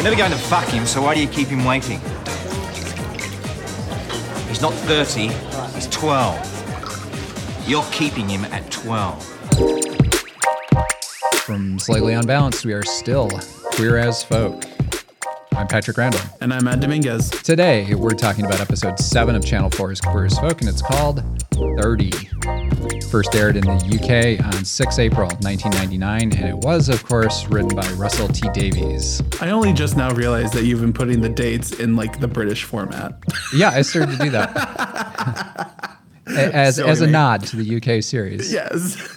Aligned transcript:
You're 0.00 0.08
never 0.08 0.16
going 0.16 0.32
to 0.32 0.38
fuck 0.38 0.64
him, 0.64 0.86
so 0.86 1.02
why 1.02 1.14
do 1.14 1.20
you 1.20 1.28
keep 1.28 1.48
him 1.48 1.62
waiting? 1.62 2.00
He's 4.48 4.62
not 4.62 4.72
30, 4.72 5.28
he's 5.74 5.88
12. 5.88 7.68
You're 7.68 7.84
keeping 7.92 8.26
him 8.26 8.46
at 8.46 8.70
12. 8.70 9.22
From 11.44 11.78
Slightly 11.78 12.14
Unbalanced, 12.14 12.64
we 12.64 12.72
are 12.72 12.82
still 12.82 13.28
queer 13.74 13.98
as 13.98 14.24
folk. 14.24 14.64
I'm 15.52 15.68
Patrick 15.68 15.98
Randall. 15.98 16.22
And 16.40 16.54
I'm 16.54 16.64
Matt 16.64 16.80
Dominguez. 16.80 17.28
Today, 17.28 17.94
we're 17.94 18.14
talking 18.14 18.46
about 18.46 18.58
episode 18.58 18.98
7 18.98 19.34
of 19.34 19.44
Channel 19.44 19.68
4's 19.68 20.00
Queer 20.00 20.24
as 20.24 20.38
Folk, 20.38 20.62
and 20.62 20.70
it's 20.70 20.80
called 20.80 21.22
30. 21.52 22.10
First 23.10 23.34
aired 23.34 23.56
in 23.56 23.64
the 23.64 23.74
UK 23.74 24.44
on 24.44 24.64
6 24.64 24.98
April 24.98 25.28
1999, 25.40 26.32
and 26.32 26.48
it 26.48 26.56
was, 26.56 26.88
of 26.88 27.04
course, 27.04 27.46
written 27.46 27.74
by 27.74 27.88
Russell 27.92 28.28
T 28.28 28.48
Davies. 28.52 29.22
I 29.40 29.50
only 29.50 29.72
just 29.72 29.96
now 29.96 30.10
realized 30.14 30.54
that 30.54 30.64
you've 30.64 30.80
been 30.80 30.92
putting 30.92 31.20
the 31.20 31.28
dates 31.28 31.72
in 31.72 31.96
like 31.96 32.20
the 32.20 32.28
British 32.28 32.64
format. 32.64 33.18
Yeah, 33.54 33.70
I 33.70 33.82
started 33.82 34.18
to 34.18 34.24
do 34.24 34.30
that. 34.30 35.98
as, 36.26 36.78
as 36.78 37.00
a 37.00 37.06
nod 37.06 37.42
to 37.46 37.56
the 37.56 37.76
UK 37.76 38.02
series. 38.02 38.52
yes. 38.52 38.96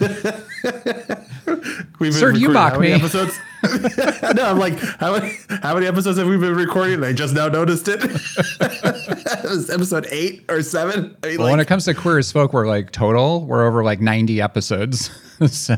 We've 1.98 2.10
been 2.10 2.12
Sir, 2.12 2.32
do 2.32 2.40
you 2.40 2.48
mock 2.48 2.80
me? 2.80 2.92
Episodes? 2.92 3.38
no, 4.34 4.44
I'm 4.44 4.58
like, 4.58 4.78
how 4.78 5.16
many, 5.16 5.32
how 5.62 5.74
many 5.74 5.86
episodes 5.86 6.18
have 6.18 6.26
we 6.26 6.36
been 6.36 6.54
recording? 6.54 6.94
And 6.94 7.04
I 7.04 7.12
just 7.12 7.34
now 7.34 7.48
noticed 7.48 7.88
it. 7.88 8.00
it 8.60 9.44
was 9.44 9.70
episode 9.70 10.06
eight 10.10 10.44
or 10.48 10.62
seven. 10.62 11.16
I 11.22 11.28
mean, 11.28 11.38
Well, 11.38 11.50
when 11.50 11.60
it 11.60 11.66
comes 11.66 11.84
to 11.86 11.94
Queer 11.94 12.18
as 12.18 12.30
Folk, 12.30 12.52
we're 12.52 12.66
like 12.66 12.90
total, 12.90 13.46
we're 13.46 13.66
over 13.66 13.82
like 13.82 14.00
90 14.00 14.40
episodes. 14.40 15.10
so, 15.48 15.76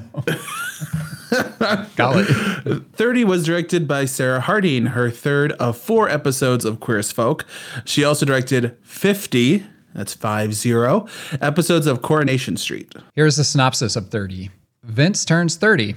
golly. 1.96 2.24
30 2.24 3.24
was 3.24 3.44
directed 3.44 3.86
by 3.86 4.04
Sara 4.04 4.40
Harding, 4.40 4.86
her 4.86 5.10
third 5.10 5.52
of 5.52 5.76
four 5.76 6.08
episodes 6.08 6.64
of 6.64 6.80
Queer 6.80 6.98
as 6.98 7.12
Folk. 7.12 7.44
She 7.84 8.04
also 8.04 8.26
directed 8.26 8.76
50, 8.82 9.64
that's 9.94 10.14
50, 10.14 11.06
episodes 11.40 11.86
of 11.86 12.02
Coronation 12.02 12.56
Street. 12.56 12.94
Here's 13.14 13.36
the 13.36 13.44
synopsis 13.44 13.96
of 13.96 14.10
30. 14.10 14.50
Vince 14.82 15.24
turns 15.24 15.56
30. 15.56 15.94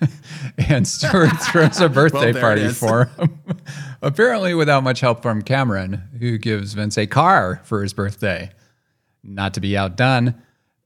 and 0.58 0.86
Stuart 0.86 1.30
throws 1.42 1.80
a 1.80 1.88
birthday 1.88 2.32
Well, 2.32 2.40
party 2.40 2.68
for 2.68 3.04
him. 3.04 3.38
Apparently, 4.02 4.54
without 4.54 4.82
much 4.82 5.00
help 5.00 5.22
from 5.22 5.42
Cameron, 5.42 6.02
who 6.18 6.38
gives 6.38 6.74
Vince 6.74 6.96
a 6.98 7.06
car 7.06 7.60
for 7.64 7.82
his 7.82 7.92
birthday. 7.92 8.50
Not 9.22 9.54
to 9.54 9.60
be 9.60 9.76
outdone, 9.76 10.40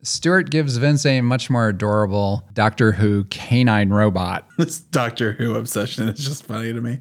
Stuart 0.05 0.51
gives 0.51 0.79
Vince 0.79 1.07
a 1.07 1.21
much 1.21 1.49
more 1.49 1.69
adorable 1.69 2.49
Doctor 2.55 2.91
Who 2.91 3.23
K-9 3.25 3.93
robot. 3.93 4.49
This 4.59 4.81
Doctor 4.81 5.33
Who 5.33 5.55
obsession 5.55 6.09
is 6.09 6.19
just 6.19 6.45
funny 6.45 6.73
to 6.73 6.81
me. 6.81 6.99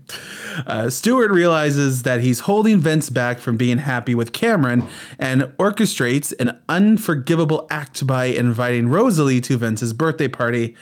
Uh, 0.68 0.88
Stuart 0.92 1.32
realizes 1.32 2.04
that 2.04 2.22
he's 2.22 2.42
holding 2.42 2.80
Vince 2.80 3.10
back 3.10 3.40
from 3.40 3.58
being 3.58 3.80
happy 3.80 4.14
with 4.14 4.34
Cameron 4.34 4.88
and 5.18 5.44
orchestrates 5.58 6.32
an 6.40 6.60
unforgivable 6.70 7.66
act 7.72 8.06
by 8.06 8.26
inviting 8.26 8.88
Rosalie 8.88 9.42
to 9.42 9.58
Vince's 9.58 9.94
birthday 9.94 10.28
party 10.28 10.76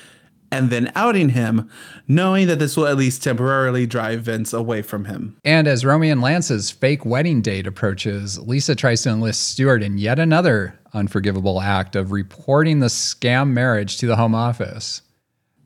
and 0.52 0.70
then 0.70 0.92
outing 0.96 1.30
him, 1.30 1.70
knowing 2.08 2.48
that 2.48 2.60
this 2.60 2.76
will 2.76 2.88
at 2.88 2.98
least 2.98 3.24
temporarily 3.24 3.86
drive 3.86 4.22
Vince 4.22 4.54
away 4.54 4.82
from 4.82 5.06
him. 5.06 5.38
And 5.44 5.68
as 5.68 5.86
Romeo 5.86 6.12
and 6.12 6.22
Lance's 6.22 6.72
fake 6.72 7.06
wedding 7.06 7.42
date 7.42 7.68
approaches, 7.68 8.40
Lisa 8.40 8.76
tries 8.76 9.04
to 9.04 9.10
enlist 9.10 9.48
Stuart 9.48 9.84
in 9.84 9.98
yet 9.98 10.20
another 10.20 10.80
unforgivable 10.94 11.62
act 11.62 11.96
of 11.96 12.12
reporting 12.12 12.80
the 12.80 12.88
scam 12.88 13.50
marriage 13.50 13.98
to 13.98 14.08
the 14.08 14.16
home 14.16 14.36
office. 14.36 15.02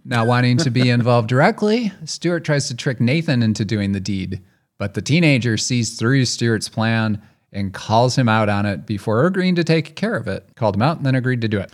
Not 0.05 0.27
wanting 0.27 0.57
to 0.57 0.69
be 0.69 0.89
involved 0.89 1.29
directly, 1.29 1.93
Stuart 2.05 2.43
tries 2.43 2.67
to 2.67 2.75
trick 2.75 2.99
Nathan 2.99 3.41
into 3.41 3.63
doing 3.63 3.93
the 3.93 3.99
deed, 3.99 4.41
but 4.77 4.93
the 4.95 5.01
teenager 5.01 5.55
sees 5.57 5.97
through 5.97 6.25
Stuart's 6.25 6.67
plan 6.67 7.21
and 7.53 7.73
calls 7.73 8.17
him 8.17 8.27
out 8.27 8.49
on 8.49 8.65
it 8.65 8.85
before 8.85 9.25
agreeing 9.25 9.55
to 9.55 9.63
take 9.63 9.95
care 9.95 10.15
of 10.15 10.27
it. 10.27 10.49
Called 10.55 10.75
him 10.75 10.81
out 10.81 10.97
and 10.97 11.05
then 11.05 11.15
agreed 11.15 11.41
to 11.41 11.47
do 11.47 11.59
it. 11.59 11.71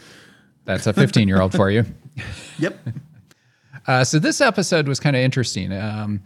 That's 0.66 0.86
a 0.86 0.94
15 0.94 1.28
year 1.28 1.42
old 1.42 1.54
for 1.54 1.72
you. 1.72 1.86
Yep. 2.60 2.78
Uh, 3.88 4.04
so 4.04 4.20
this 4.20 4.40
episode 4.40 4.88
was 4.88 5.00
kind 5.00 5.16
of 5.16 5.22
interesting. 5.22 5.72
Um, 5.74 6.22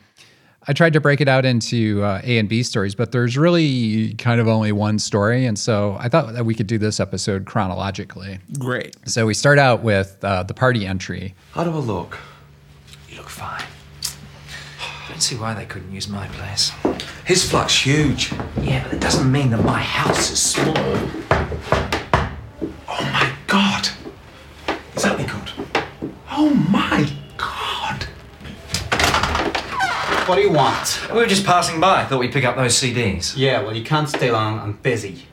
I 0.67 0.73
tried 0.73 0.91
to 0.93 0.99
break 0.99 1.21
it 1.21 1.29
out 1.29 1.45
into 1.45 2.03
uh, 2.03 2.19
A 2.23 2.37
and 2.37 2.49
B 2.49 2.61
stories, 2.63 2.93
but 2.93 3.11
there's 3.13 3.37
really 3.37 4.15
kind 4.15 4.41
of 4.41 4.47
only 4.49 4.71
one 4.73 4.99
story, 4.99 5.45
and 5.45 5.57
so 5.57 5.95
I 5.99 6.09
thought 6.09 6.33
that 6.33 6.45
we 6.45 6.55
could 6.55 6.67
do 6.67 6.77
this 6.77 6.99
episode 6.99 7.45
chronologically. 7.45 8.39
Great. 8.59 8.97
So 9.07 9.25
we 9.25 9.33
start 9.33 9.59
out 9.59 9.81
with 9.81 10.17
uh, 10.23 10.43
the 10.43 10.53
party 10.53 10.85
entry. 10.85 11.35
How 11.51 11.63
do 11.63 11.69
I 11.71 11.75
look? 11.75 12.17
You 13.07 13.17
look 13.17 13.29
fine. 13.29 13.63
I 14.81 15.09
don't 15.09 15.21
see 15.21 15.35
why 15.35 15.53
they 15.53 15.65
couldn't 15.65 15.91
use 15.93 16.09
my 16.09 16.27
place. 16.29 16.71
His 17.23 17.49
flat's 17.49 17.85
huge. 17.85 18.33
Yeah, 18.61 18.83
but 18.83 18.93
it 18.93 18.99
doesn't 18.99 19.31
mean 19.31 19.51
that 19.51 19.63
my 19.63 19.79
house 19.81 20.31
is 20.31 20.39
small. 20.39 20.73
Oh 22.89 23.09
my 23.13 23.31
god. 23.47 23.87
Is 24.95 25.03
that 25.03 25.17
any 25.19 25.27
good? 25.29 25.51
Oh 26.31 26.49
my 26.69 27.09
god. 27.37 28.05
What 30.33 30.41
do 30.41 30.47
you 30.47 30.51
want? 30.51 30.99
We 31.11 31.19
were 31.19 31.27
just 31.27 31.45
passing 31.45 31.79
by. 31.79 32.05
Thought 32.05 32.17
we'd 32.17 32.31
pick 32.33 32.43
up 32.43 32.55
those 32.55 32.73
CDs. 32.73 33.37
Yeah, 33.37 33.61
well, 33.61 33.75
you 33.75 33.83
can't 33.83 34.09
stay 34.09 34.31
long. 34.31 34.59
I'm 34.59 34.73
busy. 34.73 35.27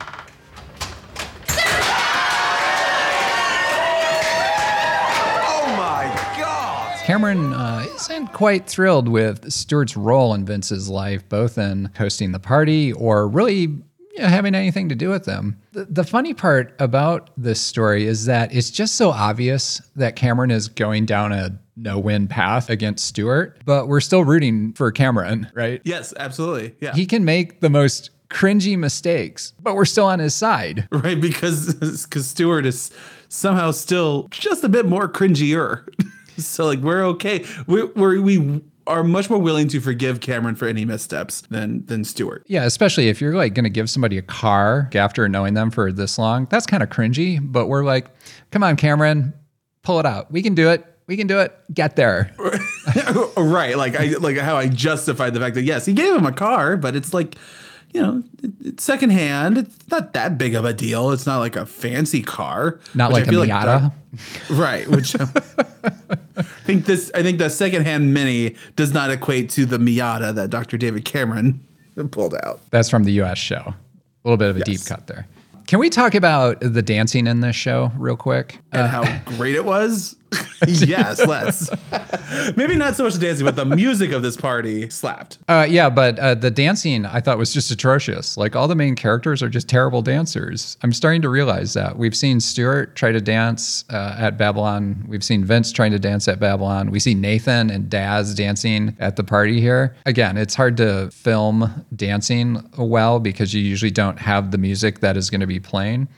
Oh 5.42 5.74
my 5.74 6.04
god! 6.38 7.00
Cameron 7.06 7.54
uh, 7.54 7.86
isn't 7.94 8.34
quite 8.34 8.66
thrilled 8.66 9.08
with 9.08 9.50
Stuart's 9.50 9.96
role 9.96 10.34
in 10.34 10.44
Vince's 10.44 10.90
life, 10.90 11.26
both 11.30 11.56
in 11.56 11.88
hosting 11.96 12.32
the 12.32 12.38
party 12.38 12.92
or 12.92 13.26
really 13.26 13.78
you 14.20 14.26
know, 14.26 14.30
having 14.30 14.54
anything 14.54 14.90
to 14.90 14.94
do 14.94 15.08
with 15.08 15.24
them. 15.24 15.58
The, 15.72 15.86
the 15.86 16.04
funny 16.04 16.34
part 16.34 16.74
about 16.78 17.30
this 17.38 17.58
story 17.58 18.06
is 18.06 18.26
that 18.26 18.54
it's 18.54 18.70
just 18.70 18.96
so 18.96 19.08
obvious 19.08 19.80
that 19.96 20.14
Cameron 20.14 20.50
is 20.50 20.68
going 20.68 21.06
down 21.06 21.32
a 21.32 21.58
no 21.74 21.98
win 21.98 22.28
path 22.28 22.68
against 22.68 23.06
Stuart, 23.06 23.62
but 23.64 23.88
we're 23.88 24.02
still 24.02 24.22
rooting 24.22 24.74
for 24.74 24.92
Cameron, 24.92 25.50
right? 25.54 25.80
Yes, 25.84 26.12
absolutely. 26.18 26.74
Yeah. 26.80 26.92
He 26.92 27.06
can 27.06 27.24
make 27.24 27.60
the 27.60 27.70
most 27.70 28.10
cringy 28.28 28.76
mistakes, 28.76 29.54
but 29.58 29.74
we're 29.74 29.86
still 29.86 30.04
on 30.04 30.18
his 30.18 30.34
side. 30.34 30.86
right 30.92 31.18
because 31.18 31.74
because 32.04 32.26
Stuart 32.26 32.66
is 32.66 32.90
somehow 33.30 33.70
still 33.70 34.28
just 34.30 34.62
a 34.64 34.68
bit 34.68 34.84
more 34.84 35.08
cringier. 35.08 35.88
so 36.36 36.66
like 36.66 36.80
we're 36.80 37.04
okay. 37.06 37.46
We 37.66 37.84
we're, 37.84 38.20
we 38.20 38.60
are 38.90 39.04
much 39.04 39.30
more 39.30 39.38
willing 39.38 39.68
to 39.68 39.80
forgive 39.80 40.20
Cameron 40.20 40.56
for 40.56 40.66
any 40.66 40.84
missteps 40.84 41.42
than 41.42 41.86
than 41.86 42.04
Stuart. 42.04 42.44
Yeah, 42.46 42.64
especially 42.64 43.08
if 43.08 43.20
you're 43.20 43.34
like 43.34 43.54
going 43.54 43.64
to 43.64 43.70
give 43.70 43.88
somebody 43.88 44.18
a 44.18 44.22
car 44.22 44.90
after 44.94 45.28
knowing 45.28 45.54
them 45.54 45.70
for 45.70 45.92
this 45.92 46.18
long. 46.18 46.46
That's 46.50 46.66
kind 46.66 46.82
of 46.82 46.90
cringy, 46.90 47.38
but 47.40 47.68
we're 47.68 47.84
like, 47.84 48.08
come 48.50 48.62
on, 48.64 48.76
Cameron, 48.76 49.32
pull 49.82 50.00
it 50.00 50.06
out. 50.06 50.30
We 50.32 50.42
can 50.42 50.54
do 50.54 50.70
it. 50.70 50.84
We 51.06 51.16
can 51.16 51.26
do 51.26 51.38
it. 51.38 51.56
Get 51.72 51.96
there. 51.96 52.34
right, 53.36 53.76
like 53.76 53.98
I 53.98 54.06
like 54.18 54.36
how 54.36 54.56
I 54.56 54.68
justified 54.68 55.34
the 55.34 55.40
fact 55.40 55.54
that 55.54 55.62
yes, 55.62 55.86
he 55.86 55.92
gave 55.92 56.14
him 56.14 56.26
a 56.26 56.32
car, 56.32 56.76
but 56.76 56.96
it's 56.96 57.14
like 57.14 57.36
you 57.92 58.00
know, 58.00 58.22
it's 58.64 58.84
secondhand. 58.84 59.58
It's 59.58 59.88
not 59.90 60.12
that 60.12 60.38
big 60.38 60.54
of 60.54 60.64
a 60.64 60.72
deal. 60.72 61.10
It's 61.10 61.26
not 61.26 61.38
like 61.38 61.56
a 61.56 61.66
fancy 61.66 62.22
car. 62.22 62.78
Not 62.94 63.12
like 63.12 63.26
a 63.26 63.30
Miata. 63.30 63.64
Doc- 63.82 63.92
right, 64.50 64.86
which 64.88 65.14
I 65.18 65.24
think 66.64 66.86
this 66.86 67.10
I 67.14 67.22
think 67.22 67.38
the 67.38 67.50
secondhand 67.50 68.14
Mini 68.14 68.56
does 68.76 68.92
not 68.92 69.10
equate 69.10 69.50
to 69.50 69.66
the 69.66 69.78
Miata 69.78 70.34
that 70.34 70.50
Dr. 70.50 70.76
David 70.76 71.04
Cameron 71.04 71.60
pulled 72.10 72.34
out. 72.34 72.60
That's 72.70 72.88
from 72.88 73.04
the 73.04 73.12
US 73.22 73.38
show. 73.38 73.56
A 73.56 73.74
little 74.28 74.36
bit 74.36 74.50
of 74.50 74.56
a 74.56 74.64
deep 74.64 74.84
cut 74.84 75.06
there. 75.06 75.26
Can 75.66 75.78
we 75.78 75.88
talk 75.88 76.14
about 76.14 76.58
the 76.60 76.82
dancing 76.82 77.26
in 77.26 77.40
this 77.40 77.54
show 77.56 77.92
real 77.96 78.16
quick? 78.16 78.58
and 78.72 78.82
uh, 78.82 78.88
how 78.88 79.18
great 79.36 79.54
it 79.54 79.64
was. 79.64 80.16
yes, 80.66 81.24
let's. 81.26 81.70
Maybe 82.56 82.76
not 82.76 82.96
so 82.96 83.04
much 83.04 83.14
the 83.14 83.20
dancing, 83.20 83.44
but 83.44 83.56
the 83.56 83.64
music 83.64 84.12
of 84.12 84.22
this 84.22 84.36
party 84.36 84.88
slapped. 84.90 85.38
Uh, 85.48 85.66
yeah, 85.68 85.90
but 85.90 86.18
uh, 86.18 86.34
the 86.34 86.50
dancing 86.50 87.06
I 87.06 87.20
thought 87.20 87.38
was 87.38 87.52
just 87.52 87.70
atrocious. 87.70 88.36
Like 88.36 88.54
all 88.54 88.68
the 88.68 88.74
main 88.74 88.94
characters 88.94 89.42
are 89.42 89.48
just 89.48 89.68
terrible 89.68 90.02
dancers. 90.02 90.76
I'm 90.82 90.92
starting 90.92 91.22
to 91.22 91.28
realize 91.28 91.74
that. 91.74 91.96
We've 91.96 92.16
seen 92.16 92.40
Stuart 92.40 92.94
try 92.96 93.12
to 93.12 93.20
dance 93.20 93.84
uh, 93.90 94.16
at 94.18 94.38
Babylon. 94.38 95.04
We've 95.08 95.24
seen 95.24 95.44
Vince 95.44 95.72
trying 95.72 95.92
to 95.92 95.98
dance 95.98 96.28
at 96.28 96.38
Babylon. 96.38 96.90
We 96.90 97.00
see 97.00 97.14
Nathan 97.14 97.70
and 97.70 97.88
Daz 97.88 98.34
dancing 98.34 98.96
at 99.00 99.16
the 99.16 99.24
party 99.24 99.60
here. 99.60 99.96
Again, 100.06 100.36
it's 100.36 100.54
hard 100.54 100.76
to 100.76 101.10
film 101.10 101.84
dancing 101.96 102.68
well 102.76 103.18
because 103.18 103.54
you 103.54 103.62
usually 103.62 103.90
don't 103.90 104.18
have 104.18 104.50
the 104.50 104.58
music 104.58 105.00
that 105.00 105.16
is 105.16 105.30
going 105.30 105.40
to 105.40 105.46
be 105.46 105.60
playing. 105.60 106.08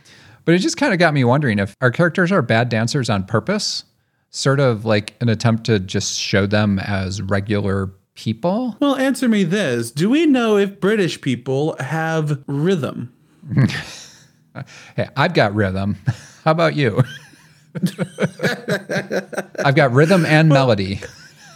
But 0.44 0.54
it 0.54 0.58
just 0.58 0.76
kind 0.76 0.92
of 0.92 0.98
got 0.98 1.14
me 1.14 1.24
wondering 1.24 1.58
if 1.58 1.76
our 1.80 1.90
characters 1.90 2.32
are 2.32 2.42
bad 2.42 2.68
dancers 2.68 3.08
on 3.08 3.24
purpose, 3.24 3.84
sort 4.32 4.58
of 4.58 4.84
like 4.84 5.14
an 5.20 5.28
attempt 5.28 5.64
to 5.66 5.78
just 5.78 6.18
show 6.18 6.46
them 6.46 6.78
as 6.80 7.22
regular 7.22 7.92
people. 8.14 8.76
Well, 8.80 8.96
answer 8.96 9.28
me 9.28 9.44
this: 9.44 9.90
Do 9.92 10.10
we 10.10 10.26
know 10.26 10.56
if 10.56 10.80
British 10.80 11.20
people 11.20 11.76
have 11.78 12.42
rhythm? 12.46 13.12
Hey, 14.96 15.08
I've 15.16 15.32
got 15.32 15.54
rhythm. 15.54 15.96
How 16.44 16.50
about 16.50 16.76
you? 16.76 17.02
I've 19.64 19.74
got 19.74 19.92
rhythm 19.92 20.26
and 20.26 20.48
melody. 20.50 21.00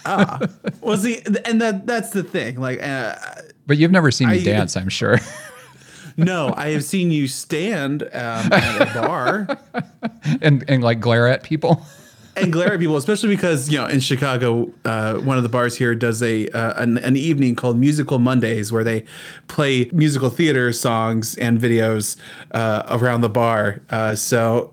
Ah, 0.07 0.41
well, 0.81 0.97
see, 0.97 1.21
and 1.45 1.61
that 1.61 1.87
that's 1.87 2.11
the 2.11 2.23
thing. 2.23 2.59
Like, 2.59 2.83
uh, 2.83 3.17
But 3.67 3.77
you've 3.77 3.91
never 3.91 4.11
seen 4.11 4.31
me 4.31 4.41
I- 4.41 4.45
dance, 4.45 4.77
I'm 4.79 4.89
sure. 4.89 5.19
no, 6.17 6.55
I 6.57 6.69
have 6.71 6.85
seen 6.85 7.11
you 7.11 7.29
stand 7.29 8.03
um, 8.05 8.09
at 8.53 8.81
a 8.97 9.01
bar 9.01 9.59
and 10.41 10.65
and 10.67 10.83
like 10.83 11.01
glare 11.01 11.29
at 11.29 11.43
people. 11.43 11.85
And 12.37 12.53
glare 12.53 12.75
at 12.75 12.81
people, 12.81 12.97
especially 12.97 13.29
because 13.29 13.71
you 13.71 13.79
know 13.79 13.87
in 13.87 14.01
Chicago, 14.01 14.71
uh, 14.85 15.15
one 15.15 15.37
of 15.37 15.43
the 15.43 15.49
bars 15.49 15.77
here 15.77 15.95
does 15.95 16.23
a 16.23 16.49
uh, 16.49 16.83
an, 16.83 16.99
an 16.99 17.17
evening 17.17 17.57
called 17.57 17.79
Musical 17.79 18.19
Mondays, 18.19 18.73
where 18.73 18.85
they 18.85 19.05
play 19.49 19.91
musical 19.93 20.31
theater 20.31 20.73
songs 20.73 21.37
and 21.39 21.61
videos 21.61 22.17
uh, 22.53 22.83
around 22.89 23.23
the 23.23 23.29
bar. 23.29 23.81
Uh, 23.91 24.15
so. 24.15 24.71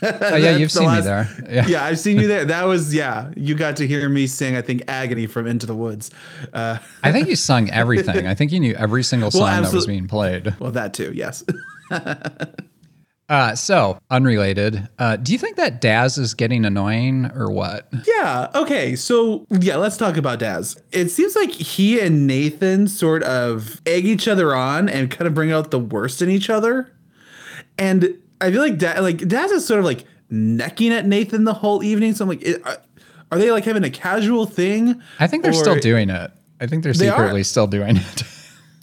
Oh, 0.00 0.36
yeah, 0.36 0.50
you've 0.56 0.72
the 0.72 0.78
seen 0.78 0.94
me 0.94 1.00
there. 1.00 1.28
Yeah. 1.50 1.66
yeah, 1.66 1.84
I've 1.84 1.98
seen 1.98 2.18
you 2.20 2.28
there. 2.28 2.44
That 2.44 2.66
was 2.66 2.94
yeah. 2.94 3.32
You 3.36 3.56
got 3.56 3.76
to 3.78 3.86
hear 3.86 4.08
me 4.08 4.28
sing. 4.28 4.56
I 4.56 4.62
think 4.62 4.82
"Agony" 4.86 5.26
from 5.26 5.48
Into 5.48 5.66
the 5.66 5.74
Woods. 5.74 6.12
Uh, 6.52 6.78
I 7.02 7.10
think 7.10 7.28
you 7.28 7.34
sung 7.34 7.68
everything. 7.70 8.26
I 8.26 8.34
think 8.34 8.52
you 8.52 8.60
knew 8.60 8.74
every 8.74 9.02
single 9.02 9.30
song 9.32 9.62
that 9.62 9.72
was 9.72 9.86
being 9.86 10.06
played. 10.06 10.54
well, 10.60 10.70
that 10.70 10.94
too. 10.94 11.12
Yes. 11.12 11.42
Uh, 13.28 13.54
so, 13.54 13.98
unrelated, 14.10 14.88
uh, 14.98 15.16
do 15.16 15.32
you 15.32 15.38
think 15.38 15.56
that 15.56 15.82
Daz 15.82 16.16
is 16.16 16.32
getting 16.32 16.64
annoying 16.64 17.30
or 17.34 17.50
what? 17.50 17.86
Yeah. 18.06 18.48
Okay. 18.54 18.96
So 18.96 19.46
yeah, 19.50 19.76
let's 19.76 19.98
talk 19.98 20.16
about 20.16 20.38
Daz. 20.38 20.80
It 20.92 21.10
seems 21.10 21.36
like 21.36 21.50
he 21.50 22.00
and 22.00 22.26
Nathan 22.26 22.88
sort 22.88 23.22
of 23.24 23.82
egg 23.84 24.06
each 24.06 24.28
other 24.28 24.54
on 24.54 24.88
and 24.88 25.10
kind 25.10 25.26
of 25.28 25.34
bring 25.34 25.52
out 25.52 25.70
the 25.70 25.78
worst 25.78 26.22
in 26.22 26.30
each 26.30 26.48
other. 26.48 26.90
And 27.76 28.18
I 28.40 28.50
feel 28.50 28.62
like 28.62 28.78
Daz, 28.78 29.00
like 29.02 29.28
Daz 29.28 29.50
is 29.50 29.66
sort 29.66 29.80
of 29.80 29.84
like 29.84 30.04
necking 30.30 30.92
at 30.92 31.04
Nathan 31.04 31.44
the 31.44 31.54
whole 31.54 31.82
evening. 31.82 32.14
So 32.14 32.24
I'm 32.24 32.30
like, 32.30 32.46
are, 32.64 32.78
are 33.32 33.38
they 33.38 33.50
like 33.50 33.64
having 33.64 33.84
a 33.84 33.90
casual 33.90 34.46
thing? 34.46 35.02
I 35.20 35.26
think 35.26 35.42
they're 35.42 35.52
still 35.52 35.78
doing 35.78 36.08
it. 36.08 36.30
I 36.60 36.66
think 36.66 36.82
they're 36.82 36.94
They 36.94 37.08
secretly 37.10 37.42
still 37.42 37.66
doing 37.66 37.96
it. 37.96 38.22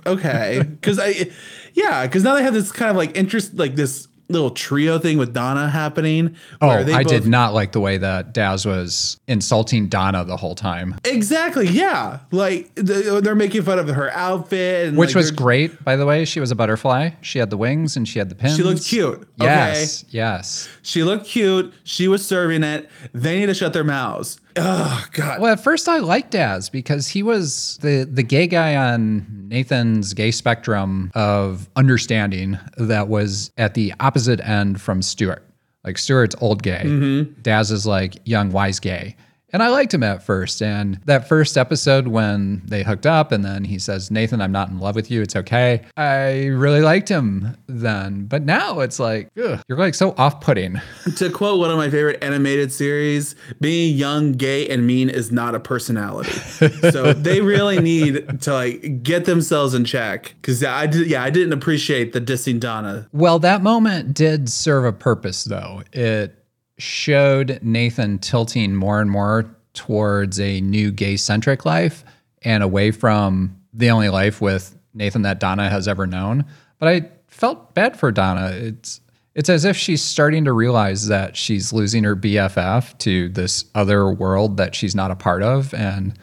Okay. 0.08 0.62
Because 0.62 1.00
I, 1.00 1.32
yeah, 1.74 2.06
because 2.06 2.24
now 2.24 2.36
they 2.36 2.44
have 2.44 2.54
this 2.54 2.72
kind 2.72 2.92
of 2.92 2.96
like 2.96 3.18
interest, 3.18 3.56
like 3.56 3.76
this 3.76 4.08
little 4.28 4.50
trio 4.52 4.98
thing 4.98 5.18
with 5.18 5.34
Donna 5.34 5.70
happening. 5.70 6.36
Oh, 6.62 6.70
I 6.70 7.04
did 7.04 7.28
not 7.28 7.54
like 7.54 7.72
the 7.74 7.80
way 7.80 7.98
that 7.98 8.34
Daz 8.34 8.66
was 8.66 9.20
insulting 9.28 9.88
Donna 9.88 10.26
the 10.26 10.38
whole 10.38 10.56
time, 10.56 10.96
Exactly. 11.06 11.68
Yeah. 11.68 12.20
Like 12.32 12.72
they're 12.76 13.36
making 13.36 13.64
fun 13.64 13.80
of 13.80 13.88
her 13.88 14.12
outfit, 14.12 14.88
and 14.88 14.98
which 14.98 15.10
like, 15.10 15.16
was 15.18 15.30
they're- 15.30 15.36
great, 15.38 15.84
by 15.84 15.96
the 15.96 16.06
way. 16.06 16.26
She 16.26 16.40
was 16.40 16.52
a 16.52 16.56
butterfly. 16.56 17.12
She 17.22 17.40
had 17.40 17.50
the 17.50 17.58
wings 17.58 17.96
and 17.98 18.08
she 18.08 18.20
had 18.20 18.30
the 18.30 18.36
pins. 18.36 18.56
She 18.56 18.64
looked 18.64 18.86
cute. 18.86 19.20
Okay. 19.40 19.46
Yes, 19.46 20.06
yes. 20.10 20.70
She 20.82 21.04
looked 21.04 21.26
cute. 21.26 21.74
She 21.84 22.08
was 22.08 22.26
serving 22.26 22.64
it. 22.64 22.90
They 23.14 23.40
need 23.40 23.48
to 23.48 23.54
shut 23.54 23.74
their 23.74 23.84
mouths. 23.84 24.40
Oh 24.58 25.06
God. 25.12 25.42
Well, 25.42 25.54
at 25.54 25.60
first 25.60 25.90
I 25.90 26.00
liked 26.00 26.32
Daz 26.32 26.70
because 26.70 27.08
he 27.08 27.24
was 27.24 27.78
the 27.82 28.08
the 28.10 28.24
gay 28.24 28.48
guy 28.48 28.76
on 28.76 29.26
Nathan's 29.50 30.14
gay 30.14 30.32
spectrum 30.32 31.12
of 31.14 31.70
understanding 31.76 32.58
that 32.78 33.08
was 33.08 33.52
at 33.58 33.74
the 33.74 33.94
opposite 34.00 34.40
end 34.42 34.82
from 34.82 35.02
Stuart. 35.02 35.44
Like 35.84 35.98
Stuart's 35.98 36.36
old 36.42 36.64
gay, 36.64 36.82
mm-hmm. 36.84 37.42
Daz 37.42 37.70
is 37.70 37.86
like 37.86 38.18
young 38.26 38.52
wise 38.52 38.80
gay. 38.80 39.16
And 39.56 39.64
I 39.64 39.70
liked 39.70 39.94
him 39.94 40.04
at 40.04 40.22
first. 40.22 40.62
And 40.62 41.00
that 41.06 41.30
first 41.30 41.58
episode 41.58 42.10
when 42.10 42.62
they 42.66 42.84
hooked 42.84 43.06
up 43.06 43.32
and 43.32 43.46
then 43.46 43.64
he 43.64 43.80
says, 43.80 44.12
Nathan, 44.12 44.42
I'm 44.42 44.52
not 44.52 44.68
in 44.68 44.80
love 44.80 44.96
with 44.96 45.10
you. 45.10 45.22
It's 45.22 45.34
okay. 45.34 45.82
I 45.96 46.48
really 46.48 46.82
liked 46.82 47.08
him 47.08 47.56
then. 47.66 48.26
But 48.26 48.44
now 48.44 48.82
it's 48.82 49.00
like, 49.00 49.30
ugh, 49.42 49.64
you're 49.70 49.78
like 49.78 49.96
so 49.96 50.14
off 50.18 50.42
putting. 50.42 50.82
to 51.16 51.30
quote 51.30 51.58
one 51.58 51.72
of 51.72 51.78
my 51.78 51.90
favorite 51.90 52.22
animated 52.22 52.74
series, 52.74 53.38
being 53.62 53.96
young, 53.96 54.34
gay, 54.34 54.68
and 54.68 54.86
mean 54.86 55.08
is 55.08 55.32
not 55.32 55.56
a 55.56 55.62
personality. 55.62 56.32
so 56.92 57.14
they 57.14 57.40
really 57.40 57.80
need 57.80 58.42
to 58.42 58.54
like 58.54 59.04
get 59.04 59.24
themselves 59.24 59.74
in 59.74 59.86
check. 59.86 60.36
Because 60.42 60.66
I 60.66 60.86
did, 60.86 61.08
yeah, 61.08 61.24
I 61.24 61.30
didn't 61.30 61.54
appreciate 61.54 62.12
the 62.12 62.20
dissing 62.20 62.60
Donna. 62.60 63.08
Well, 63.14 63.40
that 63.40 63.64
moment 63.64 64.14
did 64.14 64.50
serve 64.50 64.84
a 64.84 64.92
purpose, 64.92 65.46
though. 65.46 65.84
It 65.94 66.45
showed 66.78 67.60
Nathan 67.62 68.20
tilting 68.20 68.76
more 68.76 69.02
and 69.02 69.10
more 69.10 69.56
towards 69.74 70.40
a 70.40 70.62
new 70.62 70.92
gay 70.92 71.18
centric 71.18 71.66
life 71.66 72.04
and 72.42 72.64
away 72.64 72.92
from 72.92 73.60
the 73.74 73.90
only 73.90 74.10
life 74.10 74.42
with 74.42 74.78
Nathan 74.94 75.24
that 75.24 75.40
Donna 75.40 75.70
has 75.70 75.88
ever 75.88 76.08
known. 76.08 76.46
But 76.80 76.90
I 76.90 77.10
felt 77.28 77.74
bad 77.74 77.98
for 78.00 78.12
Donna. 78.12 78.52
It's 78.54 79.02
it's 79.34 79.50
as 79.50 79.66
if 79.66 79.76
she's 79.76 80.02
starting 80.02 80.46
to 80.46 80.54
realize 80.54 81.08
that 81.08 81.36
she's 81.36 81.74
losing 81.74 82.06
her 82.06 82.16
BFF 82.16 82.98
to 83.00 83.28
this 83.28 83.66
other 83.76 84.10
world 84.10 84.56
that 84.58 84.74
she's 84.74 84.96
not 84.96 85.12
a 85.12 85.16
part 85.16 85.44
of, 85.44 85.74
and 85.74 86.18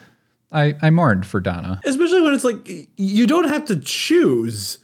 I, 0.51 0.75
I 0.81 0.89
mourned 0.89 1.27
for 1.27 1.39
Donna. 1.39 1.79
Especially 1.85 2.21
when 2.21 2.33
it's 2.33 2.43
like 2.43 2.67
you 2.97 3.27
don't 3.27 3.47
have 3.49 3.65
to 3.65 3.75
choose. 3.75 4.79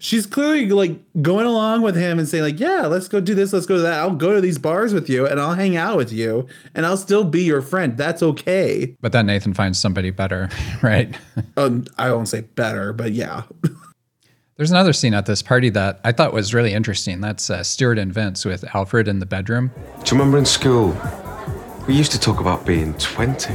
She's 0.00 0.26
clearly 0.26 0.68
like 0.68 0.96
going 1.22 1.44
along 1.46 1.82
with 1.82 1.96
him 1.96 2.18
and 2.20 2.28
saying 2.28 2.44
like, 2.44 2.60
"Yeah, 2.60 2.86
let's 2.86 3.08
go 3.08 3.20
do 3.20 3.34
this, 3.34 3.52
let's 3.52 3.66
go 3.66 3.76
to 3.76 3.82
that. 3.82 3.98
I'll 3.98 4.14
go 4.14 4.32
to 4.34 4.40
these 4.40 4.58
bars 4.58 4.94
with 4.94 5.08
you 5.08 5.26
and 5.26 5.40
I'll 5.40 5.54
hang 5.54 5.76
out 5.76 5.96
with 5.96 6.12
you 6.12 6.46
and 6.74 6.86
I'll 6.86 6.96
still 6.96 7.24
be 7.24 7.42
your 7.42 7.62
friend. 7.62 7.96
That's 7.96 8.22
okay." 8.22 8.96
But 9.00 9.10
then 9.12 9.26
Nathan 9.26 9.54
finds 9.54 9.78
somebody 9.80 10.10
better, 10.10 10.48
right? 10.82 11.16
Um, 11.56 11.86
I 11.98 12.12
won't 12.12 12.28
say 12.28 12.42
better, 12.42 12.92
but 12.92 13.12
yeah. 13.12 13.42
There's 14.56 14.70
another 14.70 14.92
scene 14.92 15.14
at 15.14 15.26
this 15.26 15.42
party 15.42 15.70
that 15.70 16.00
I 16.04 16.12
thought 16.12 16.32
was 16.32 16.52
really 16.54 16.72
interesting. 16.72 17.20
That's 17.20 17.48
uh, 17.50 17.62
Stuart 17.64 17.98
and 17.98 18.12
Vince 18.12 18.44
with 18.44 18.64
Alfred 18.74 19.08
in 19.08 19.18
the 19.18 19.26
bedroom. 19.26 19.70
Do 20.04 20.14
you 20.14 20.18
remember 20.20 20.38
in 20.38 20.44
school? 20.44 20.96
We 21.86 21.94
used 21.94 22.12
to 22.12 22.20
talk 22.20 22.38
about 22.40 22.66
being 22.66 22.94
20. 22.94 23.54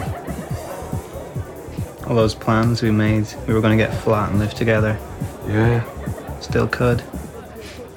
All 2.08 2.16
those 2.16 2.36
plans 2.36 2.82
we 2.82 2.92
made, 2.92 3.28
we 3.48 3.54
were 3.54 3.62
going 3.62 3.78
to 3.78 3.84
get 3.84 3.94
flat 3.94 4.32
and 4.32 4.40
live 4.40 4.54
together. 4.54 4.98
Yeah. 5.48 5.84
Still 6.44 6.68
could. 6.68 7.04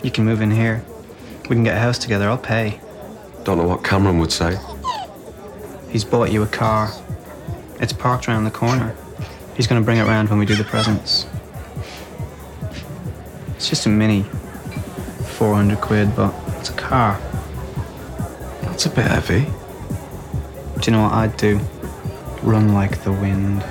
You 0.04 0.10
can 0.12 0.24
move 0.24 0.40
in 0.40 0.52
here. 0.52 0.84
We 1.42 1.56
can 1.56 1.64
get 1.64 1.76
a 1.76 1.80
house 1.80 1.98
together, 1.98 2.28
I'll 2.28 2.38
pay. 2.38 2.80
Don't 3.42 3.58
know 3.58 3.66
what 3.66 3.82
Cameron 3.82 4.18
would 4.18 4.30
say. 4.30 4.56
He's 5.90 6.04
bought 6.04 6.30
you 6.30 6.44
a 6.44 6.46
car. 6.46 6.92
It's 7.80 7.92
parked 7.92 8.28
around 8.28 8.44
the 8.44 8.52
corner. 8.52 8.94
He's 9.56 9.66
going 9.66 9.82
to 9.82 9.84
bring 9.84 9.98
it 9.98 10.04
round 10.04 10.30
when 10.30 10.38
we 10.38 10.46
do 10.46 10.54
the 10.54 10.64
presents. 10.64 11.26
It's 13.56 13.68
just 13.68 13.84
a 13.84 13.88
mini. 13.88 14.22
400 14.22 15.80
quid, 15.80 16.14
but 16.14 16.32
it's 16.58 16.70
a 16.70 16.74
car. 16.74 17.20
That's 18.62 18.86
a 18.86 18.90
bit 18.90 19.06
heavy. 19.06 19.44
Do 20.80 20.90
you 20.90 20.96
know 20.96 21.02
what 21.02 21.12
I'd 21.12 21.36
do? 21.36 21.58
Run 22.42 22.72
like 22.72 23.02
the 23.02 23.12
wind. 23.12 23.64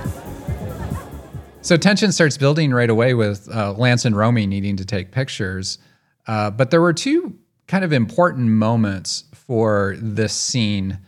So 1.66 1.78
tension 1.78 2.12
starts 2.12 2.38
building 2.38 2.72
right 2.76 2.92
away 2.92 3.16
with 3.16 3.50
uh, 3.52 3.74
Lance 3.74 4.06
and 4.06 4.16
Romey 4.16 4.46
needing 4.46 4.78
to 4.78 4.86
take 4.86 5.12
pictures. 5.12 5.80
Uh, 6.28 6.52
but 6.52 6.70
there 6.70 6.80
were 6.80 6.94
two 6.94 7.40
kind 7.66 7.84
of 7.84 7.92
important 7.92 8.50
moments 8.50 9.24
for 9.34 9.96
this 9.98 10.32
scene. 10.32 11.00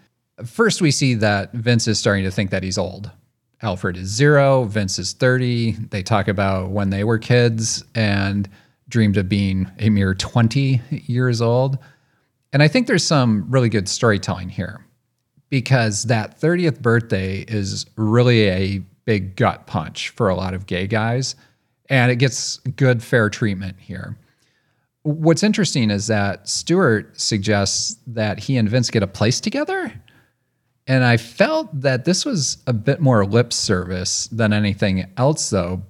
First, 0.44 0.82
we 0.82 0.90
see 0.90 1.14
that 1.14 1.54
Vince 1.54 1.88
is 1.88 2.00
starting 2.00 2.24
to 2.24 2.32
think 2.32 2.50
that 2.50 2.64
he's 2.64 2.80
old. 2.80 3.12
Alfred 3.62 3.98
is 3.98 4.08
zero, 4.08 4.64
Vince 4.64 4.98
is 4.98 5.14
30. 5.14 5.74
They 5.92 6.02
talk 6.02 6.28
about 6.28 6.72
when 6.72 6.90
they 6.90 7.04
were 7.04 7.20
kids 7.20 7.84
and 7.94 8.50
dreamed 8.90 9.18
of 9.18 9.30
being 9.30 9.70
a 9.78 9.92
mere 9.92 10.16
20 10.16 10.82
years 10.90 11.40
old. 11.40 11.78
And 12.52 12.64
I 12.64 12.68
think 12.68 12.88
there's 12.88 13.06
some 13.06 13.46
really 13.52 13.70
good 13.70 13.88
storytelling 13.88 14.50
here 14.50 14.84
because 15.52 16.06
that 16.06 16.42
30th 16.42 16.82
birthday 16.82 17.46
is 17.48 17.86
really 17.96 18.50
a 18.50 18.82
big 19.08 19.38
gut 19.38 19.66
punch 19.68 20.10
for 20.10 20.28
a 20.28 20.36
lot 20.36 20.54
of 20.54 20.66
gay 20.66 20.86
guys 20.86 21.36
and 21.90 22.12
it 22.12 22.18
gets 22.18 22.58
good 22.76 23.02
fair 23.02 23.30
treatment 23.30 23.78
here. 23.80 24.18
What's 25.04 25.44
interesting 25.44 25.90
is 25.90 26.08
that 26.08 26.50
Stuart 26.50 27.20
suggests 27.20 27.98
that 28.08 28.38
he 28.40 28.58
and 28.58 28.70
Vince 28.70 28.90
get 28.90 29.04
a 29.04 29.08
place 29.08 29.40
together. 29.40 29.94
And 30.86 31.06
I 31.06 31.16
felt 31.16 31.82
that 31.82 32.04
this 32.04 32.26
was 32.26 32.58
a 32.68 32.74
bit 32.74 33.00
more 33.00 33.26
lip 33.26 33.54
service 33.54 34.28
than 34.28 34.52
anything 34.52 35.10
else, 35.16 35.50
though. 35.50 35.84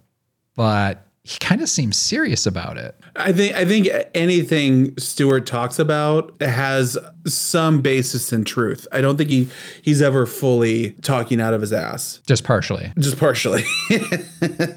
But 0.56 1.07
he 1.28 1.38
kind 1.40 1.62
of 1.62 1.68
seems 1.68 1.98
serious 1.98 2.46
about 2.46 2.78
it. 2.78 2.98
I 3.18 3.34
think 3.34 3.54
I 3.54 3.66
think 3.66 3.90
anything 4.16 4.98
Stuart 4.98 5.46
talks 5.46 5.78
about 5.78 6.42
has 6.42 6.98
some 7.26 7.82
basis 7.82 8.32
in 8.32 8.46
truth. 8.46 8.88
I 8.94 9.02
don't 9.02 9.18
think 9.18 9.30
he 9.30 9.50
he's 9.82 10.02
ever 10.02 10.26
fully 10.26 10.92
talking 11.02 11.42
out 11.42 11.54
of 11.54 11.60
his 11.60 11.74
ass. 11.74 12.22
Just 12.28 12.46
partially. 12.46 12.94
Just 12.98 13.20
partially. 13.20 13.66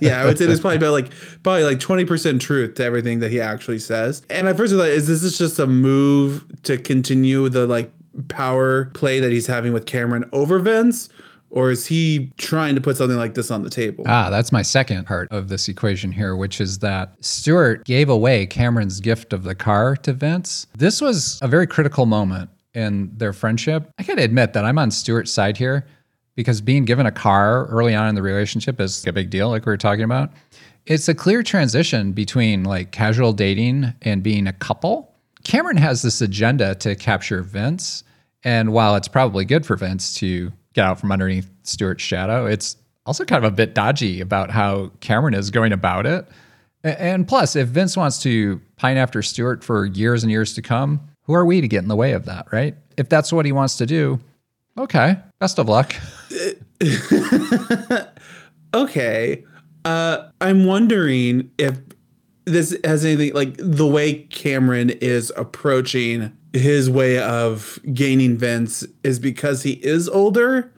yeah, 0.01 0.21
I 0.21 0.25
would 0.25 0.39
say 0.39 0.47
there's 0.47 0.59
probably 0.59 0.79
about 0.79 0.91
like 0.91 1.13
probably 1.45 1.63
like 1.63 1.79
20% 1.79 2.41
truth 2.41 2.75
to 2.75 2.85
everything 2.85 3.21
that 3.21 3.31
he 3.31 3.41
actually 3.41 3.79
says. 3.79 4.25
And 4.29 4.49
I 4.49 4.53
first 4.53 4.75
thought, 4.75 4.89
is 4.89 5.07
this 5.07 5.39
just 5.39 5.61
a 5.61 5.69
move 5.69 6.45
to 6.65 6.79
continue 6.79 7.49
the 7.49 7.69
like 7.69 7.93
power 8.27 8.87
play 8.87 9.21
that 9.21 9.31
he's 9.31 9.47
having 9.47 9.73
with 9.73 9.87
Cameron 9.87 10.29
over 10.33 10.59
Vince? 10.59 11.11
Or 11.51 11.71
is 11.71 11.87
he 11.87 12.33
trying 12.39 12.77
to 12.77 12.81
put 12.81 12.97
something 12.97 13.19
like 13.19 13.35
this 13.35 13.51
on 13.51 13.65
the 13.65 13.71
table? 13.71 14.05
Ah, 14.07 14.31
that's 14.31 14.53
my 14.53 14.63
second 14.63 15.05
part 15.07 15.29
of 15.33 15.49
this 15.49 15.69
equation 15.69 16.13
here, 16.13 16.37
which 16.37 16.61
is 16.61 16.79
that 16.79 17.15
Stuart 17.21 17.85
gave 17.85 18.09
away 18.09 18.47
Cameron's 18.47 19.01
gift 19.01 19.33
of 19.33 19.43
the 19.43 19.55
car 19.55 19.97
to 19.97 20.13
Vince. 20.13 20.69
This 20.79 21.01
was 21.01 21.39
a 21.43 21.49
very 21.49 21.67
critical 21.67 22.07
moment 22.07 22.51
in 22.75 23.11
their 23.17 23.33
friendship. 23.33 23.91
I 23.99 24.05
gotta 24.05 24.23
admit 24.23 24.53
that 24.53 24.65
I'm 24.65 24.79
on 24.79 24.93
Stuart's 24.93 25.33
side 25.33 25.57
here 25.57 25.87
because 26.37 26.61
being 26.61 26.85
given 26.85 27.07
a 27.07 27.13
car 27.13 27.67
early 27.67 27.95
on 27.95 28.09
in 28.09 28.15
the 28.15 28.23
relationship 28.23 28.81
is 28.81 29.05
a 29.07 29.13
big 29.13 29.31
deal, 29.31 29.49
like 29.51 29.67
we 29.67 29.73
were 29.73 29.77
talking 29.77 30.05
about. 30.05 30.31
It's 30.87 31.09
a 31.09 31.15
clear 31.15 31.43
transition 31.43 32.13
between 32.13 32.63
like 32.65 32.93
casual 32.93 33.33
dating 33.33 33.93
and 34.03 34.23
being 34.23 34.47
a 34.47 34.53
couple. 34.53 35.15
Cameron 35.43 35.77
has 35.79 36.03
this 36.03 36.21
agenda 36.21 36.75
to 36.77 36.95
capture 36.95 37.43
Vince. 37.43 38.05
And 38.43 38.73
while 38.73 38.97
it's 38.97 39.09
probably 39.09 39.45
good 39.45 39.67
for 39.67 39.77
Vince 39.77 40.15
to 40.15 40.53
get 40.75 40.85
out 40.85 41.01
from 41.01 41.13
underneath 41.13 41.51
Stuart's 41.63 42.03
shadow, 42.03 42.47
it's 42.47 42.77
also 43.07 43.25
kind 43.25 43.45
of 43.45 43.53
a 43.53 43.55
bit 43.55 43.75
dodgy 43.75 44.21
about 44.21 44.51
how 44.51 44.91
Cameron 45.01 45.35
is 45.35 45.51
going 45.51 45.73
about 45.73 46.07
it. 46.07 46.27
And 46.83 47.29
plus, 47.29 47.57
if 47.57 47.69
Vince 47.69 47.97
wants 47.97 48.23
to 48.23 48.61
pine 48.77 48.97
after 48.97 49.23
Stuart 49.23 49.63
for 49.63 49.85
years 49.85 50.23
and 50.23 50.31
years 50.31 50.55
to 50.55 50.63
come, 50.63 51.01
who 51.23 51.35
are 51.35 51.45
we 51.45 51.61
to 51.61 51.69
get 51.69 51.83
in 51.83 51.89
the 51.89 51.97
way 51.97 52.13
of 52.13 52.25
that, 52.25 52.47
right? 52.53 52.75
If 52.97 53.09
that's 53.09 53.33
what 53.33 53.45
he 53.45 53.53
wants 53.53 53.77
to 53.77 53.87
do, 53.87 54.19
okay, 54.79 55.17
best 55.39 55.59
of 55.59 55.69
luck. 55.69 55.95
Okay. 58.73 59.45
Uh, 59.85 60.29
I'm 60.41 60.65
wondering 60.65 61.51
if 61.59 61.81
this 62.45 62.77
has 62.85 63.05
anything 63.05 63.35
like 63.35 63.55
the 63.59 63.87
way 63.87 64.15
Cameron 64.25 64.91
is 64.91 65.33
approaching 65.37 66.37
his 66.53 66.91
way 66.91 67.19
of 67.19 67.79
gaining 67.93 68.37
Vince 68.37 68.85
is 69.03 69.19
because 69.19 69.63
he 69.63 69.73
is 69.73 70.09
older. 70.09 70.73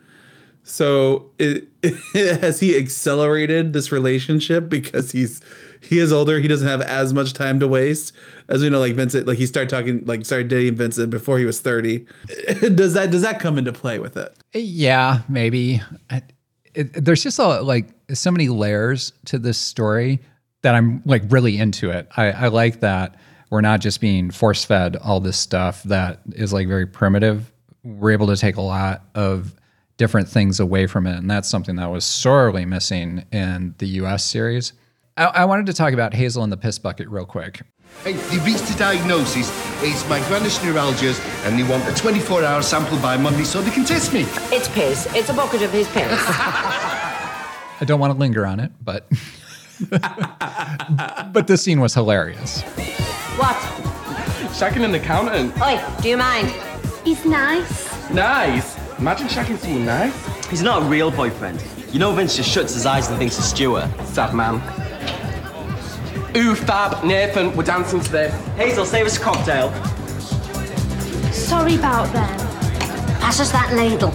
So 0.65 1.31
it, 1.39 1.69
has 2.41 2.61
he 2.61 2.77
accelerated 2.77 3.73
this 3.73 3.91
relationship 3.91 4.69
because 4.69 5.13
he's 5.13 5.41
he 5.81 5.99
is 5.99 6.13
older. 6.13 6.39
He 6.39 6.47
doesn't 6.47 6.69
have 6.69 6.81
as 6.81 7.13
much 7.13 7.33
time 7.33 7.59
to 7.59 7.67
waste 7.67 8.13
as 8.49 8.63
we 8.63 8.71
know. 8.71 8.79
Like 8.79 8.95
Vincent, 8.95 9.27
like 9.27 9.39
he 9.39 9.47
started 9.47 9.69
talking, 9.69 10.05
like 10.05 10.25
started 10.25 10.49
dating 10.49 10.77
Vincent 10.77 11.11
before 11.11 11.39
he 11.39 11.45
was 11.45 11.61
thirty. 11.61 12.07
does 12.75 12.95
that 12.95 13.11
does 13.11 13.23
that 13.23 13.41
come 13.41 13.59
into 13.59 13.73
play 13.73 13.99
with 13.99 14.17
it? 14.17 14.33
Yeah, 14.53 15.23
maybe. 15.29 15.83
It, 16.75 17.05
there's 17.05 17.23
just 17.23 17.39
a, 17.39 17.61
like 17.61 17.89
so 18.15 18.31
many 18.31 18.49
layers 18.49 19.13
to 19.27 19.39
this 19.39 19.59
story 19.59 20.21
that 20.63 20.75
I'm 20.75 21.03
like 21.05 21.23
really 21.29 21.59
into 21.59 21.91
it. 21.91 22.09
I, 22.17 22.31
I 22.31 22.49
like 22.49 22.81
that 22.81 23.17
we're 23.53 23.61
not 23.61 23.83
just 23.83 24.01
being 24.01 24.31
force 24.31 24.65
fed 24.65 24.97
all 24.97 25.21
this 25.21 25.39
stuff 25.39 25.83
that 25.83 26.21
is 26.33 26.55
like 26.55 26.67
very 26.67 26.87
primitive. 26.87 27.53
We're 27.85 28.13
able 28.13 28.29
to 28.29 28.37
take 28.37 28.57
a 28.57 28.63
lot 28.63 29.05
of 29.15 29.55
different 29.99 30.27
things 30.27 30.59
away 30.59 30.87
from 30.87 31.07
it, 31.07 31.19
and 31.19 31.31
that's 31.31 31.51
something 31.51 31.77
that 31.77 31.91
was 31.91 32.07
sorely 32.07 32.65
missing 32.65 33.27
in 33.31 33.75
the 33.77 33.87
U.S. 33.89 34.25
series. 34.25 34.73
I, 35.19 35.25
I 35.25 35.45
wanted 35.45 35.67
to 35.67 35.75
talk 35.75 35.93
about 35.93 36.15
Hazel 36.15 36.43
and 36.43 36.51
the 36.51 36.57
piss 36.57 36.79
bucket 36.79 37.11
real 37.11 37.27
quick. 37.27 37.61
Hey, 38.05 38.15
they 38.15 38.39
reached 38.39 38.69
the 38.69 38.79
diagnosis. 38.79 39.51
It's 39.83 40.03
migrainous 40.05 40.59
neuralgias, 40.61 41.21
and 41.45 41.59
they 41.59 41.71
want 41.71 41.83
a 41.83 41.93
24-hour 41.93 42.63
sample 42.63 42.99
by 43.01 43.19
Monday 43.19 43.45
so 43.45 43.61
they 43.61 43.71
can 43.71 43.85
test 43.85 44.15
me. 44.15 44.23
It's 44.51 44.69
piss. 44.69 45.15
It's 45.15 45.29
a 45.29 45.35
bucket 45.35 45.61
of 45.61 45.71
his 45.73 45.87
piss. 45.89 46.07
I 46.11 47.85
don't 47.85 48.01
want 48.01 48.15
to 48.15 48.19
linger 48.19 48.47
on 48.47 48.61
it, 48.61 48.73
but 48.83 49.11
but 49.91 51.47
this 51.47 51.63
scene 51.63 51.81
was 51.81 51.93
hilarious. 51.93 52.63
What? 53.39 53.57
Shacking 54.53 54.85
an 54.85 54.95
accountant. 54.95 55.55
Oi, 55.63 55.81
do 56.03 56.09
you 56.09 56.17
mind? 56.17 56.53
He's 57.05 57.25
nice. 57.25 58.11
Nice. 58.11 58.77
Imagine 58.99 59.27
shacking 59.27 59.59
someone 59.59 59.85
nice. 59.85 60.47
He's 60.49 60.63
not 60.63 60.83
a 60.83 60.85
real 60.85 61.11
boyfriend. 61.11 61.63
You 61.93 61.99
know 61.99 62.13
Vince 62.13 62.37
just 62.37 62.51
shuts 62.51 62.75
his 62.75 62.87
eyes 62.87 63.09
and 63.09 63.19
thinks 63.19 63.39
of 63.39 63.45
Stuart. 63.45 63.89
Sad 64.05 64.35
man. 64.35 64.57
Ooh, 66.37 66.55
fab. 66.55 67.05
Nathan, 67.05 67.55
we're 67.57 67.65
dancing 67.65 68.01
to 68.01 68.13
this. 68.13 68.35
Hazel, 68.57 68.85
save 68.85 69.07
us 69.07 69.17
a 69.17 69.21
cocktail. 69.21 69.73
Sorry 71.33 71.75
about 71.77 72.13
them. 72.13 72.39
Pass 73.21 73.41
us 73.41 73.53
that 73.53 73.73
ladle. 73.75 74.13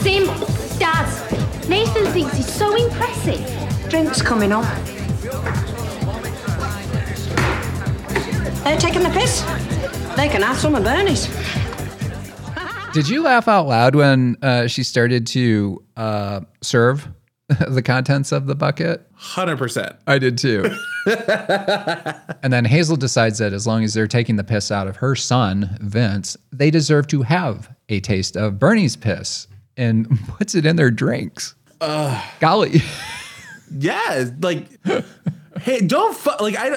Sim, 0.00 0.26
Dad, 0.78 1.68
Nathan 1.68 2.06
thinks 2.12 2.36
he's 2.36 2.52
so 2.52 2.74
impressive. 2.74 3.88
Drink's 3.90 4.22
coming 4.22 4.52
up. 4.52 4.64
They're 8.64 8.78
taking 8.78 9.02
the 9.02 9.10
piss. 9.10 9.40
They 10.16 10.28
can 10.28 10.42
have 10.42 10.58
some 10.58 10.74
of 10.74 10.84
Bernie's. 10.84 11.26
Did 12.92 13.08
you 13.08 13.22
laugh 13.22 13.48
out 13.48 13.66
loud 13.66 13.94
when 13.94 14.36
uh, 14.42 14.66
she 14.66 14.82
started 14.82 15.26
to 15.28 15.82
uh, 15.96 16.40
serve 16.60 17.08
the 17.68 17.82
contents 17.82 18.32
of 18.32 18.46
the 18.46 18.54
bucket? 18.54 19.08
Hundred 19.14 19.56
percent. 19.56 19.96
I 20.06 20.18
did 20.18 20.36
too. 20.36 20.64
and 22.42 22.52
then 22.52 22.64
Hazel 22.64 22.96
decides 22.96 23.38
that 23.38 23.52
as 23.52 23.66
long 23.66 23.82
as 23.82 23.94
they're 23.94 24.06
taking 24.06 24.36
the 24.36 24.44
piss 24.44 24.70
out 24.70 24.88
of 24.88 24.96
her 24.96 25.16
son, 25.16 25.78
Vince, 25.80 26.36
they 26.52 26.70
deserve 26.70 27.06
to 27.08 27.22
have 27.22 27.74
a 27.88 28.00
taste 28.00 28.36
of 28.36 28.58
Bernie's 28.58 28.96
piss 28.96 29.46
and 29.76 30.08
puts 30.28 30.54
it 30.54 30.66
in 30.66 30.76
their 30.76 30.90
drinks. 30.90 31.54
Golly. 32.40 32.82
Yeah, 33.72 34.30
like, 34.40 34.66
hey, 35.60 35.80
don't 35.80 36.14
fuck. 36.14 36.40
Like, 36.40 36.56
I 36.58 36.76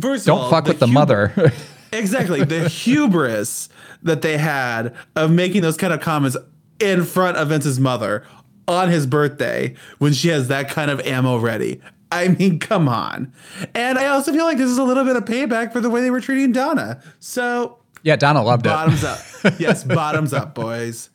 first 0.00 0.26
Don't 0.26 0.38
all, 0.38 0.50
fuck 0.50 0.66
with 0.66 0.78
the 0.78 0.86
hub- 0.86 0.94
mother. 0.94 1.52
Exactly, 1.94 2.42
the 2.42 2.70
hubris 2.70 3.68
that 4.02 4.22
they 4.22 4.38
had 4.38 4.94
of 5.14 5.30
making 5.30 5.60
those 5.60 5.76
kind 5.76 5.92
of 5.92 6.00
comments 6.00 6.38
in 6.80 7.04
front 7.04 7.36
of 7.36 7.48
Vince's 7.48 7.78
mother 7.78 8.24
on 8.66 8.88
his 8.88 9.06
birthday 9.06 9.74
when 9.98 10.14
she 10.14 10.28
has 10.28 10.48
that 10.48 10.70
kind 10.70 10.90
of 10.90 11.00
ammo 11.00 11.36
ready. 11.36 11.82
I 12.10 12.28
mean, 12.28 12.58
come 12.60 12.88
on. 12.88 13.30
And 13.74 13.98
I 13.98 14.06
also 14.06 14.32
feel 14.32 14.46
like 14.46 14.56
this 14.56 14.70
is 14.70 14.78
a 14.78 14.84
little 14.84 15.04
bit 15.04 15.16
of 15.16 15.26
payback 15.26 15.70
for 15.74 15.80
the 15.82 15.90
way 15.90 16.00
they 16.00 16.10
were 16.10 16.22
treating 16.22 16.50
Donna. 16.50 17.02
So, 17.18 17.76
yeah, 18.02 18.16
Donna 18.16 18.42
loved 18.42 18.64
it. 18.64 18.70
bottoms 18.70 19.04
up. 19.04 19.18
Yes, 19.60 19.84
bottoms 19.84 20.32
up, 20.32 20.54
boys. 20.54 21.10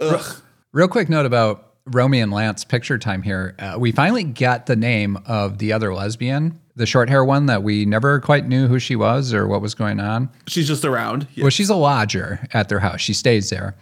Ugh. 0.00 0.36
Real 0.72 0.88
quick 0.88 1.10
note 1.10 1.26
about 1.26 1.74
Romey 1.84 2.20
and 2.20 2.32
Lance 2.32 2.64
picture 2.64 2.96
time 2.96 3.20
here. 3.20 3.54
Uh, 3.58 3.76
we 3.78 3.92
finally 3.92 4.24
got 4.24 4.64
the 4.64 4.76
name 4.76 5.18
of 5.26 5.58
the 5.58 5.74
other 5.74 5.92
lesbian, 5.94 6.60
the 6.76 6.86
short 6.86 7.08
hair 7.08 7.24
one 7.24 7.46
that 7.46 7.62
we 7.62 7.84
never 7.84 8.20
quite 8.20 8.46
knew 8.46 8.66
who 8.66 8.78
she 8.78 8.96
was 8.96 9.32
or 9.32 9.46
what 9.46 9.60
was 9.60 9.74
going 9.74 10.00
on. 10.00 10.28
She's 10.46 10.66
just 10.66 10.84
around. 10.84 11.26
Well, 11.38 11.50
she's 11.50 11.70
a 11.70 11.76
lodger 11.76 12.46
at 12.52 12.68
their 12.68 12.80
house. 12.80 13.00
She 13.00 13.14
stays 13.14 13.50
there. 13.50 13.74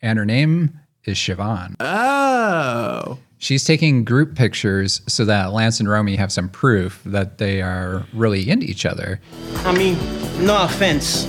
And 0.00 0.18
her 0.18 0.24
name 0.24 0.78
is 1.04 1.16
Siobhan. 1.18 1.74
Oh. 1.80 3.18
She's 3.38 3.64
taking 3.64 4.04
group 4.04 4.34
pictures 4.34 5.00
so 5.06 5.24
that 5.24 5.52
Lance 5.52 5.78
and 5.78 5.88
Romey 5.88 6.16
have 6.16 6.32
some 6.32 6.48
proof 6.48 7.00
that 7.04 7.38
they 7.38 7.62
are 7.62 8.04
really 8.12 8.48
into 8.48 8.66
each 8.66 8.84
other. 8.84 9.20
I 9.58 9.76
mean, 9.76 9.96
no 10.44 10.64
offense, 10.64 11.24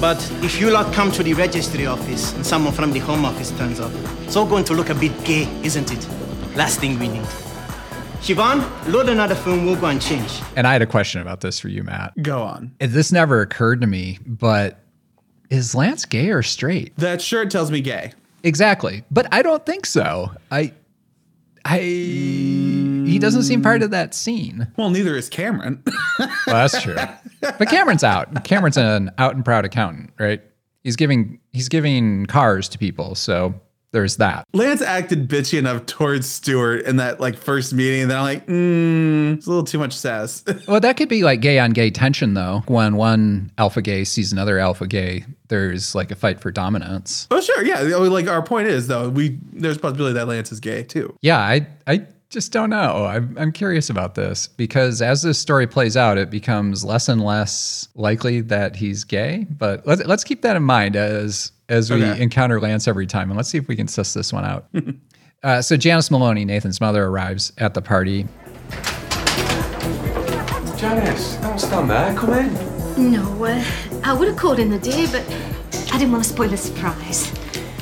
but 0.00 0.18
if 0.42 0.60
you 0.60 0.70
lot 0.70 0.94
come 0.94 1.12
to 1.12 1.22
the 1.22 1.34
registry 1.34 1.86
office 1.86 2.32
and 2.34 2.46
someone 2.46 2.72
from 2.72 2.92
the 2.92 3.00
home 3.00 3.24
office 3.24 3.50
turns 3.52 3.80
up, 3.80 3.92
it's 4.22 4.36
all 4.36 4.46
going 4.46 4.64
to 4.64 4.74
look 4.74 4.88
a 4.88 4.94
bit 4.94 5.12
gay, 5.24 5.46
isn't 5.62 5.92
it? 5.92 6.08
Last 6.56 6.80
thing 6.80 6.98
we 6.98 7.08
need. 7.08 7.26
Siobhan, 8.22 8.92
load 8.92 9.08
another 9.08 9.34
film, 9.34 9.66
we'll 9.66 9.74
go 9.74 9.86
and 9.86 10.00
change. 10.00 10.40
And 10.54 10.64
I 10.64 10.72
had 10.72 10.80
a 10.80 10.86
question 10.86 11.20
about 11.20 11.40
this 11.40 11.58
for 11.58 11.66
you, 11.68 11.82
Matt. 11.82 12.12
Go 12.22 12.40
on. 12.40 12.72
This 12.78 13.10
never 13.10 13.40
occurred 13.40 13.80
to 13.80 13.88
me, 13.88 14.20
but 14.24 14.78
is 15.50 15.74
Lance 15.74 16.04
gay 16.04 16.30
or 16.30 16.40
straight? 16.40 16.96
That 16.98 17.20
shirt 17.20 17.50
tells 17.50 17.72
me 17.72 17.80
gay. 17.80 18.12
Exactly. 18.44 19.02
But 19.10 19.26
I 19.32 19.42
don't 19.42 19.66
think 19.66 19.86
so. 19.86 20.30
I 20.52 20.72
I 21.64 21.78
he 21.80 23.18
doesn't 23.20 23.42
seem 23.42 23.60
part 23.60 23.82
of 23.82 23.90
that 23.90 24.14
scene. 24.14 24.68
Well, 24.76 24.90
neither 24.90 25.16
is 25.16 25.28
Cameron. 25.28 25.82
Well, 26.18 26.28
that's 26.68 26.80
true. 26.82 26.96
But 27.40 27.68
Cameron's 27.68 28.04
out. 28.04 28.44
Cameron's 28.44 28.76
an 28.76 29.10
out 29.18 29.34
and 29.34 29.44
proud 29.44 29.64
accountant, 29.64 30.10
right? 30.18 30.42
He's 30.84 30.94
giving 30.96 31.40
he's 31.52 31.68
giving 31.68 32.26
cars 32.26 32.68
to 32.70 32.78
people, 32.78 33.14
so 33.14 33.54
there's 33.92 34.16
that. 34.16 34.46
Lance 34.52 34.82
acted 34.82 35.28
bitchy 35.28 35.58
enough 35.58 35.86
towards 35.86 36.28
Stuart 36.28 36.86
in 36.86 36.96
that 36.96 37.20
like 37.20 37.36
first 37.36 37.72
meeting, 37.72 38.02
and 38.02 38.10
then 38.10 38.18
I'm 38.18 38.24
like, 38.24 38.46
mm, 38.46 39.36
it's 39.36 39.46
a 39.46 39.50
little 39.50 39.64
too 39.64 39.78
much 39.78 39.92
sass. 39.92 40.42
Well, 40.68 40.80
that 40.80 40.96
could 40.96 41.08
be 41.08 41.22
like 41.22 41.40
gay 41.40 41.58
on 41.58 41.72
gay 41.72 41.90
tension 41.90 42.34
though. 42.34 42.62
When 42.66 42.96
one 42.96 43.50
alpha 43.58 43.82
gay 43.82 44.04
sees 44.04 44.32
another 44.32 44.58
alpha 44.58 44.86
gay, 44.86 45.24
there's 45.48 45.94
like 45.94 46.10
a 46.10 46.14
fight 46.14 46.40
for 46.40 46.50
dominance. 46.50 47.26
oh 47.30 47.40
sure, 47.40 47.64
yeah. 47.64 47.82
Mean, 47.82 48.10
Like 48.10 48.28
our 48.28 48.42
point 48.42 48.68
is 48.68 48.86
though, 48.86 49.08
we 49.10 49.38
there's 49.52 49.76
a 49.76 49.80
possibility 49.80 50.14
that 50.14 50.28
Lance 50.28 50.50
is 50.52 50.60
gay 50.60 50.82
too. 50.82 51.14
Yeah, 51.20 51.38
I 51.38 51.66
I 51.86 52.06
just 52.32 52.50
don't 52.52 52.70
know. 52.70 53.04
I'm 53.06 53.36
I'm 53.38 53.52
curious 53.52 53.90
about 53.90 54.14
this 54.14 54.46
because 54.48 55.00
as 55.02 55.22
this 55.22 55.38
story 55.38 55.66
plays 55.66 55.96
out, 55.96 56.18
it 56.18 56.30
becomes 56.30 56.84
less 56.84 57.08
and 57.08 57.22
less 57.22 57.88
likely 57.94 58.40
that 58.40 58.74
he's 58.76 59.04
gay. 59.04 59.46
But 59.50 59.86
let's 59.86 60.04
let's 60.06 60.24
keep 60.24 60.42
that 60.42 60.56
in 60.56 60.62
mind 60.62 60.96
as 60.96 61.52
as 61.68 61.90
we 61.90 62.02
Okay. 62.02 62.20
encounter 62.22 62.60
Lance 62.60 62.88
every 62.88 63.06
time, 63.06 63.30
and 63.30 63.36
let's 63.36 63.48
see 63.48 63.58
if 63.58 63.68
we 63.68 63.76
can 63.76 63.86
suss 63.86 64.14
this 64.14 64.32
one 64.32 64.44
out. 64.44 64.66
uh, 65.44 65.62
so 65.62 65.76
Janice 65.76 66.10
Maloney, 66.10 66.44
Nathan's 66.44 66.80
mother, 66.80 67.04
arrives 67.04 67.52
at 67.58 67.74
the 67.74 67.82
party. 67.82 68.26
Janice, 70.76 71.36
don't 71.36 71.58
stand 71.60 71.88
there. 71.90 72.14
Come 72.14 72.32
in. 72.32 73.12
No, 73.12 73.44
uh, 73.44 73.64
I 74.04 74.12
would 74.14 74.26
have 74.28 74.36
called 74.36 74.58
in 74.58 74.68
the 74.70 74.78
day, 74.78 75.06
but 75.12 75.22
I 75.92 75.98
didn't 75.98 76.10
want 76.12 76.24
to 76.24 76.30
spoil 76.30 76.48
the 76.48 76.56
surprise. 76.56 77.32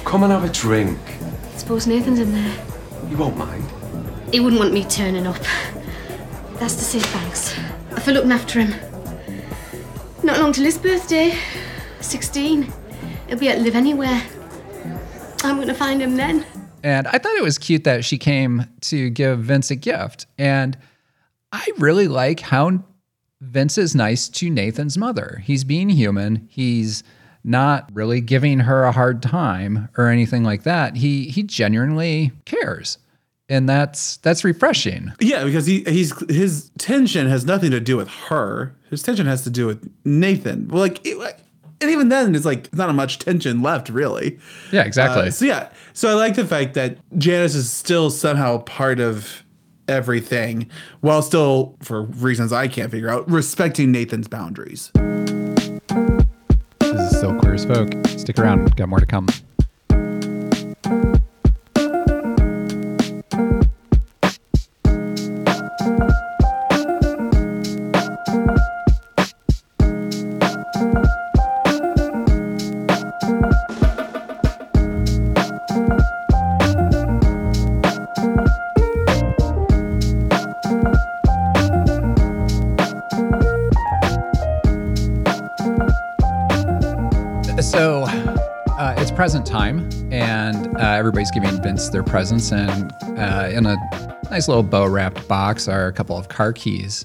Come 0.05 0.23
and 0.25 0.33
have 0.33 0.45
a 0.45 0.49
drink. 0.53 0.99
I 1.55 1.57
Suppose 1.57 1.87
Nathan's 1.87 2.19
in 2.19 2.33
there. 2.33 2.67
You 3.09 3.17
won't 3.17 3.37
mind. 3.37 3.65
He 4.33 4.41
wouldn't 4.41 4.61
want 4.61 4.73
me 4.73 4.85
turning 4.85 5.27
up. 5.27 5.43
That's 6.55 6.77
to 6.77 6.85
say 6.85 7.01
thanks 7.01 7.55
for 8.05 8.13
looking 8.13 8.33
after 8.33 8.61
him. 8.61 8.75
Not 10.23 10.39
long 10.39 10.53
till 10.53 10.65
his 10.65 10.79
birthday. 10.79 11.37
16. 12.01 12.73
He'll 13.29 13.39
be 13.39 13.49
to 13.49 13.59
live 13.59 13.75
anywhere. 13.75 14.23
I'm 15.43 15.57
going 15.57 15.69
to 15.69 15.75
find 15.75 16.01
him 16.01 16.17
then. 16.17 16.45
And 16.83 17.07
I 17.09 17.19
thought 17.19 17.37
it 17.37 17.43
was 17.43 17.59
cute 17.59 17.85
that 17.85 18.05
she 18.05 18.19
came 18.19 18.67
to 18.83 19.11
give 19.11 19.41
Vince 19.41 19.71
a 19.71 19.77
gift. 19.77 20.27
And 20.39 20.79
I 21.53 21.67
really 21.79 22.09
like 22.09 22.41
how 22.41 22.85
Vince 23.41 23.79
is 23.79 23.95
nice 23.95 24.29
to 24.29 24.51
Nathan's 24.51 24.97
mother. 24.97 25.43
He's 25.45 25.65
being 25.65 25.89
human. 25.89 26.49
He's 26.51 27.03
not 27.43 27.89
really 27.93 28.21
giving 28.21 28.61
her 28.61 28.85
a 28.85 28.93
hard 28.93 29.23
time 29.23 29.89
or 29.97 30.09
anything 30.09 30.45
like 30.45 30.63
that. 30.65 30.97
He 30.97 31.25
he 31.31 31.43
genuinely 31.43 32.33
cares. 32.45 32.99
And 33.51 33.69
that's 33.69 34.17
that's 34.19 34.45
refreshing. 34.45 35.13
Yeah, 35.21 35.45
because 35.45 35.67
he 35.67 35.83
he's 35.83 36.19
his 36.31 36.71
tension 36.79 37.27
has 37.27 37.45
nothing 37.45 37.73
to 37.73 37.81
do 37.81 37.97
with 37.97 38.09
her. 38.09 38.75
His 38.89 39.03
tension 39.03 39.27
has 39.27 39.43
to 39.43 39.51
do 39.51 39.67
with 39.67 39.93
Nathan. 40.05 40.69
Well, 40.69 40.81
like, 40.81 41.05
it, 41.05 41.19
like 41.19 41.41
and 41.81 41.91
even 41.91 42.11
then, 42.11 42.35
it's 42.35 42.45
like 42.45 42.73
not 42.73 42.95
much 42.95 43.19
tension 43.19 43.61
left, 43.61 43.89
really. 43.89 44.39
Yeah, 44.71 44.85
exactly. 44.85 45.29
Uh, 45.29 45.31
so 45.31 45.45
yeah, 45.47 45.71
so 45.95 46.09
I 46.11 46.15
like 46.15 46.37
the 46.37 46.47
fact 46.47 46.75
that 46.75 46.99
Janice 47.19 47.55
is 47.55 47.71
still 47.71 48.11
somehow 48.11 48.59
part 48.59 49.01
of 49.01 49.45
everything, 49.89 50.71
while 51.01 51.23
still, 51.23 51.77
for 51.83 52.03
reasons 52.03 52.53
I 52.53 52.69
can't 52.69 52.91
figure 52.91 53.09
out, 53.09 53.29
respecting 53.29 53.91
Nathan's 53.91 54.29
boundaries. 54.29 54.93
This 56.79 57.13
is 57.13 57.21
so 57.21 57.37
queer 57.39 57.55
as 57.55 57.65
folk. 57.65 57.91
Stick 58.07 58.39
around, 58.39 58.77
got 58.77 58.89
more 58.89 59.01
to 59.01 59.07
come. 59.07 59.27
Everybody's 91.21 91.43
giving 91.51 91.63
Vince 91.63 91.91
their 91.91 92.03
presents, 92.03 92.51
and 92.51 92.91
uh, 93.19 93.51
in 93.53 93.67
a 93.67 93.77
nice 94.31 94.49
little 94.49 94.63
bow 94.63 94.87
wrapped 94.87 95.29
box 95.29 95.69
are 95.69 95.87
a 95.87 95.93
couple 95.93 96.17
of 96.17 96.31
car 96.31 96.51
keys. 96.51 97.05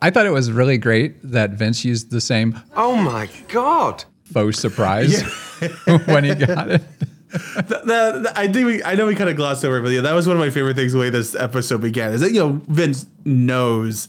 I 0.00 0.10
thought 0.10 0.26
it 0.26 0.30
was 0.32 0.52
really 0.52 0.78
great 0.78 1.16
that 1.32 1.50
Vince 1.50 1.84
used 1.84 2.12
the 2.12 2.20
same 2.20 2.60
Oh 2.76 2.94
my 2.94 3.28
god! 3.48 4.04
faux 4.32 4.56
surprise 4.60 5.22
when 6.06 6.22
he 6.22 6.36
got 6.36 6.70
it. 6.70 6.82
the, 7.30 7.80
the, 7.84 8.20
the- 8.22 8.32
I 8.36 8.46
think 8.46 8.64
we, 8.66 8.84
I 8.84 8.94
know 8.94 9.06
we 9.06 9.16
kind 9.16 9.28
of 9.28 9.34
glossed 9.34 9.64
over, 9.64 9.78
it, 9.78 9.82
but 9.82 9.88
yeah, 9.88 10.02
that 10.02 10.12
was 10.12 10.28
one 10.28 10.36
of 10.36 10.40
my 10.40 10.50
favorite 10.50 10.76
things 10.76 10.92
the 10.92 11.00
way 11.00 11.10
this 11.10 11.34
episode 11.34 11.80
began. 11.80 12.12
Is 12.12 12.20
that 12.20 12.30
you 12.30 12.38
know 12.38 12.60
Vince 12.68 13.06
knows 13.24 14.08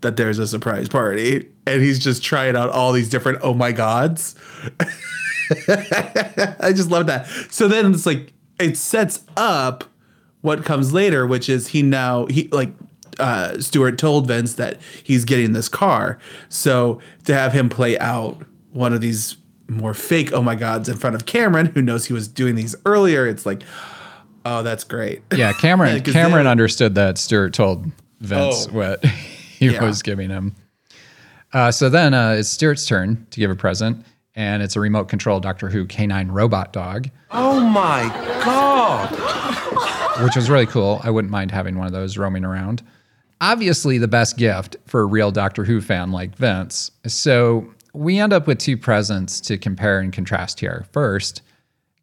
that 0.00 0.16
there's 0.16 0.40
a 0.40 0.46
surprise 0.48 0.88
party, 0.88 1.48
and 1.68 1.82
he's 1.82 2.00
just 2.00 2.24
trying 2.24 2.56
out 2.56 2.70
all 2.70 2.90
these 2.90 3.08
different 3.08 3.38
oh 3.42 3.54
my 3.54 3.70
gods. 3.70 4.34
I 5.68 6.72
just 6.74 6.90
love 6.90 7.06
that. 7.06 7.28
So 7.50 7.68
then 7.68 7.94
it's 7.94 8.04
like 8.04 8.32
it 8.58 8.76
sets 8.76 9.24
up 9.36 9.84
what 10.40 10.64
comes 10.64 10.92
later, 10.92 11.26
which 11.26 11.48
is 11.48 11.68
he 11.68 11.82
now 11.82 12.26
he 12.26 12.48
like 12.52 12.72
uh 13.18 13.58
Stuart 13.60 13.98
told 13.98 14.26
Vince 14.28 14.54
that 14.54 14.78
he's 15.02 15.24
getting 15.24 15.52
this 15.52 15.68
car. 15.68 16.18
So 16.48 17.00
to 17.24 17.34
have 17.34 17.52
him 17.52 17.68
play 17.68 17.98
out 17.98 18.42
one 18.72 18.92
of 18.92 19.00
these 19.00 19.36
more 19.68 19.92
fake 19.94 20.32
oh 20.32 20.42
my 20.42 20.54
gods 20.54 20.88
in 20.88 20.96
front 20.96 21.16
of 21.16 21.26
Cameron, 21.26 21.66
who 21.66 21.82
knows 21.82 22.06
he 22.06 22.12
was 22.12 22.28
doing 22.28 22.54
these 22.54 22.74
earlier, 22.86 23.26
it's 23.26 23.44
like, 23.44 23.62
oh, 24.44 24.62
that's 24.62 24.84
great. 24.84 25.22
Yeah, 25.34 25.52
Cameron. 25.52 26.00
Cameron 26.04 26.46
understood 26.46 26.94
that 26.94 27.18
Stuart 27.18 27.52
told 27.52 27.84
Vince 28.20 28.66
Oh. 28.68 28.72
what 28.72 29.04
he 29.58 29.70
Yeah. 29.70 29.84
was 29.84 30.02
giving 30.02 30.30
him. 30.30 30.54
Uh, 31.52 31.70
so 31.70 31.88
then 31.88 32.14
uh, 32.14 32.30
it's 32.38 32.48
Stuart's 32.48 32.86
turn 32.86 33.26
to 33.30 33.40
give 33.40 33.50
a 33.50 33.56
present, 33.56 34.04
and 34.38 34.62
it's 34.62 34.76
a 34.76 34.80
remote 34.80 35.08
control 35.08 35.40
Doctor 35.40 35.68
Who 35.68 35.84
K-9 35.84 36.28
robot 36.30 36.72
dog, 36.72 37.10
Oh 37.32 37.60
my 37.60 38.04
god! 38.44 39.10
which 40.24 40.36
was 40.36 40.48
really 40.48 40.66
cool. 40.66 41.00
I 41.02 41.10
wouldn't 41.10 41.30
mind 41.32 41.50
having 41.50 41.76
one 41.76 41.86
of 41.88 41.92
those 41.92 42.16
roaming 42.16 42.44
around. 42.44 42.82
Obviously, 43.40 43.98
the 43.98 44.08
best 44.08 44.36
gift 44.36 44.76
for 44.86 45.00
a 45.00 45.06
real 45.06 45.30
Doctor 45.32 45.64
Who 45.64 45.80
fan 45.80 46.12
like 46.12 46.36
Vince. 46.36 46.92
So 47.06 47.72
we 47.92 48.18
end 48.20 48.32
up 48.32 48.46
with 48.46 48.58
two 48.58 48.76
presents 48.76 49.40
to 49.42 49.58
compare 49.58 49.98
and 49.98 50.12
contrast 50.12 50.60
here. 50.60 50.86
First, 50.92 51.42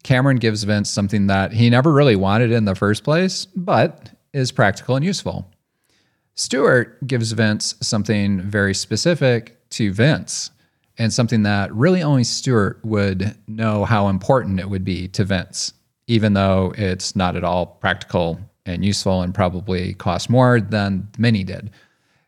Cameron 0.02 0.36
gives 0.36 0.62
Vince 0.62 0.90
something 0.90 1.26
that 1.28 1.52
he 1.52 1.70
never 1.70 1.92
really 1.92 2.16
wanted 2.16 2.52
in 2.52 2.66
the 2.66 2.74
first 2.74 3.02
place, 3.02 3.46
but 3.56 4.10
is 4.34 4.52
practical 4.52 4.94
and 4.94 5.04
useful. 5.04 5.50
Stuart 6.34 7.06
gives 7.06 7.32
Vince 7.32 7.74
something 7.80 8.42
very 8.42 8.74
specific 8.74 9.56
to 9.70 9.90
Vince 9.92 10.50
and 10.98 11.12
something 11.12 11.42
that 11.42 11.72
really 11.74 12.02
only 12.02 12.24
Stuart 12.24 12.78
would 12.84 13.36
know 13.46 13.84
how 13.84 14.08
important 14.08 14.60
it 14.60 14.70
would 14.70 14.84
be 14.84 15.08
to 15.08 15.24
Vince, 15.24 15.72
even 16.06 16.32
though 16.32 16.72
it's 16.76 17.14
not 17.14 17.36
at 17.36 17.44
all 17.44 17.66
practical 17.66 18.40
and 18.64 18.84
useful 18.84 19.22
and 19.22 19.34
probably 19.34 19.94
cost 19.94 20.28
more 20.28 20.60
than 20.60 21.08
Mini 21.18 21.44
did. 21.44 21.70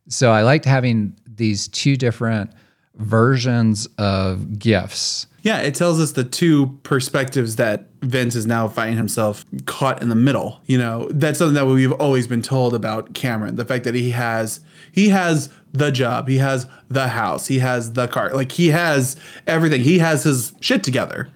So 0.08 0.30
I 0.30 0.42
liked 0.42 0.64
having 0.64 1.16
these 1.26 1.68
two 1.68 1.96
different 1.96 2.50
versions 2.96 3.86
of 3.98 4.58
gifts. 4.58 5.26
Yeah, 5.42 5.58
it 5.60 5.74
tells 5.74 6.00
us 6.00 6.12
the 6.12 6.24
two 6.24 6.78
perspectives 6.82 7.56
that 7.56 7.86
Vince 8.02 8.34
is 8.34 8.46
now 8.46 8.68
finding 8.68 8.96
himself 8.96 9.44
caught 9.66 10.02
in 10.02 10.08
the 10.08 10.14
middle. 10.14 10.60
You 10.66 10.78
know, 10.78 11.08
that's 11.12 11.38
something 11.38 11.54
that 11.54 11.66
we've 11.66 11.92
always 11.92 12.26
been 12.26 12.42
told 12.42 12.74
about 12.74 13.14
Cameron. 13.14 13.56
The 13.56 13.64
fact 13.64 13.84
that 13.84 13.94
he 13.94 14.10
has 14.10 14.60
he 14.92 15.10
has 15.10 15.48
the 15.72 15.90
job, 15.90 16.28
he 16.28 16.38
has 16.38 16.66
the 16.88 17.08
house, 17.08 17.46
he 17.46 17.58
has 17.58 17.92
the 17.92 18.08
car, 18.08 18.30
like 18.34 18.52
he 18.52 18.68
has 18.68 19.16
everything. 19.46 19.82
He 19.82 19.98
has 19.98 20.24
his 20.24 20.52
shit 20.60 20.82
together. 20.82 21.28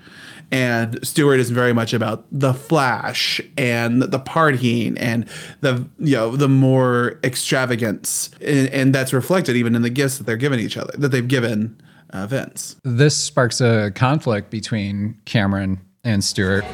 And 0.50 1.04
Stuart 1.06 1.40
is 1.40 1.48
very 1.48 1.72
much 1.72 1.94
about 1.94 2.26
the 2.30 2.52
flash 2.52 3.40
and 3.56 4.02
the 4.02 4.20
partying 4.20 4.98
and 5.00 5.26
the 5.62 5.88
you 5.98 6.14
know 6.14 6.36
the 6.36 6.48
more 6.48 7.18
extravagance, 7.24 8.30
and, 8.42 8.68
and 8.68 8.94
that's 8.94 9.14
reflected 9.14 9.56
even 9.56 9.74
in 9.74 9.80
the 9.80 9.90
gifts 9.90 10.18
that 10.18 10.24
they're 10.24 10.36
giving 10.36 10.60
each 10.60 10.76
other 10.76 10.92
that 10.98 11.08
they've 11.08 11.26
given 11.26 11.80
uh, 12.10 12.26
Vince. 12.26 12.76
This 12.84 13.16
sparks 13.16 13.62
a 13.62 13.92
conflict 13.94 14.50
between 14.50 15.18
Cameron 15.24 15.80
and 16.04 16.22
Stuart. 16.22 16.64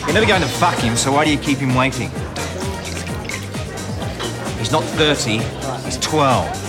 You're 0.00 0.14
never 0.14 0.26
going 0.26 0.42
to 0.42 0.48
fuck 0.48 0.78
him, 0.78 0.96
so 0.96 1.12
why 1.12 1.24
do 1.24 1.30
you 1.30 1.38
keep 1.38 1.58
him 1.58 1.74
waiting? 1.74 2.08
He's 4.58 4.72
not 4.72 4.82
30, 4.84 5.38
he's 5.84 5.98
12. 5.98 6.65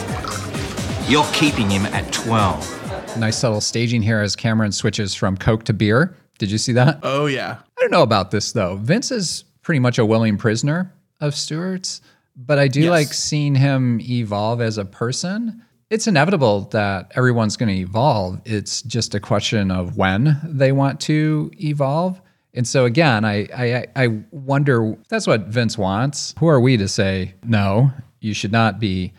You're 1.08 1.26
keeping 1.32 1.70
him 1.70 1.86
at 1.88 2.12
12. 2.12 3.18
Nice 3.18 3.38
subtle 3.38 3.62
staging 3.62 4.02
here 4.02 4.20
as 4.20 4.36
Cameron 4.36 4.74
switches 4.74 5.16
from 5.16 5.38
Coke 5.38 5.64
to 5.66 5.74
beer. 5.74 6.16
Did 6.38 6.52
you 6.52 6.58
see 6.58 6.74
that? 6.74 7.00
Oh 7.02 7.28
yeah. 7.28 7.58
I 7.78 7.82
don't 7.82 7.92
know 7.92 8.02
about 8.04 8.32
this 8.32 8.52
though. 8.52 8.76
Vince 8.76 9.10
is 9.12 9.46
pretty 9.62 9.80
much 9.80 9.98
a 9.98 10.06
willing 10.06 10.38
prisoner 10.38 10.94
of 11.22 11.34
Stuart's, 11.34 12.02
but 12.36 12.60
I 12.60 12.68
do 12.68 12.82
Yes. 12.82 12.90
like 12.90 13.14
seeing 13.14 13.56
him 13.56 14.02
evolve 14.02 14.60
as 14.62 14.78
a 14.78 14.84
person. 14.86 15.64
It's 15.90 16.08
inevitable 16.08 16.62
that 16.72 17.14
everyone's 17.16 17.56
going 17.56 17.74
to 17.74 17.82
evolve. 17.82 18.42
It's 18.44 18.82
just 18.82 19.16
a 19.16 19.20
question 19.22 19.72
of 19.72 19.96
when 19.96 20.38
they 20.44 20.74
want 20.74 21.00
to 21.02 21.50
evolve. 21.62 22.20
And 22.54 22.68
so 22.68 22.84
again, 22.84 23.24
I 23.24 23.48
I, 23.56 23.86
I 23.96 24.08
wonder 24.32 24.92
if 24.92 25.08
that's 25.08 25.26
what 25.28 25.48
Vince 25.48 25.78
wants. 25.78 26.36
Who 26.40 26.48
are 26.48 26.60
we 26.60 26.76
to 26.76 26.90
say 26.90 27.36
no? 27.46 27.92
You 28.20 28.34
should 28.34 28.52
not 28.52 28.80
be 28.80 29.14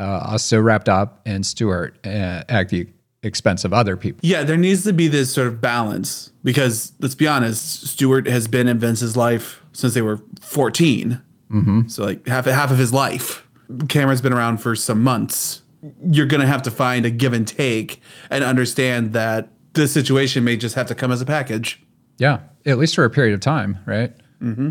uh, 0.00 0.38
so 0.38 0.58
wrapped 0.60 0.88
up 0.88 1.20
in 1.26 1.42
Stuart 1.42 1.98
uh, 2.04 2.42
at 2.48 2.70
the 2.70 2.88
expense 3.22 3.64
of 3.64 3.72
other 3.72 3.96
people. 3.96 4.20
Yeah, 4.22 4.44
there 4.44 4.56
needs 4.56 4.84
to 4.84 4.92
be 4.92 5.08
this 5.08 5.32
sort 5.32 5.46
of 5.46 5.60
balance 5.60 6.32
because 6.42 6.92
let's 7.00 7.14
be 7.14 7.28
honest, 7.28 7.86
Stuart 7.86 8.26
has 8.26 8.48
been 8.48 8.66
in 8.66 8.78
Vince's 8.78 9.16
life 9.16 9.62
since 9.72 9.94
they 9.94 10.02
were 10.02 10.20
14. 10.40 11.20
Mm-hmm. 11.50 11.88
So 11.88 12.04
like 12.04 12.26
half 12.26 12.46
half 12.46 12.70
of 12.70 12.78
his 12.78 12.92
life. 12.92 13.46
Cameron's 13.88 14.20
been 14.20 14.32
around 14.32 14.58
for 14.58 14.74
some 14.74 15.02
months. 15.02 15.62
You're 16.04 16.26
gonna 16.26 16.46
have 16.46 16.62
to 16.62 16.70
find 16.70 17.04
a 17.04 17.10
give 17.10 17.32
and 17.32 17.46
take 17.46 18.00
and 18.30 18.42
understand 18.42 19.12
that 19.12 19.48
this 19.74 19.92
situation 19.92 20.44
may 20.44 20.56
just 20.56 20.74
have 20.74 20.86
to 20.88 20.94
come 20.94 21.12
as 21.12 21.20
a 21.20 21.26
package. 21.26 21.82
Yeah, 22.18 22.40
at 22.66 22.78
least 22.78 22.94
for 22.94 23.04
a 23.04 23.10
period 23.10 23.34
of 23.34 23.40
time, 23.40 23.78
right? 23.86 24.12
Mm-hmm. 24.42 24.70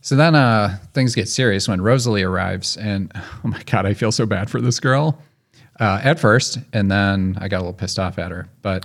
So 0.00 0.16
then 0.16 0.34
uh, 0.34 0.78
things 0.94 1.14
get 1.14 1.28
serious 1.28 1.68
when 1.68 1.80
Rosalie 1.80 2.22
arrives, 2.22 2.76
and 2.76 3.12
oh 3.16 3.40
my 3.48 3.62
god, 3.64 3.86
I 3.86 3.94
feel 3.94 4.12
so 4.12 4.26
bad 4.26 4.48
for 4.50 4.60
this 4.60 4.80
girl. 4.80 5.20
Uh, 5.80 6.00
at 6.02 6.18
first, 6.18 6.58
and 6.72 6.90
then 6.90 7.38
I 7.40 7.46
got 7.46 7.58
a 7.58 7.60
little 7.60 7.72
pissed 7.72 8.00
off 8.00 8.18
at 8.18 8.32
her. 8.32 8.48
But 8.62 8.84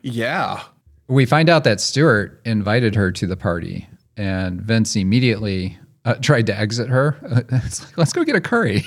Yeah. 0.00 0.62
we 1.08 1.26
find 1.26 1.50
out 1.50 1.64
that 1.64 1.78
Stuart 1.78 2.40
invited 2.46 2.94
her 2.94 3.12
to 3.12 3.26
the 3.26 3.36
party, 3.36 3.86
and 4.16 4.62
Vince 4.62 4.96
immediately 4.96 5.78
uh, 6.06 6.14
tried 6.14 6.46
to 6.46 6.58
exit 6.58 6.88
her. 6.88 7.16
It's 7.66 7.84
like, 7.84 7.98
let's 7.98 8.12
go 8.14 8.24
get 8.24 8.34
a 8.36 8.40
curry. 8.40 8.82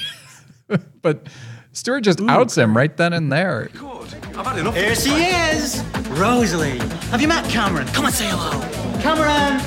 but 1.03 1.27
Stuart 1.75 2.01
just 2.01 2.21
outs 2.21 2.57
him 2.57 2.75
right 2.75 2.95
then 2.95 3.11
and 3.11 3.29
there. 3.29 3.69
I've 3.75 4.45
had 4.47 4.57
enough. 4.59 4.75
Here 4.75 4.95
she 4.95 5.09
is! 5.11 5.83
Rosalie. 6.11 6.77
Have 7.11 7.21
you 7.21 7.27
met 7.27 7.49
Cameron? 7.49 7.85
Come 7.87 8.05
and 8.05 8.13
say 8.15 8.25
hello. 8.29 8.61
Cameron! 9.01 9.61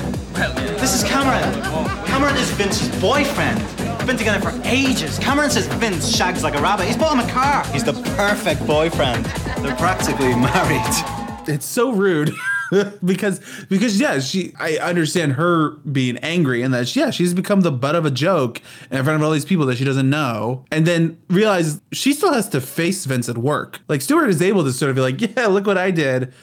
This 0.79 0.95
is 0.95 1.03
Cameron. 1.07 1.61
Cameron 2.07 2.35
is 2.35 2.49
Vince's 2.51 2.89
boyfriend. 2.99 3.59
They've 3.99 4.07
been 4.07 4.17
together 4.17 4.39
for 4.39 4.59
ages. 4.65 5.19
Cameron 5.19 5.51
says 5.51 5.67
Vince 5.67 6.09
shags 6.13 6.41
like 6.43 6.55
a 6.55 6.61
rabbit. 6.61 6.87
He's 6.87 6.97
bought 6.97 7.13
him 7.13 7.19
a 7.29 7.31
car. 7.31 7.63
He's 7.67 7.83
the 7.83 7.93
perfect 8.17 8.65
boyfriend. 8.65 9.25
They're 9.63 9.75
practically 9.75 10.33
married. 10.35 11.47
It's 11.47 11.67
so 11.67 11.91
rude. 11.91 12.33
because 13.05 13.41
because 13.69 13.99
yeah, 13.99 14.19
she 14.19 14.53
I 14.59 14.77
understand 14.77 15.33
her 15.33 15.71
being 15.91 16.17
angry 16.17 16.61
and 16.61 16.73
that 16.73 16.87
she, 16.87 16.99
yeah, 16.99 17.09
she's 17.11 17.33
become 17.33 17.61
the 17.61 17.71
butt 17.71 17.95
of 17.95 18.05
a 18.05 18.11
joke 18.11 18.61
in 18.91 19.03
front 19.03 19.19
of 19.19 19.23
all 19.23 19.31
these 19.31 19.45
people 19.45 19.65
that 19.67 19.77
she 19.77 19.85
doesn't 19.85 20.09
know. 20.09 20.65
And 20.71 20.85
then 20.85 21.21
realize 21.29 21.81
she 21.91 22.13
still 22.13 22.33
has 22.33 22.49
to 22.49 22.61
face 22.61 23.05
Vince 23.05 23.29
at 23.29 23.37
work. 23.37 23.79
Like 23.87 24.01
Stuart 24.01 24.29
is 24.29 24.41
able 24.41 24.63
to 24.63 24.73
sort 24.73 24.89
of 24.89 24.95
be 24.95 25.01
like, 25.01 25.21
Yeah, 25.37 25.47
look 25.47 25.65
what 25.65 25.77
I 25.77 25.91
did. 25.91 26.33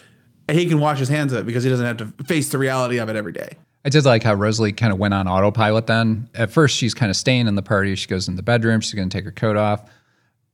And 0.49 0.59
he 0.59 0.67
can 0.67 0.79
wash 0.79 0.99
his 0.99 1.09
hands 1.09 1.33
of 1.33 1.41
it 1.41 1.47
because 1.47 1.65
he 1.65 1.71
doesn't 1.71 1.87
have 1.87 1.97
to 1.99 2.25
face 2.25 2.51
the 2.51 2.59
reality 2.59 2.99
of 2.99 3.09
it 3.09 3.17
every 3.17 3.33
day. 3.33 3.51
I 3.85 3.89
did 3.89 4.05
like 4.05 4.25
how 4.25 4.35
Rosalie 4.35 4.73
kind 4.73 4.93
of 4.93 4.99
went 4.99 5.15
on 5.15 5.29
autopilot 5.29 5.87
then. 5.87 6.29
At 6.35 6.51
first, 6.51 6.77
she's 6.77 6.93
kind 6.93 7.09
of 7.09 7.15
staying 7.17 7.47
in 7.47 7.55
the 7.55 7.63
party. 7.63 7.95
She 7.95 8.09
goes 8.09 8.27
in 8.27 8.35
the 8.35 8.43
bedroom. 8.43 8.81
She's 8.81 8.95
going 8.95 9.09
to 9.09 9.17
take 9.17 9.25
her 9.25 9.31
coat 9.31 9.57
off. 9.57 9.89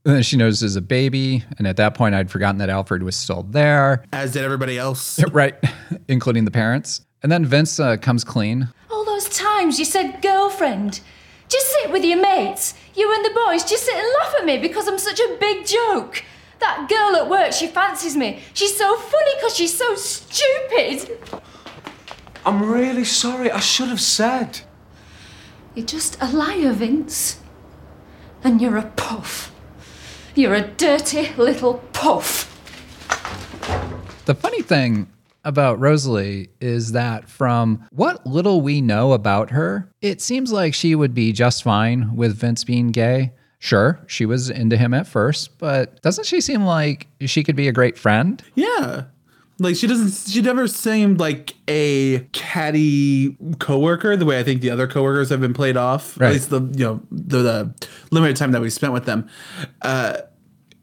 And 0.04 0.16
then 0.16 0.22
she 0.22 0.36
notices 0.36 0.74
a 0.74 0.80
baby. 0.80 1.44
And 1.58 1.66
at 1.66 1.76
that 1.76 1.94
point, 1.94 2.14
I'd 2.14 2.30
forgotten 2.30 2.58
that 2.58 2.68
Alfred 2.68 3.02
was 3.02 3.14
still 3.14 3.44
there. 3.44 4.04
As 4.12 4.32
did 4.32 4.44
everybody 4.44 4.78
else. 4.78 5.22
right, 5.32 5.54
including 6.08 6.44
the 6.44 6.50
parents. 6.50 7.02
And 7.22 7.30
then 7.30 7.44
Vince 7.44 7.78
uh, 7.78 7.96
comes 7.98 8.24
clean. 8.24 8.68
All 8.90 9.04
those 9.04 9.28
times 9.28 9.78
you 9.78 9.84
said 9.84 10.20
girlfriend. 10.20 11.00
Just 11.48 11.70
sit 11.70 11.92
with 11.92 12.04
your 12.04 12.20
mates. 12.20 12.74
You 12.94 13.14
and 13.14 13.24
the 13.24 13.40
boys 13.46 13.62
just 13.64 13.84
sit 13.84 13.94
and 13.94 14.06
laugh 14.20 14.34
at 14.40 14.44
me 14.44 14.58
because 14.58 14.88
I'm 14.88 14.98
such 14.98 15.20
a 15.20 15.36
big 15.38 15.66
joke. 15.66 16.24
That 16.58 16.88
girl 16.88 17.16
at 17.16 17.28
work, 17.28 17.52
she 17.52 17.66
fancies 17.66 18.16
me. 18.16 18.40
She's 18.54 18.76
so 18.76 18.96
funny 18.96 19.32
because 19.36 19.54
she's 19.54 19.76
so 19.76 19.94
stupid. 19.94 21.18
I'm 22.44 22.70
really 22.70 23.04
sorry. 23.04 23.50
I 23.50 23.60
should 23.60 23.88
have 23.88 24.00
said. 24.00 24.60
You're 25.74 25.86
just 25.86 26.20
a 26.20 26.26
liar, 26.32 26.72
Vince. 26.72 27.40
And 28.42 28.60
you're 28.60 28.78
a 28.78 28.90
puff. 28.96 29.51
You're 30.34 30.54
a 30.54 30.66
dirty 30.66 31.28
little 31.36 31.74
puff. 31.92 32.48
The 34.24 34.34
funny 34.34 34.62
thing 34.62 35.12
about 35.44 35.78
Rosalie 35.78 36.48
is 36.60 36.92
that 36.92 37.28
from 37.28 37.86
what 37.90 38.26
little 38.26 38.62
we 38.62 38.80
know 38.80 39.12
about 39.12 39.50
her, 39.50 39.90
it 40.00 40.22
seems 40.22 40.50
like 40.50 40.72
she 40.72 40.94
would 40.94 41.12
be 41.12 41.32
just 41.32 41.62
fine 41.62 42.16
with 42.16 42.36
Vince 42.36 42.64
being 42.64 42.92
gay. 42.92 43.32
Sure, 43.58 44.00
she 44.06 44.24
was 44.24 44.48
into 44.48 44.76
him 44.76 44.94
at 44.94 45.06
first, 45.06 45.58
but 45.58 46.00
doesn't 46.02 46.26
she 46.26 46.40
seem 46.40 46.64
like 46.64 47.08
she 47.20 47.44
could 47.44 47.54
be 47.54 47.68
a 47.68 47.72
great 47.72 47.98
friend? 47.98 48.42
Yeah. 48.54 49.04
Like 49.62 49.76
she 49.76 49.86
doesn't 49.86 50.30
she 50.30 50.42
never 50.42 50.66
seemed 50.68 51.20
like 51.20 51.54
a 51.68 52.20
catty 52.32 53.36
coworker 53.58 54.16
the 54.16 54.24
way 54.24 54.38
I 54.38 54.42
think 54.42 54.60
the 54.60 54.70
other 54.70 54.86
coworkers 54.86 55.30
have 55.30 55.40
been 55.40 55.54
played 55.54 55.76
off. 55.76 56.18
Right. 56.20 56.28
At 56.28 56.32
least 56.34 56.50
the 56.50 56.60
you 56.76 56.84
know 56.84 57.00
the, 57.10 57.42
the 57.42 57.74
limited 58.10 58.36
time 58.36 58.52
that 58.52 58.60
we 58.60 58.70
spent 58.70 58.92
with 58.92 59.04
them. 59.04 59.28
Uh 59.80 60.18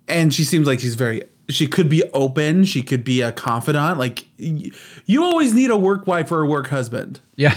and 0.08 0.34
she 0.34 0.44
seems 0.44 0.66
like 0.68 0.80
she's 0.80 0.96
very 0.96 1.24
she 1.50 1.68
could 1.68 1.90
be 1.90 2.04
open, 2.14 2.64
she 2.64 2.82
could 2.82 3.04
be 3.04 3.22
a 3.22 3.32
confidant. 3.32 3.98
Like 4.00 4.26
y- 4.40 4.72
you 5.06 5.24
always 5.24 5.54
need 5.54 5.72
a 5.72 5.78
work 5.78 6.08
wife 6.08 6.32
or 6.32 6.42
a 6.42 6.48
work 6.48 6.68
husband. 6.68 7.20
Yeah. 7.36 7.56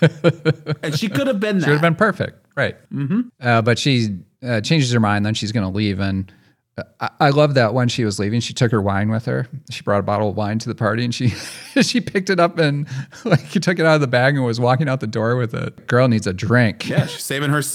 and 0.82 0.98
she 0.98 1.08
could 1.08 1.26
have 1.26 1.40
been 1.40 1.58
that. 1.58 1.64
She 1.64 1.70
would 1.70 1.74
have 1.74 1.82
been 1.82 1.94
perfect, 1.94 2.44
right? 2.56 2.76
Mm-hmm. 2.92 3.20
Uh, 3.40 3.62
but 3.62 3.78
she 3.78 4.18
uh, 4.42 4.60
changes 4.60 4.92
her 4.92 5.00
mind. 5.00 5.24
Then 5.24 5.34
she's 5.34 5.52
going 5.52 5.64
to 5.64 5.74
leave, 5.74 6.00
and 6.00 6.32
I, 7.00 7.10
I 7.20 7.30
love 7.30 7.54
that 7.54 7.74
when 7.74 7.88
she 7.88 8.04
was 8.04 8.18
leaving, 8.18 8.40
she 8.40 8.54
took 8.54 8.72
her 8.72 8.80
wine 8.80 9.10
with 9.10 9.26
her. 9.26 9.46
She 9.70 9.82
brought 9.82 10.00
a 10.00 10.02
bottle 10.02 10.30
of 10.30 10.36
wine 10.36 10.58
to 10.60 10.68
the 10.68 10.74
party, 10.74 11.04
and 11.04 11.14
she 11.14 11.28
she 11.82 12.00
picked 12.00 12.30
it 12.30 12.40
up 12.40 12.58
and 12.58 12.88
like 13.24 13.44
she 13.46 13.60
took 13.60 13.78
it 13.78 13.84
out 13.86 13.94
of 13.96 14.00
the 14.00 14.06
bag 14.06 14.34
and 14.36 14.44
was 14.44 14.58
walking 14.60 14.88
out 14.88 15.00
the 15.00 15.06
door 15.06 15.36
with 15.36 15.54
it. 15.54 15.86
Girl 15.86 16.08
needs 16.08 16.26
a 16.26 16.32
drink. 16.32 16.88
Yeah, 16.88 17.06
she's 17.06 17.24
saving 17.24 17.50
her. 17.50 17.62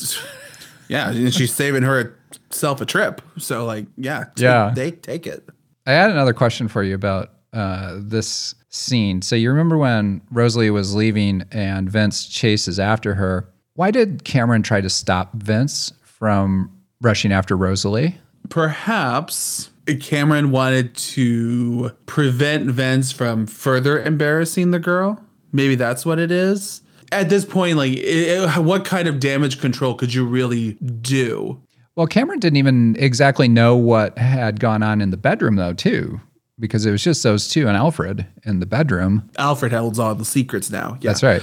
Yeah, 0.90 1.10
and 1.12 1.34
she's 1.34 1.54
saving 1.54 1.84
herself 1.84 2.80
a 2.80 2.86
trip. 2.86 3.22
So 3.38 3.66
like, 3.66 3.88
yeah, 3.98 4.26
t- 4.38 4.44
Yeah. 4.44 4.72
they 4.74 4.92
take 4.92 5.28
it. 5.28 5.46
I 5.86 5.92
had 5.92 6.12
another 6.12 6.32
question 6.34 6.70
for 6.70 6.82
you 6.82 6.96
about 6.96 7.32
uh, 7.52 7.98
this 8.00 8.56
scene. 8.70 9.22
So 9.22 9.36
you 9.36 9.50
remember 9.50 9.78
when 9.78 10.22
Rosalie 10.32 10.70
was 10.70 10.96
leaving 10.96 11.44
and 11.52 11.90
Vince 11.90 12.26
chases 12.26 12.80
after 12.80 13.16
her? 13.16 13.50
Why 13.74 13.92
did 13.92 14.24
Cameron 14.24 14.64
try 14.64 14.80
to 14.80 14.90
stop 14.90 15.34
Vince 15.36 15.92
from 16.04 16.72
rushing 17.02 17.34
after 17.34 17.58
Rosalie? 17.58 18.18
Perhaps 18.50 19.72
Cameron 20.02 20.52
wanted 20.52 20.96
to 20.96 21.92
prevent 22.06 22.70
Vince 22.72 23.12
from 23.12 23.48
further 23.48 24.02
embarrassing 24.02 24.72
the 24.72 24.80
girl. 24.80 25.24
Maybe 25.52 25.76
that's 25.76 26.06
what 26.06 26.20
it 26.20 26.32
is. 26.32 26.82
At 27.12 27.30
this 27.30 27.46
point, 27.46 27.78
like, 27.78 27.94
it, 27.96 28.58
what 28.58 28.84
kind 28.84 29.08
of 29.08 29.20
damage 29.20 29.62
control 29.62 29.96
could 29.96 30.14
you 30.14 30.26
really 30.26 30.74
do? 30.74 31.62
Well, 31.96 32.06
Cameron 32.06 32.40
didn't 32.40 32.58
even 32.58 32.96
exactly 33.00 33.48
know 33.48 33.76
what 33.76 34.18
had 34.18 34.60
gone 34.60 34.84
on 34.84 35.02
in 35.02 35.10
the 35.10 35.18
bedroom, 35.18 35.56
though, 35.56 35.74
too, 35.74 36.20
because 36.60 36.86
it 36.86 36.92
was 36.92 37.04
just 37.04 37.24
those 37.24 37.48
two 37.48 37.68
and 37.68 37.78
Alfred 37.78 38.28
in 38.44 38.60
the 38.60 38.66
bedroom. 38.66 39.30
Alfred 39.38 39.72
holds 39.72 40.00
all 40.00 40.14
the 40.16 40.26
secrets 40.26 40.70
now. 40.70 40.98
Yeah. 41.02 41.12
That's 41.12 41.24
right. 41.24 41.42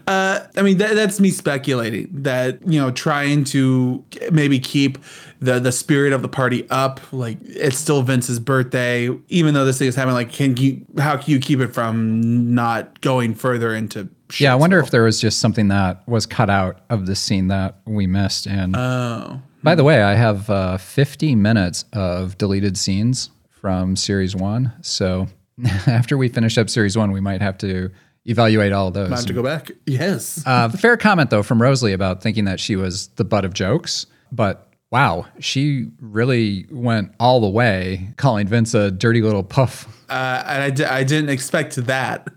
uh, 0.07 0.39
I 0.55 0.61
mean, 0.61 0.77
that, 0.77 0.95
that's 0.95 1.19
me 1.19 1.29
speculating 1.29 2.09
that 2.11 2.65
you 2.65 2.79
know, 2.79 2.91
trying 2.91 3.43
to 3.45 4.03
maybe 4.31 4.59
keep 4.59 4.97
the 5.39 5.59
the 5.59 5.71
spirit 5.71 6.13
of 6.13 6.21
the 6.21 6.29
party 6.29 6.67
up. 6.69 7.01
Like 7.11 7.37
it's 7.41 7.77
still 7.77 8.01
Vince's 8.01 8.39
birthday, 8.39 9.09
even 9.27 9.53
though 9.53 9.65
this 9.65 9.77
thing 9.77 9.87
is 9.87 9.95
happening. 9.95 10.15
Like, 10.15 10.31
can 10.31 10.55
you? 10.57 10.85
How 10.97 11.17
can 11.17 11.31
you 11.31 11.39
keep 11.39 11.59
it 11.59 11.73
from 11.73 12.53
not 12.53 13.01
going 13.01 13.35
further 13.35 13.73
into? 13.75 14.09
Yeah, 14.39 14.53
I 14.53 14.55
wonder 14.55 14.79
if 14.79 14.89
there 14.89 15.03
was 15.03 15.19
just 15.19 15.39
something 15.39 15.67
that 15.67 16.07
was 16.07 16.25
cut 16.25 16.49
out 16.49 16.81
of 16.89 17.05
the 17.05 17.15
scene 17.15 17.49
that 17.49 17.77
we 17.85 18.07
missed. 18.07 18.47
And 18.47 18.75
oh, 18.75 19.41
by 19.63 19.75
the 19.75 19.83
way, 19.83 20.01
I 20.01 20.15
have 20.15 20.49
uh, 20.49 20.77
50 20.77 21.35
minutes 21.35 21.85
of 21.93 22.37
deleted 22.37 22.77
scenes 22.77 23.29
from 23.49 23.95
series 23.95 24.35
one. 24.35 24.73
So 24.81 25.27
after 25.87 26.17
we 26.17 26.29
finish 26.29 26.57
up 26.57 26.69
series 26.69 26.97
one, 26.97 27.11
we 27.11 27.21
might 27.21 27.41
have 27.41 27.57
to 27.59 27.91
evaluate 28.25 28.71
all 28.71 28.87
of 28.87 28.93
those. 28.93 29.09
Time 29.09 29.25
to 29.25 29.33
go 29.33 29.43
back. 29.43 29.71
Yes. 29.85 30.43
Uh, 30.45 30.69
fair 30.69 30.97
comment 30.97 31.29
though 31.29 31.43
from 31.43 31.61
Rosalie 31.61 31.93
about 31.93 32.21
thinking 32.21 32.45
that 32.45 32.59
she 32.59 32.75
was 32.75 33.07
the 33.09 33.23
butt 33.23 33.45
of 33.45 33.53
jokes, 33.53 34.05
but 34.31 34.65
wow, 34.91 35.25
she 35.39 35.87
really 35.99 36.65
went 36.71 37.13
all 37.19 37.41
the 37.41 37.49
way, 37.49 38.13
calling 38.17 38.47
Vince 38.47 38.73
a 38.73 38.91
dirty 38.91 39.21
little 39.21 39.43
puff. 39.43 39.87
Uh, 40.09 40.43
and 40.45 40.81
I, 40.83 41.03
didn't 41.03 41.29
expect 41.29 41.75
that. 41.75 42.29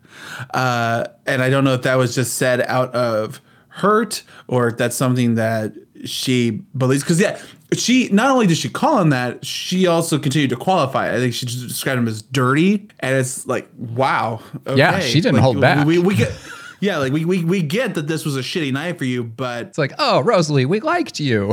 Uh, 0.52 1.04
and 1.26 1.42
I 1.42 1.50
don't 1.50 1.64
know 1.64 1.74
if 1.74 1.82
that 1.82 1.96
was 1.96 2.14
just 2.14 2.34
said 2.34 2.60
out 2.62 2.92
of 2.94 3.40
hurt 3.68 4.24
or 4.48 4.68
if 4.68 4.76
that's 4.76 4.96
something 4.96 5.36
that 5.36 5.74
she 6.04 6.62
believes. 6.76 7.04
Because, 7.04 7.20
yeah, 7.20 7.40
she 7.74 8.08
not 8.10 8.30
only 8.30 8.46
did 8.46 8.56
she 8.56 8.68
call 8.68 9.00
him 9.00 9.10
that, 9.10 9.44
she 9.44 9.86
also 9.86 10.18
continued 10.18 10.50
to 10.50 10.56
qualify. 10.56 11.14
I 11.14 11.18
think 11.18 11.34
she 11.34 11.46
just 11.46 11.66
described 11.68 11.98
him 11.98 12.08
as 12.08 12.22
dirty. 12.22 12.88
And 13.00 13.16
it's 13.16 13.46
like, 13.46 13.68
wow. 13.76 14.40
Yeah, 14.74 15.00
she 15.00 15.20
didn't 15.20 15.34
Like, 15.34 15.42
hold 15.42 15.60
back. 15.60 15.86
We, 15.86 15.98
we 15.98 16.14
get. 16.14 16.32
Yeah, 16.80 16.98
like 16.98 17.12
we, 17.12 17.24
we 17.24 17.44
we 17.44 17.60
get 17.60 17.94
that 17.96 18.06
this 18.06 18.24
was 18.24 18.36
a 18.36 18.40
shitty 18.40 18.72
night 18.72 18.98
for 18.98 19.04
you, 19.04 19.24
but 19.24 19.66
It's 19.66 19.78
like, 19.78 19.92
oh, 19.98 20.20
Rosalie, 20.20 20.64
we 20.64 20.78
liked 20.78 21.18
you. 21.18 21.52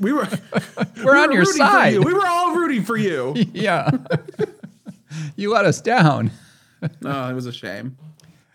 we 0.00 0.12
were 0.12 0.26
We're 1.04 1.14
we 1.14 1.20
on 1.20 1.28
were 1.28 1.34
your 1.34 1.44
side. 1.44 1.92
you. 1.94 2.02
We 2.02 2.12
were 2.12 2.26
all 2.26 2.56
rooting 2.56 2.82
for 2.82 2.96
you. 2.96 3.34
yeah. 3.52 3.88
you 5.36 5.52
let 5.52 5.64
us 5.64 5.80
down. 5.80 6.32
oh, 7.04 7.30
it 7.30 7.34
was 7.34 7.46
a 7.46 7.52
shame. 7.52 7.96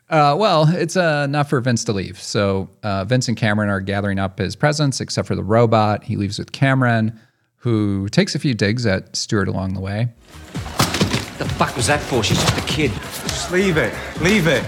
Uh, 0.09 0.35
well, 0.39 0.67
it's 0.73 0.95
uh, 0.95 1.23
enough 1.27 1.49
for 1.49 1.59
Vince 1.59 1.83
to 1.83 1.93
leave. 1.93 2.21
So 2.21 2.69
uh, 2.83 3.03
Vince 3.05 3.27
and 3.27 3.35
Cameron 3.35 3.69
are 3.69 3.81
gathering 3.81 4.19
up 4.19 4.39
his 4.39 4.55
presents, 4.55 5.01
except 5.01 5.27
for 5.27 5.35
the 5.35 5.43
robot. 5.43 6.05
He 6.05 6.15
leaves 6.15 6.39
with 6.39 6.53
Cameron, 6.53 7.19
who 7.57 8.07
takes 8.09 8.33
a 8.33 8.39
few 8.39 8.53
digs 8.53 8.85
at 8.85 9.15
Stuart 9.17 9.49
along 9.49 9.73
the 9.73 9.81
way. 9.81 10.07
The 10.53 11.47
fuck 11.57 11.75
was 11.75 11.87
that 11.87 11.99
for? 11.99 12.23
She's 12.23 12.37
just 12.39 12.57
a 12.57 12.61
kid. 12.61 12.91
Just 12.93 13.51
leave 13.51 13.75
it. 13.77 13.93
Leave 14.21 14.47
it. 14.47 14.63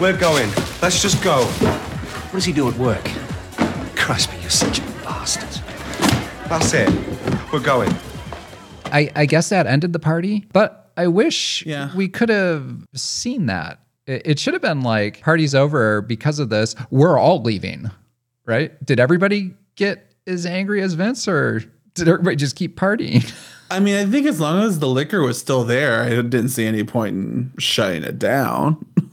We're 0.00 0.16
going. 0.16 0.48
Let's 0.80 1.02
just 1.02 1.22
go. 1.22 1.44
What 1.44 2.32
does 2.34 2.44
he 2.44 2.52
do 2.52 2.68
at 2.68 2.74
work? 2.76 3.04
Christ, 3.96 4.30
but 4.30 4.40
you're 4.40 4.50
such 4.50 4.78
a 4.78 4.82
bastard. 5.02 5.48
That's 6.48 6.72
it. 6.74 6.88
We're 7.52 7.58
going. 7.60 7.92
I, 8.86 9.10
I 9.16 9.26
guess 9.26 9.48
that 9.50 9.66
ended 9.66 9.92
the 9.92 9.98
party, 9.98 10.46
but 10.52 10.90
I 10.96 11.08
wish 11.08 11.64
Yeah. 11.66 11.94
we 11.94 12.08
could 12.08 12.28
have 12.28 12.86
seen 12.94 13.46
that. 13.46 13.80
It, 14.10 14.38
should 14.38 14.54
have 14.54 14.62
been 14.62 14.82
like, 14.82 15.20
party's 15.20 15.54
over 15.54 16.00
because 16.02 16.38
of 16.38 16.48
this. 16.48 16.74
We're 16.90 17.18
all 17.18 17.42
leaving, 17.42 17.90
right? 18.44 18.72
Did 18.84 18.98
everybody 18.98 19.54
get 19.76 20.14
as 20.26 20.46
angry 20.46 20.82
as 20.82 20.94
Vince 20.94 21.28
or 21.28 21.62
did 21.94 22.08
everybody 22.08 22.36
just 22.36 22.56
keep 22.56 22.78
partying? 22.78 23.32
I 23.70 23.78
mean, 23.78 23.94
I 23.94 24.10
think 24.10 24.26
as 24.26 24.40
long 24.40 24.64
as 24.64 24.80
the 24.80 24.88
liquor 24.88 25.22
was 25.22 25.38
still 25.38 25.64
there, 25.64 26.02
I 26.02 26.08
didn't 26.08 26.48
see 26.48 26.66
any 26.66 26.82
point 26.82 27.14
in 27.14 27.52
shutting 27.58 28.02
it 28.02 28.18
down. 28.18 28.84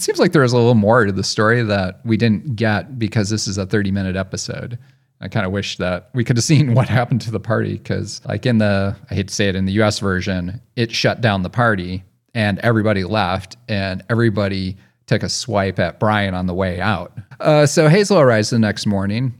It 0.00 0.04
seems 0.04 0.18
like 0.18 0.32
there 0.32 0.40
was 0.40 0.54
a 0.54 0.56
little 0.56 0.74
more 0.74 1.04
to 1.04 1.12
the 1.12 1.22
story 1.22 1.62
that 1.62 2.00
we 2.06 2.16
didn't 2.16 2.56
get 2.56 2.98
because 2.98 3.28
this 3.28 3.46
is 3.46 3.58
a 3.58 3.66
30 3.66 3.90
minute 3.90 4.16
episode. 4.16 4.78
I 5.20 5.28
kind 5.28 5.44
of 5.44 5.52
wish 5.52 5.76
that 5.76 6.08
we 6.14 6.24
could 6.24 6.38
have 6.38 6.44
seen 6.52 6.72
what 6.72 6.88
happened 6.88 7.20
to 7.22 7.30
the 7.30 7.38
party 7.38 7.74
because, 7.74 8.22
like 8.26 8.46
in 8.46 8.56
the, 8.58 8.96
I 9.10 9.14
hate 9.14 9.28
to 9.28 9.34
say 9.34 9.50
it, 9.50 9.56
in 9.56 9.66
the 9.66 9.72
US 9.82 9.98
version, 9.98 10.62
it 10.74 10.90
shut 10.90 11.20
down 11.20 11.42
the 11.42 11.50
party. 11.50 12.04
And 12.34 12.58
everybody 12.60 13.04
left, 13.04 13.56
and 13.68 14.02
everybody 14.08 14.76
took 15.06 15.22
a 15.22 15.28
swipe 15.28 15.78
at 15.78 15.98
Brian 15.98 16.34
on 16.34 16.46
the 16.46 16.54
way 16.54 16.80
out. 16.80 17.12
Uh, 17.40 17.66
so 17.66 17.88
Hazel 17.88 18.20
arrives 18.20 18.50
the 18.50 18.58
next 18.58 18.86
morning. 18.86 19.34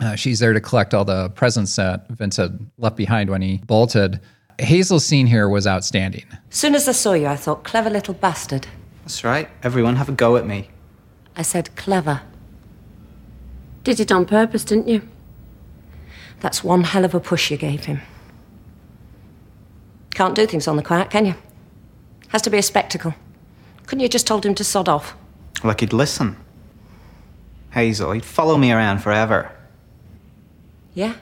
Uh, 0.00 0.16
she's 0.16 0.38
there 0.38 0.52
to 0.52 0.60
collect 0.60 0.94
all 0.94 1.04
the 1.04 1.30
presents 1.30 1.76
that 1.76 2.08
Vince 2.08 2.36
had 2.36 2.58
left 2.78 2.96
behind 2.96 3.30
when 3.30 3.42
he 3.42 3.58
bolted. 3.66 4.20
Hazel's 4.58 5.04
scene 5.04 5.26
here 5.26 5.48
was 5.48 5.66
outstanding. 5.66 6.24
Soon 6.50 6.74
as 6.74 6.88
I 6.88 6.92
saw 6.92 7.12
you, 7.12 7.26
I 7.26 7.36
thought, 7.36 7.64
clever 7.64 7.90
little 7.90 8.14
bastard. 8.14 8.66
That's 9.02 9.22
right. 9.24 9.48
Everyone 9.62 9.96
have 9.96 10.08
a 10.08 10.12
go 10.12 10.36
at 10.36 10.46
me. 10.46 10.70
I 11.36 11.42
said 11.42 11.74
clever. 11.76 12.22
Did 13.82 14.00
it 14.00 14.10
on 14.10 14.24
purpose, 14.24 14.64
didn't 14.64 14.88
you? 14.88 15.06
That's 16.40 16.64
one 16.64 16.84
hell 16.84 17.04
of 17.04 17.14
a 17.14 17.20
push 17.20 17.50
you 17.50 17.56
gave 17.56 17.84
him. 17.84 18.00
Can't 20.14 20.34
do 20.34 20.46
things 20.46 20.68
on 20.68 20.76
the 20.76 20.82
quiet, 20.82 21.10
can 21.10 21.26
you? 21.26 21.34
Has 22.28 22.42
to 22.42 22.50
be 22.50 22.58
a 22.58 22.62
spectacle. 22.62 23.14
Couldn't 23.86 24.00
you 24.00 24.08
just 24.08 24.26
told 24.26 24.44
him 24.44 24.54
to 24.56 24.64
sod 24.64 24.88
off? 24.88 25.14
Like 25.62 25.80
he'd 25.80 25.92
listen. 25.92 26.36
Hazel, 27.72 28.12
he'd 28.12 28.24
follow 28.24 28.56
me 28.56 28.72
around 28.72 28.98
forever. 28.98 29.50
Yeah? 30.94 31.14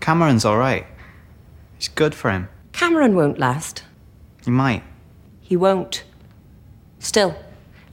Cameron's 0.00 0.44
all 0.44 0.56
right. 0.58 0.86
He's 1.78 1.88
good 1.88 2.14
for 2.14 2.30
him. 2.30 2.48
Cameron 2.72 3.14
won't 3.14 3.38
last. 3.38 3.82
He 4.44 4.50
might. 4.50 4.82
He 5.40 5.56
won't. 5.56 6.04
Still, 6.98 7.36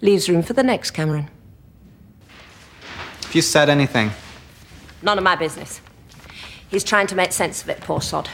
leaves 0.02 0.30
room 0.30 0.42
for 0.44 0.54
the 0.54 0.64
next 0.64 0.92
Cameron. 0.92 1.30
If 3.22 3.36
you 3.36 3.42
said 3.42 3.70
anything, 3.70 4.12
None 5.04 5.18
of 5.18 5.24
my 5.24 5.36
business. 5.36 5.82
He's 6.70 6.84
trying 6.84 7.08
to 7.08 7.16
make 7.16 7.34
sense 7.34 7.62
of 7.62 7.70
it, 7.70 7.82
poor 7.82 8.02
sod. 8.02 8.30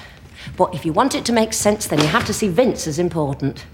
But 0.59 0.75
if 0.75 0.85
you 0.85 0.91
want 0.91 1.15
it 1.15 1.23
to 1.23 1.31
make 1.31 1.53
sense, 1.53 1.87
then 1.87 1.99
you 1.99 2.07
have 2.07 2.25
to 2.25 2.33
see 2.33 2.49
Vince 2.49 2.85
as 2.85 2.99
important. 2.99 3.65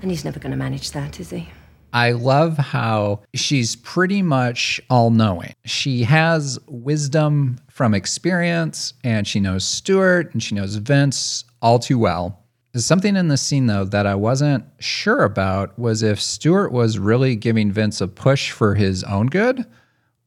And 0.00 0.12
he's 0.12 0.24
never 0.24 0.38
going 0.38 0.52
to 0.52 0.56
manage 0.56 0.92
that, 0.92 1.18
is 1.18 1.30
he? 1.30 1.48
I 1.92 2.12
love 2.12 2.56
how 2.56 3.22
she's 3.34 3.74
pretty 3.74 4.22
much 4.22 4.80
all 4.88 5.10
knowing. 5.10 5.54
She 5.64 6.04
has 6.04 6.56
wisdom 6.68 7.58
from 7.68 7.94
experience 7.94 8.94
and 9.02 9.26
she 9.26 9.40
knows 9.40 9.64
Stuart 9.64 10.32
and 10.32 10.40
she 10.40 10.54
knows 10.54 10.76
Vince 10.76 11.44
all 11.60 11.80
too 11.80 11.98
well. 11.98 12.44
There's 12.70 12.86
something 12.86 13.16
in 13.16 13.26
this 13.26 13.42
scene, 13.42 13.66
though, 13.66 13.86
that 13.86 14.06
I 14.06 14.14
wasn't 14.14 14.66
sure 14.78 15.24
about 15.24 15.76
was 15.76 16.00
if 16.04 16.20
Stuart 16.20 16.70
was 16.70 17.00
really 17.00 17.34
giving 17.34 17.72
Vince 17.72 18.00
a 18.00 18.06
push 18.06 18.52
for 18.52 18.76
his 18.76 19.02
own 19.02 19.26
good 19.26 19.66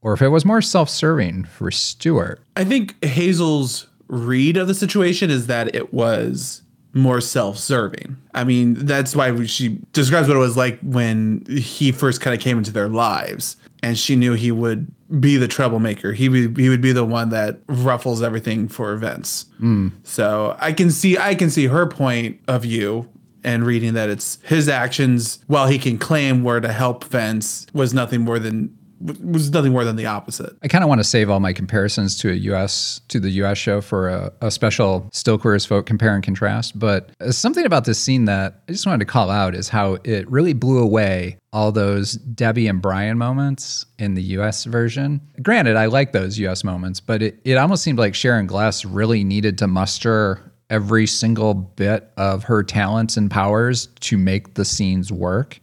or 0.02 0.12
if 0.12 0.20
it 0.20 0.28
was 0.28 0.44
more 0.44 0.60
self 0.60 0.90
serving 0.90 1.44
for 1.44 1.70
Stuart. 1.70 2.40
I 2.56 2.64
think 2.64 3.02
Hazel's 3.02 3.86
read 4.10 4.56
of 4.56 4.66
the 4.68 4.74
situation 4.74 5.30
is 5.30 5.46
that 5.46 5.74
it 5.74 5.94
was 5.94 6.62
more 6.92 7.20
self-serving. 7.20 8.16
I 8.34 8.44
mean, 8.44 8.74
that's 8.74 9.14
why 9.14 9.44
she 9.46 9.78
describes 9.92 10.26
what 10.26 10.36
it 10.36 10.40
was 10.40 10.56
like 10.56 10.78
when 10.80 11.44
he 11.46 11.92
first 11.92 12.20
kind 12.20 12.34
of 12.34 12.42
came 12.42 12.58
into 12.58 12.72
their 12.72 12.88
lives, 12.88 13.56
and 13.82 13.96
she 13.96 14.16
knew 14.16 14.34
he 14.34 14.50
would 14.50 14.92
be 15.20 15.36
the 15.36 15.48
troublemaker. 15.48 16.12
He 16.12 16.28
would 16.28 16.56
he 16.56 16.68
would 16.68 16.80
be 16.80 16.92
the 16.92 17.04
one 17.04 17.30
that 17.30 17.60
ruffles 17.68 18.22
everything 18.22 18.68
for 18.68 18.94
Vince. 18.96 19.46
Mm. 19.60 19.92
So 20.02 20.56
I 20.58 20.72
can 20.72 20.90
see 20.90 21.16
I 21.16 21.34
can 21.34 21.48
see 21.48 21.66
her 21.66 21.86
point 21.86 22.40
of 22.48 22.62
view 22.62 23.08
and 23.42 23.64
reading 23.64 23.94
that 23.94 24.10
it's 24.10 24.38
his 24.42 24.68
actions, 24.68 25.38
while 25.46 25.66
he 25.66 25.78
can 25.78 25.96
claim 25.96 26.44
were 26.44 26.60
to 26.60 26.72
help 26.72 27.04
Vince, 27.04 27.66
was 27.72 27.94
nothing 27.94 28.20
more 28.20 28.38
than 28.38 28.76
was 29.00 29.50
nothing 29.50 29.72
more 29.72 29.84
than 29.84 29.96
the 29.96 30.06
opposite. 30.06 30.54
I 30.62 30.68
kind 30.68 30.84
of 30.84 30.88
want 30.88 31.00
to 31.00 31.04
save 31.04 31.30
all 31.30 31.40
my 31.40 31.52
comparisons 31.52 32.18
to 32.18 32.30
a 32.30 32.34
US 32.34 33.00
to 33.08 33.20
the 33.20 33.30
US 33.42 33.58
show 33.58 33.80
for 33.80 34.08
a, 34.08 34.32
a 34.40 34.50
special 34.50 35.08
Still 35.12 35.38
Queer 35.38 35.54
as 35.54 35.66
Folk 35.66 35.86
compare 35.86 36.14
and 36.14 36.22
contrast. 36.22 36.78
But 36.78 37.10
uh, 37.20 37.32
something 37.32 37.64
about 37.64 37.84
this 37.84 37.98
scene 37.98 38.26
that 38.26 38.62
I 38.68 38.72
just 38.72 38.86
wanted 38.86 39.00
to 39.00 39.10
call 39.10 39.30
out 39.30 39.54
is 39.54 39.68
how 39.68 39.98
it 40.04 40.30
really 40.30 40.52
blew 40.52 40.78
away 40.78 41.38
all 41.52 41.72
those 41.72 42.12
Debbie 42.12 42.68
and 42.68 42.80
Brian 42.80 43.18
moments 43.18 43.86
in 43.98 44.14
the 44.14 44.22
US 44.22 44.64
version. 44.64 45.20
Granted, 45.42 45.76
I 45.76 45.86
like 45.86 46.12
those 46.12 46.38
US 46.38 46.62
moments, 46.62 47.00
but 47.00 47.22
it, 47.22 47.40
it 47.44 47.56
almost 47.56 47.82
seemed 47.82 47.98
like 47.98 48.14
Sharon 48.14 48.46
Gless 48.46 48.84
really 48.84 49.24
needed 49.24 49.58
to 49.58 49.66
muster 49.66 50.40
every 50.70 51.06
single 51.06 51.52
bit 51.52 52.10
of 52.16 52.44
her 52.44 52.62
talents 52.62 53.16
and 53.16 53.30
powers 53.30 53.88
to 54.00 54.16
make 54.16 54.54
the 54.54 54.64
scenes 54.64 55.12
work. 55.12 55.60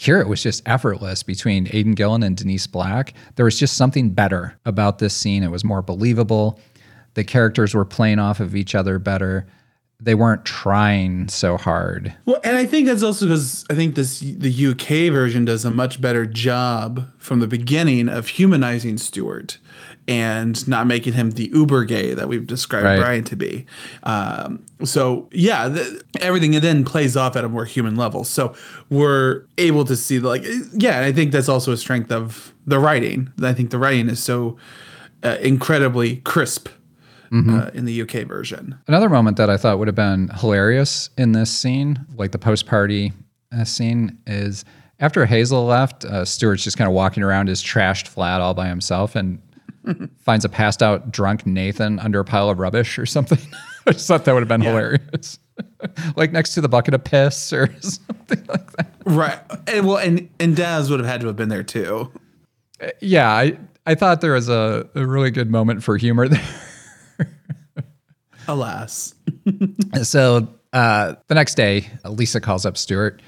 Here 0.00 0.18
it 0.18 0.28
was 0.28 0.42
just 0.42 0.66
effortless 0.66 1.22
between 1.22 1.68
Aidan 1.72 1.92
Gillen 1.92 2.22
and 2.22 2.34
Denise 2.34 2.66
Black. 2.66 3.12
There 3.36 3.44
was 3.44 3.58
just 3.58 3.76
something 3.76 4.08
better 4.08 4.58
about 4.64 4.98
this 4.98 5.14
scene. 5.14 5.42
It 5.42 5.50
was 5.50 5.62
more 5.62 5.82
believable. 5.82 6.58
The 7.12 7.22
characters 7.22 7.74
were 7.74 7.84
playing 7.84 8.18
off 8.18 8.40
of 8.40 8.56
each 8.56 8.74
other 8.74 8.98
better. 8.98 9.46
They 10.00 10.14
weren't 10.14 10.46
trying 10.46 11.28
so 11.28 11.58
hard. 11.58 12.14
Well, 12.24 12.40
and 12.44 12.56
I 12.56 12.64
think 12.64 12.86
that's 12.86 13.02
also 13.02 13.26
because 13.26 13.66
I 13.68 13.74
think 13.74 13.94
this 13.94 14.20
the 14.20 14.68
UK 14.68 15.12
version 15.12 15.44
does 15.44 15.66
a 15.66 15.70
much 15.70 16.00
better 16.00 16.24
job 16.24 17.06
from 17.18 17.40
the 17.40 17.46
beginning 17.46 18.08
of 18.08 18.28
humanizing 18.28 18.96
Stuart 18.96 19.58
and 20.08 20.66
not 20.66 20.86
making 20.86 21.12
him 21.12 21.32
the 21.32 21.50
uber 21.52 21.84
gay 21.84 22.14
that 22.14 22.28
we've 22.28 22.46
described 22.46 22.84
Right. 22.84 22.98
Brian 22.98 23.24
to 23.24 23.36
be. 23.36 23.66
Um, 24.02 24.64
so 24.84 25.28
yeah, 25.32 25.68
the, 25.68 26.02
everything 26.20 26.52
then 26.60 26.84
plays 26.84 27.16
off 27.16 27.36
at 27.36 27.44
a 27.44 27.48
more 27.48 27.64
human 27.64 27.96
level. 27.96 28.24
So 28.24 28.54
we're 28.88 29.44
able 29.58 29.84
to 29.84 29.96
see 29.96 30.18
like 30.18 30.44
yeah, 30.72 30.96
and 30.96 31.04
I 31.04 31.12
think 31.12 31.32
that's 31.32 31.48
also 31.48 31.72
a 31.72 31.76
strength 31.76 32.10
of 32.10 32.52
the 32.66 32.78
writing. 32.78 33.32
I 33.42 33.52
think 33.52 33.70
the 33.70 33.78
writing 33.78 34.08
is 34.08 34.22
so 34.22 34.56
uh, 35.22 35.36
incredibly 35.40 36.16
crisp 36.16 36.68
uh, 37.32 37.70
in 37.74 37.84
the 37.84 38.02
UK 38.02 38.26
version. 38.26 38.76
Another 38.88 39.08
moment 39.08 39.36
that 39.36 39.48
I 39.48 39.56
thought 39.56 39.78
would 39.78 39.86
have 39.86 39.94
been 39.94 40.28
hilarious 40.40 41.10
in 41.16 41.30
this 41.32 41.50
scene, 41.56 42.04
like 42.16 42.32
the 42.32 42.38
post 42.38 42.66
party 42.66 43.12
uh, 43.56 43.62
scene, 43.62 44.18
is 44.26 44.64
after 44.98 45.24
Hazel 45.26 45.64
left, 45.64 46.04
uh, 46.04 46.24
Stuart's 46.24 46.64
just 46.64 46.76
kind 46.76 46.88
of 46.88 46.94
walking 46.94 47.22
around 47.22 47.48
his 47.48 47.62
trashed 47.62 48.08
flat 48.08 48.40
all 48.40 48.54
by 48.54 48.66
himself 48.66 49.14
and 49.14 49.40
finds 50.18 50.44
a 50.44 50.48
passed 50.48 50.82
out 50.82 51.10
drunk 51.10 51.46
Nathan 51.46 51.98
under 51.98 52.20
a 52.20 52.24
pile 52.24 52.50
of 52.50 52.58
rubbish 52.58 52.98
or 52.98 53.06
something. 53.06 53.38
I 53.86 53.92
just 53.92 54.06
thought 54.06 54.24
that 54.24 54.32
would 54.32 54.42
have 54.42 54.48
been 54.48 54.60
hilarious. 54.60 55.38
like 56.16 56.32
next 56.32 56.54
to 56.54 56.60
the 56.60 56.68
bucket 56.68 56.94
of 56.94 57.04
piss 57.04 57.52
or 57.52 57.74
something 57.80 58.44
like 58.46 58.72
that. 58.72 58.94
Right. 59.04 59.38
And 59.66 59.86
well, 59.86 59.98
and 59.98 60.28
and 60.38 60.54
Daz 60.54 60.90
would 60.90 61.00
have 61.00 61.08
had 61.08 61.20
to 61.22 61.26
have 61.28 61.36
been 61.36 61.48
there 61.48 61.62
too. 61.62 62.12
Yeah, 63.00 63.30
I, 63.30 63.58
I 63.86 63.94
thought 63.94 64.22
there 64.22 64.32
was 64.32 64.48
a, 64.48 64.88
a 64.94 65.06
really 65.06 65.30
good 65.30 65.50
moment 65.50 65.82
for 65.82 65.98
humor 65.98 66.28
there. 66.28 66.40
Alas. 68.48 69.14
so 70.02 70.48
uh, 70.72 71.14
the 71.28 71.34
next 71.34 71.56
day, 71.56 71.86
Lisa 72.04 72.40
calls 72.40 72.64
up 72.64 72.78
Stuart 72.78 73.20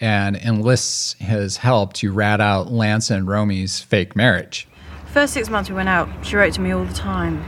and 0.00 0.36
enlists 0.36 1.14
his 1.14 1.56
help 1.56 1.92
to 1.94 2.12
rat 2.12 2.40
out 2.40 2.70
Lance 2.70 3.10
and 3.10 3.26
Romey's 3.26 3.80
fake 3.80 4.14
marriage. 4.14 4.67
First 5.12 5.32
six 5.32 5.48
months 5.48 5.70
we 5.70 5.74
went 5.76 5.88
out, 5.88 6.08
she 6.24 6.36
wrote 6.36 6.52
to 6.54 6.60
me 6.60 6.70
all 6.70 6.84
the 6.84 6.92
time. 6.94 7.44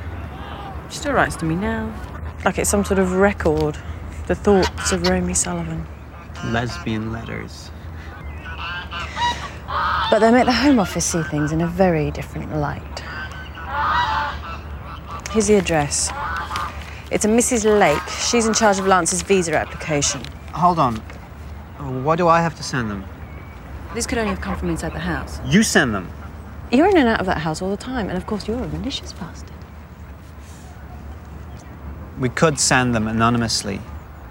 She 0.88 0.98
still 0.98 1.12
writes 1.12 1.36
to 1.36 1.44
me 1.44 1.54
now. 1.54 1.92
Like 2.44 2.58
it's 2.58 2.70
some 2.70 2.84
sort 2.84 2.98
of 2.98 3.12
record. 3.12 3.76
The 4.26 4.34
thoughts 4.34 4.92
of 4.92 5.06
Romey 5.08 5.34
Sullivan. 5.34 5.86
lesbian 6.46 7.12
letters. 7.12 7.70
But 10.10 10.20
they 10.20 10.32
make 10.32 10.46
the 10.46 10.52
Home 10.52 10.80
Office 10.80 11.04
see 11.04 11.22
things 11.24 11.52
in 11.52 11.60
a 11.60 11.66
very 11.66 12.10
different 12.10 12.56
light. 12.56 13.02
Here's 15.30 15.46
the 15.46 15.56
address. 15.56 16.10
It's 17.12 17.24
a 17.24 17.28
Mrs. 17.28 17.78
Lake. 17.78 18.02
She's 18.08 18.46
in 18.46 18.54
charge 18.54 18.78
of 18.78 18.86
Lance's 18.86 19.22
visa 19.22 19.56
application. 19.56 20.22
Hold 20.54 20.78
on. 20.78 20.96
Why 22.04 22.16
do 22.16 22.26
I 22.26 22.40
have 22.40 22.56
to 22.56 22.62
send 22.62 22.90
them? 22.90 23.04
This 23.94 24.06
could 24.06 24.18
only 24.18 24.30
have 24.30 24.40
come 24.40 24.56
from 24.56 24.70
inside 24.70 24.92
the 24.92 25.00
house. 25.00 25.40
You 25.46 25.62
send 25.62 25.94
them. 25.94 26.10
You're 26.72 26.88
in 26.88 26.96
and 26.96 27.08
out 27.08 27.20
of 27.20 27.26
that 27.26 27.38
house 27.38 27.60
all 27.60 27.70
the 27.70 27.76
time, 27.76 28.08
and 28.08 28.16
of 28.16 28.26
course 28.26 28.46
you're 28.46 28.62
a 28.62 28.68
malicious 28.68 29.12
bastard. 29.12 29.50
We 32.18 32.28
could 32.28 32.60
send 32.60 32.94
them 32.94 33.08
anonymously. 33.08 33.80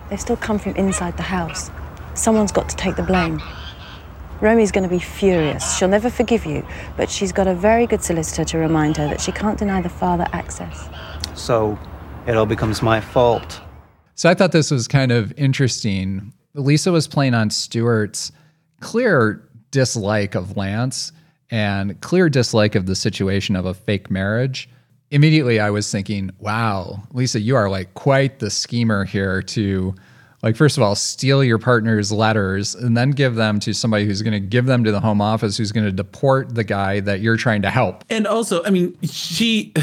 They've 0.09 0.21
still 0.21 0.37
come 0.37 0.57
from 0.57 0.75
inside 0.75 1.17
the 1.17 1.23
house. 1.23 1.69
Someone's 2.13 2.51
got 2.51 2.69
to 2.69 2.75
take 2.75 2.95
the 2.95 3.03
blame. 3.03 3.41
Romey's 4.39 4.71
going 4.71 4.83
to 4.83 4.89
be 4.89 4.99
furious. 4.99 5.77
She'll 5.77 5.89
never 5.89 6.09
forgive 6.09 6.45
you, 6.45 6.65
but 6.95 7.09
she's 7.09 7.33
got 7.33 7.47
a 7.47 7.53
very 7.53 7.85
good 7.85 8.01
solicitor 8.01 8.45
to 8.45 8.57
remind 8.57 8.95
her 8.97 9.07
that 9.07 9.19
she 9.19 9.33
can't 9.33 9.59
deny 9.59 9.81
the 9.81 9.89
father 9.89 10.25
access. 10.31 10.87
So 11.35 11.77
it 12.25 12.37
all 12.37 12.45
becomes 12.45 12.81
my 12.81 13.01
fault. 13.01 13.59
So 14.15 14.29
I 14.29 14.33
thought 14.33 14.53
this 14.53 14.71
was 14.71 14.87
kind 14.87 15.11
of 15.11 15.33
interesting. 15.37 16.33
Lisa 16.53 16.91
was 16.91 17.07
playing 17.07 17.33
on 17.33 17.49
Stuart's 17.49 18.31
clear 18.79 19.45
dislike 19.71 20.35
of 20.35 20.55
Lance 20.55 21.11
and 21.51 21.99
clear 22.01 22.29
dislike 22.29 22.75
of 22.75 22.85
the 22.85 22.95
situation 22.95 23.55
of 23.55 23.65
a 23.65 23.73
fake 23.73 24.09
marriage. 24.09 24.69
Immediately, 25.11 25.59
I 25.59 25.71
was 25.71 25.91
thinking, 25.91 26.29
wow, 26.39 27.01
Lisa, 27.13 27.39
you 27.39 27.55
are 27.55 27.69
like 27.69 27.93
quite 27.95 28.39
the 28.39 28.49
schemer 28.49 29.05
here 29.05 29.41
to 29.41 29.95
Like, 30.41 30.55
first 30.55 30.77
of 30.77 30.83
all, 30.83 30.95
steal 30.95 31.43
your 31.43 31.57
partner's 31.57 32.11
letters 32.13 32.73
and 32.73 32.95
then 32.95 33.11
give 33.11 33.35
them 33.35 33.59
to 33.59 33.73
somebody 33.73 34.05
who's 34.05 34.21
going 34.21 34.33
to 34.33 34.39
give 34.39 34.67
them 34.67 34.85
to 34.85 34.91
the 34.91 35.01
home 35.01 35.19
office, 35.19 35.57
who's 35.57 35.73
going 35.73 35.85
to 35.85 35.91
deport 35.91 36.55
the 36.55 36.63
guy 36.63 37.01
that 37.01 37.19
you're 37.19 37.35
trying 37.35 37.61
to 37.63 37.69
help. 37.69 38.05
And 38.09 38.25
also, 38.25 38.63
I 38.63 38.69
mean, 38.69 38.97
she. 39.03 39.73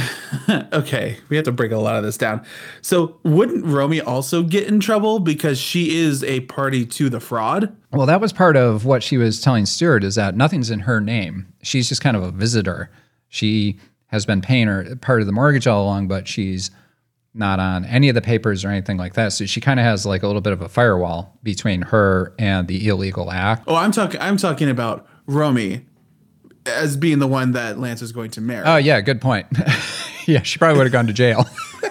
okay, 0.73 1.19
we 1.29 1.37
have 1.37 1.45
to 1.45 1.53
break 1.53 1.73
a 1.73 1.77
lot 1.77 1.97
of 1.97 2.05
this 2.05 2.17
down. 2.17 2.45
So, 2.81 3.19
wouldn't 3.23 3.67
Romey 3.67 4.01
also 4.01 4.43
get 4.43 4.67
in 4.67 4.81
trouble 4.81 5.19
because 5.19 5.59
she 5.59 5.97
is 5.99 6.25
a 6.25 6.41
party 6.41 6.87
to 6.87 7.11
the 7.11 7.21
fraud? 7.21 7.77
Well, 7.93 8.07
that 8.07 8.21
was 8.21 8.33
part 8.33 8.57
of 8.57 8.87
what 8.87 9.03
she 9.03 9.19
was 9.19 9.41
telling 9.43 9.67
Stuart 9.67 10.05
is 10.05 10.15
that 10.15 10.37
nothing's 10.37 10.71
in 10.71 10.81
her 10.81 11.01
name. 11.01 11.47
She's 11.63 11.89
just 11.89 12.01
kind 12.01 12.17
of 12.17 12.23
a 12.23 12.31
visitor. 12.31 12.91
She 13.29 13.79
has 14.07 14.25
been 14.25 14.41
paying 14.41 14.69
her 14.69 14.97
part 14.97 15.21
of 15.21 15.27
the 15.27 15.33
mortgage 15.33 15.67
all 15.67 15.85
along, 15.85 16.09
but 16.09 16.27
she's 16.27 16.71
not 17.37 17.61
on 17.61 17.85
any 17.85 18.09
of 18.09 18.15
the 18.15 18.23
papers 18.23 18.65
or 18.65 18.71
anything 18.71 18.97
like 18.97 19.15
that. 19.15 19.33
So 19.33 19.47
she 19.47 19.61
kind 19.61 19.79
of 19.79 19.85
has 19.85 20.07
like 20.07 20.23
a 20.23 20.27
little 20.27 20.41
bit 20.41 20.53
of 20.53 20.63
a 20.63 20.69
firewall 20.69 21.39
between 21.43 21.83
her 21.83 22.35
and 22.39 22.67
the 22.69 22.89
illegal 22.89 23.31
act. 23.31 23.65
Oh, 23.67 23.77
I'm 23.77 23.93
talking. 23.93 24.21
I'm 24.21 24.37
talking 24.37 24.71
about 24.71 25.07
Romey 25.27 25.85
as 26.67 26.97
being 26.97 27.19
the 27.19 27.27
one 27.27 27.53
that 27.53 27.79
Lance 27.79 28.03
is 28.03 28.13
going 28.13 28.31
to 28.33 28.41
marry. 28.41 28.65
Oh 28.67 28.77
yeah, 28.77 29.01
good 29.01 29.21
point. 29.21 29.47
yeah, 30.27 30.43
she 30.43 30.59
probably 30.59 30.79
would 30.79 30.87
have 30.87 30.93
gone 30.93 31.07
to 31.07 31.13
jail. 31.13 31.47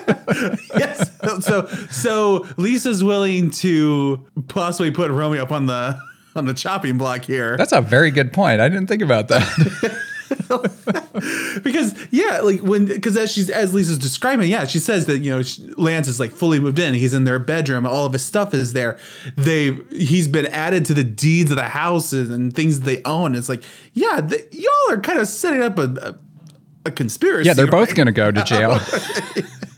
yes. 0.75 1.11
So 1.41 1.67
so 1.89 2.47
Lisa's 2.57 3.03
willing 3.03 3.51
to 3.51 4.25
possibly 4.47 4.91
put 4.91 5.11
Romey 5.11 5.39
up 5.39 5.51
on 5.51 5.65
the 5.65 5.99
on 6.35 6.45
the 6.45 6.53
chopping 6.53 6.97
block 6.97 7.23
here. 7.23 7.55
That's 7.57 7.71
a 7.71 7.81
very 7.81 8.11
good 8.11 8.33
point. 8.33 8.61
I 8.61 8.69
didn't 8.69 8.87
think 8.87 9.01
about 9.01 9.29
that. 9.29 10.01
because 11.63 11.95
yeah, 12.11 12.39
like 12.41 12.61
when 12.61 12.85
because 12.85 13.15
as 13.17 13.31
she's 13.31 13.49
as 13.49 13.73
Lisa's 13.73 13.97
describing, 13.97 14.49
yeah, 14.49 14.65
she 14.65 14.79
says 14.79 15.05
that 15.05 15.19
you 15.19 15.31
know 15.31 15.41
she, 15.43 15.61
Lance 15.77 16.07
is 16.07 16.19
like 16.19 16.31
fully 16.31 16.59
moved 16.59 16.79
in. 16.79 16.93
He's 16.93 17.13
in 17.13 17.23
their 17.23 17.39
bedroom. 17.39 17.85
All 17.85 18.05
of 18.05 18.13
his 18.13 18.23
stuff 18.23 18.53
is 18.53 18.73
there. 18.73 18.97
They 19.35 19.73
he's 19.91 20.27
been 20.27 20.47
added 20.47 20.85
to 20.85 20.93
the 20.93 21.03
deeds 21.03 21.51
of 21.51 21.57
the 21.57 21.63
houses 21.63 22.29
and 22.29 22.53
things 22.53 22.81
they 22.81 23.03
own. 23.03 23.35
It's 23.35 23.49
like 23.49 23.63
yeah, 23.93 24.21
the, 24.21 24.45
y'all 24.51 24.97
are 24.97 25.01
kind 25.01 25.19
of 25.19 25.27
setting 25.27 25.61
up 25.61 25.77
a, 25.77 25.83
a, 25.83 26.89
a 26.89 26.91
conspiracy. 26.91 27.47
yeah, 27.47 27.53
they're 27.53 27.67
both 27.67 27.89
right? 27.89 27.97
going 27.97 28.07
to 28.07 28.11
go 28.11 28.31
to 28.31 28.43
jail. 28.45 28.79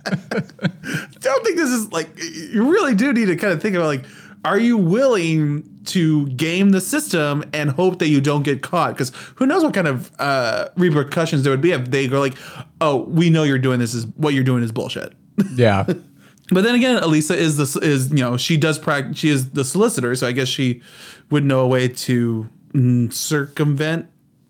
don't 1.19 1.43
think 1.43 1.57
this 1.57 1.69
is 1.69 1.91
like 1.91 2.09
you 2.17 2.71
really 2.71 2.95
do 2.95 3.11
need 3.11 3.25
to 3.25 3.35
kind 3.35 3.53
of 3.53 3.61
think 3.61 3.75
about 3.75 3.87
like 3.87 4.05
are 4.47 4.57
you 4.59 4.77
willing 4.77 5.63
to 5.85 6.27
game 6.29 6.69
the 6.71 6.79
system 6.81 7.43
and 7.53 7.69
hope 7.71 7.99
that 7.99 8.07
you 8.07 8.21
don't 8.21 8.43
get 8.43 8.61
caught 8.61 8.93
because 8.93 9.11
who 9.35 9.45
knows 9.45 9.63
what 9.63 9.73
kind 9.73 9.87
of 9.87 10.11
uh, 10.19 10.69
repercussions 10.77 11.43
there 11.43 11.51
would 11.51 11.61
be 11.61 11.71
if 11.71 11.91
they 11.91 12.07
go 12.07 12.19
like 12.19 12.35
oh 12.81 12.97
we 13.03 13.29
know 13.29 13.43
you're 13.43 13.59
doing 13.59 13.79
this 13.79 13.93
is 13.93 14.05
what 14.15 14.33
you're 14.33 14.43
doing 14.43 14.63
is 14.63 14.71
bullshit 14.71 15.13
yeah 15.55 15.83
but 15.85 16.63
then 16.63 16.75
again 16.75 16.97
elisa 17.03 17.35
is 17.37 17.57
this 17.57 17.75
is 17.77 18.09
you 18.09 18.17
know 18.17 18.37
she 18.37 18.57
does 18.57 18.79
practice 18.79 19.17
she 19.17 19.29
is 19.29 19.49
the 19.51 19.63
solicitor 19.65 20.15
so 20.15 20.25
i 20.27 20.31
guess 20.31 20.47
she 20.47 20.81
would 21.29 21.43
know 21.43 21.59
a 21.59 21.67
way 21.67 21.87
to 21.89 22.49
mm, 22.73 23.11
circumvent 23.11 24.07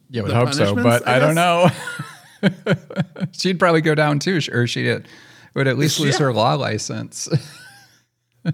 Yeah, 0.10 0.22
would 0.24 0.32
hope 0.32 0.54
so, 0.54 0.76
but 0.76 1.08
I, 1.08 1.18
don't 1.20 1.36
know. 1.36 1.70
She'd 3.32 3.58
probably 3.60 3.82
go 3.82 3.96
down 3.96 4.20
too, 4.20 4.40
or 4.52 4.68
she 4.68 4.86
would, 4.88 5.08
would 5.56 5.68
at 5.68 5.78
least 5.78 6.00
lose 6.00 6.20
Yeah. 6.20 6.26
her 6.28 6.34
law 6.34 6.54
license. 6.54 7.28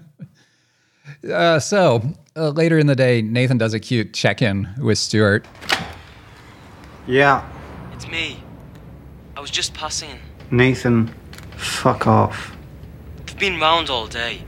uh, 1.32 1.58
so 1.58 2.02
uh, 2.36 2.48
later 2.50 2.78
in 2.78 2.86
the 2.86 2.96
day, 2.96 3.22
Nathan 3.22 3.58
does 3.58 3.74
a 3.74 3.80
cute 3.80 4.12
check 4.14 4.42
in 4.42 4.68
with 4.78 4.98
Stuart. 4.98 5.46
Yeah, 7.06 7.46
It's 7.92 8.08
me. 8.08 8.42
I 9.36 9.40
was 9.40 9.50
just 9.50 9.74
passing. 9.74 10.18
Nathan, 10.50 11.08
fuck 11.56 12.06
off. 12.06 12.56
They've 13.26 13.38
been 13.38 13.60
round 13.60 13.90
all 13.90 14.06
day. 14.06 14.42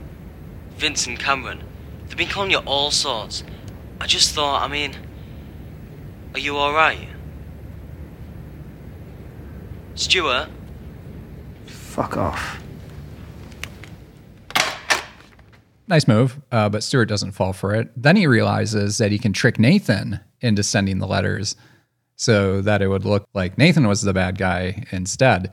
Vince 0.77 1.07
and 1.07 1.19
Cameron. 1.19 1.63
They've 2.07 2.17
been 2.17 2.27
calling 2.29 2.51
you 2.51 2.59
all 2.59 2.91
sorts. 2.91 3.43
I 3.99 4.07
just 4.07 4.33
thought, 4.33 4.61
I 4.63 4.67
mean, 4.67 4.95
are 6.33 6.39
you 6.39 6.55
alright? 6.57 7.07
Stuart? 9.95 10.49
Fuck 11.65 12.15
off. 12.17 12.61
Nice 15.87 16.07
move, 16.07 16.41
uh, 16.51 16.67
but 16.69 16.83
Stuart 16.83 17.05
doesn't 17.05 17.31
fall 17.31 17.53
for 17.53 17.73
it. 17.73 17.89
Then 17.95 18.15
he 18.15 18.27
realizes 18.27 18.97
that 18.97 19.11
he 19.11 19.17
can 19.17 19.31
trick 19.31 19.57
Nathan 19.57 20.19
into 20.41 20.63
sending 20.63 20.99
the 20.99 21.07
letters 21.07 21.55
so 22.17 22.61
that 22.61 22.81
it 22.81 22.87
would 22.87 23.05
look 23.05 23.27
like 23.33 23.57
Nathan 23.57 23.87
was 23.87 24.01
the 24.01 24.13
bad 24.13 24.37
guy 24.37 24.83
instead. 24.91 25.51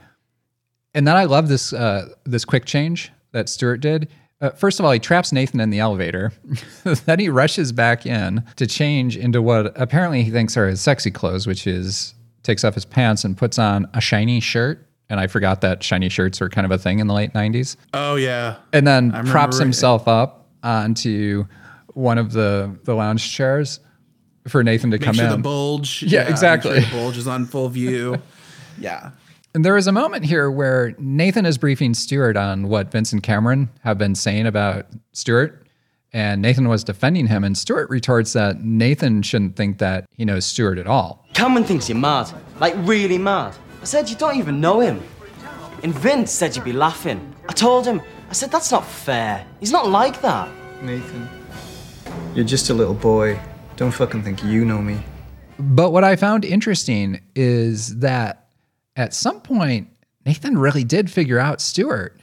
And 0.95 1.07
then 1.07 1.17
I 1.17 1.25
love 1.25 1.49
this 1.49 1.73
uh, 1.73 2.09
this 2.25 2.45
quick 2.45 2.65
change 2.65 3.13
that 3.33 3.49
Stuart 3.49 3.79
did. 3.79 4.09
Uh, 4.41 4.51
first 4.51 4.79
of 4.79 4.85
all, 4.85 4.93
he 4.93 4.99
traps 4.99 5.33
Nathan 5.33 5.61
in 5.61 5.71
the 5.71 5.79
elevator. 5.79 6.33
then 6.85 7.19
he 7.19 7.29
rushes 7.29 7.73
back 7.73 8.07
in 8.07 8.45
to 8.57 8.67
change 8.67 9.17
into 9.17 9.41
what 9.41 9.73
apparently 9.81 10.23
he 10.23 10.31
thinks 10.31 10.57
are 10.57 10.69
his 10.69 10.81
sexy 10.81 11.11
clothes, 11.11 11.47
which 11.47 11.67
is 11.67 12.15
takes 12.43 12.65
off 12.65 12.75
his 12.75 12.85
pants 12.85 13.25
and 13.25 13.37
puts 13.37 13.59
on 13.59 13.89
a 13.95 14.01
shiny 14.01 14.41
shirt. 14.41 14.87
And 15.11 15.21
I 15.21 15.27
forgot 15.27 15.61
that 15.61 15.83
shiny 15.83 16.09
shirts 16.09 16.41
were 16.41 16.49
kind 16.49 16.65
of 16.65 16.71
a 16.71 16.79
thing 16.79 16.99
in 16.99 17.07
the 17.07 17.15
late 17.15 17.33
90s 17.35 17.77
oh 17.93 18.17
yeah 18.17 18.57
and 18.73 18.87
then 18.87 19.11
I 19.13 19.19
remember 19.19 19.31
props 19.31 19.59
it. 19.59 19.63
himself 19.63 20.09
up 20.09 20.49
onto 20.63 21.45
one 21.93 22.19
of 22.19 22.33
the 22.33 22.77
the 22.85 22.95
lounge 22.95 23.31
chairs 23.33 23.81
for 24.49 24.63
Nathan 24.65 24.91
to 24.91 24.97
make 24.99 25.03
come 25.05 25.15
sure 25.15 25.27
in. 25.27 25.31
the 25.31 25.39
bulge 25.39 26.03
Yeah, 26.03 26.21
make 26.21 26.27
sure 26.27 26.31
exactly. 26.33 26.81
the 26.81 26.91
bulge 26.91 27.17
is 27.17 27.27
on 27.29 27.47
full 27.47 27.69
view 27.69 28.17
yeah 28.79 29.11
And 29.55 29.65
there 29.65 29.77
is 29.77 29.87
a 29.87 29.93
moment 29.93 30.25
here 30.25 30.51
where 30.51 30.95
Nathan 30.99 31.47
is 31.47 31.59
briefing 31.59 31.95
Stuart 31.95 32.37
on 32.37 32.69
what 32.69 32.91
Vince 32.91 33.13
and 33.13 33.23
Cameron 33.23 33.69
have 33.85 33.99
been 33.99 34.15
saying 34.17 34.47
about 34.47 34.87
Stuart. 35.13 35.61
And 36.13 36.41
Nathan 36.43 36.69
was 36.69 36.85
defending 36.85 37.27
him, 37.27 37.43
and 37.43 37.59
Stuart 37.59 37.91
retorts 37.91 38.35
that 38.35 38.63
Nathan 38.63 39.23
shouldn't 39.23 39.57
think 39.57 39.79
that 39.79 40.07
he 40.17 40.25
knows 40.25 40.45
Stuart 40.47 40.79
at 40.79 40.87
all. 40.87 41.25
Cameron 41.35 41.65
thinks 41.65 41.89
you're 41.89 41.99
mad. 41.99 42.31
Like, 42.61 42.75
really 42.79 43.19
mad. 43.19 43.53
I 43.85 43.87
said 43.87 44.09
you 44.09 44.17
don't 44.17 44.39
even 44.39 44.63
know 44.63 44.81
him. 44.81 45.03
And 45.83 45.95
Vince 45.95 46.33
said 46.33 46.57
you'd 46.57 46.65
be 46.65 46.73
laughing. 46.73 47.35
I 47.51 47.53
told 47.53 47.85
him, 47.85 48.01
I 48.31 48.33
said, 48.33 48.51
that's 48.51 48.73
not 48.73 48.83
fair. 48.83 49.47
He's 49.61 49.73
not 49.73 49.91
like 49.91 50.23
that. 50.23 50.49
Nathan, 50.81 51.29
you're 52.35 52.47
just 52.47 52.71
a 52.71 52.73
little 52.73 52.95
boy. 52.95 53.39
Don't 53.77 53.91
fucking 53.91 54.23
think 54.23 54.43
you 54.43 54.65
know 54.65 54.81
me. 54.81 55.05
But 55.59 55.91
what 55.91 56.03
I 56.03 56.17
found 56.17 56.47
interesting 56.47 57.21
is 57.35 57.99
that 57.99 58.49
at 58.97 59.13
some 59.13 59.43
point, 59.43 59.89
Nathan 60.25 60.57
really 60.57 60.85
did 60.85 61.11
figure 61.11 61.39
out 61.39 61.61
Stuart. 61.61 62.19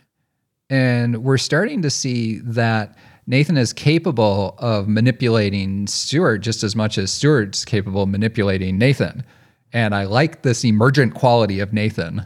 And 0.72 1.24
we're 1.24 1.38
starting 1.38 1.84
to 1.84 1.92
see 1.92 2.40
that 2.40 2.98
Nathan 3.28 3.56
is 3.56 3.72
capable 3.72 4.56
of 4.58 4.88
manipulating 4.88 5.86
Stuart 5.86 6.40
just 6.40 6.64
as 6.64 6.76
much 6.76 6.98
as 6.98 7.12
Stuart's 7.12 7.66
capable 7.66 8.02
of 8.02 8.10
manipulating 8.10 8.80
Nathan. 8.80 9.24
And 9.74 9.96
I 9.96 10.04
like 10.04 10.42
this 10.42 10.66
emergent 10.66 11.14
quality 11.14 11.60
of 11.60 11.74
Nathan. 11.74 12.26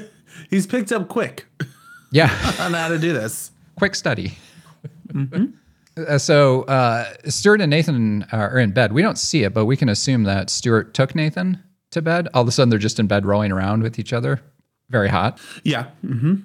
he's 0.50 0.66
picked 0.66 0.92
up 0.92 1.08
quick 1.08 1.46
Yeah, 2.10 2.30
on 2.60 2.72
how 2.72 2.88
to 2.88 2.98
do 2.98 3.12
this 3.12 3.50
quick 3.76 3.94
study. 3.94 4.38
Uh, 5.96 6.18
so 6.18 6.62
uh, 6.64 7.12
Stuart 7.26 7.60
and 7.60 7.70
Nathan 7.70 8.26
are 8.32 8.58
in 8.58 8.72
bed. 8.72 8.92
We 8.92 9.02
don't 9.02 9.18
see 9.18 9.44
it, 9.44 9.54
but 9.54 9.64
we 9.64 9.76
can 9.76 9.88
assume 9.88 10.24
that 10.24 10.50
Stuart 10.50 10.94
took 10.94 11.14
Nathan 11.14 11.62
to 11.92 12.02
bed. 12.02 12.28
All 12.34 12.42
of 12.42 12.48
a 12.48 12.52
sudden, 12.52 12.68
they're 12.68 12.78
just 12.78 12.98
in 12.98 13.06
bed 13.06 13.24
rolling 13.24 13.52
around 13.52 13.82
with 13.82 13.98
each 13.98 14.12
other. 14.12 14.40
Very 14.90 15.08
hot. 15.08 15.40
yeah 15.64 15.86
mm-hmm. 16.04 16.36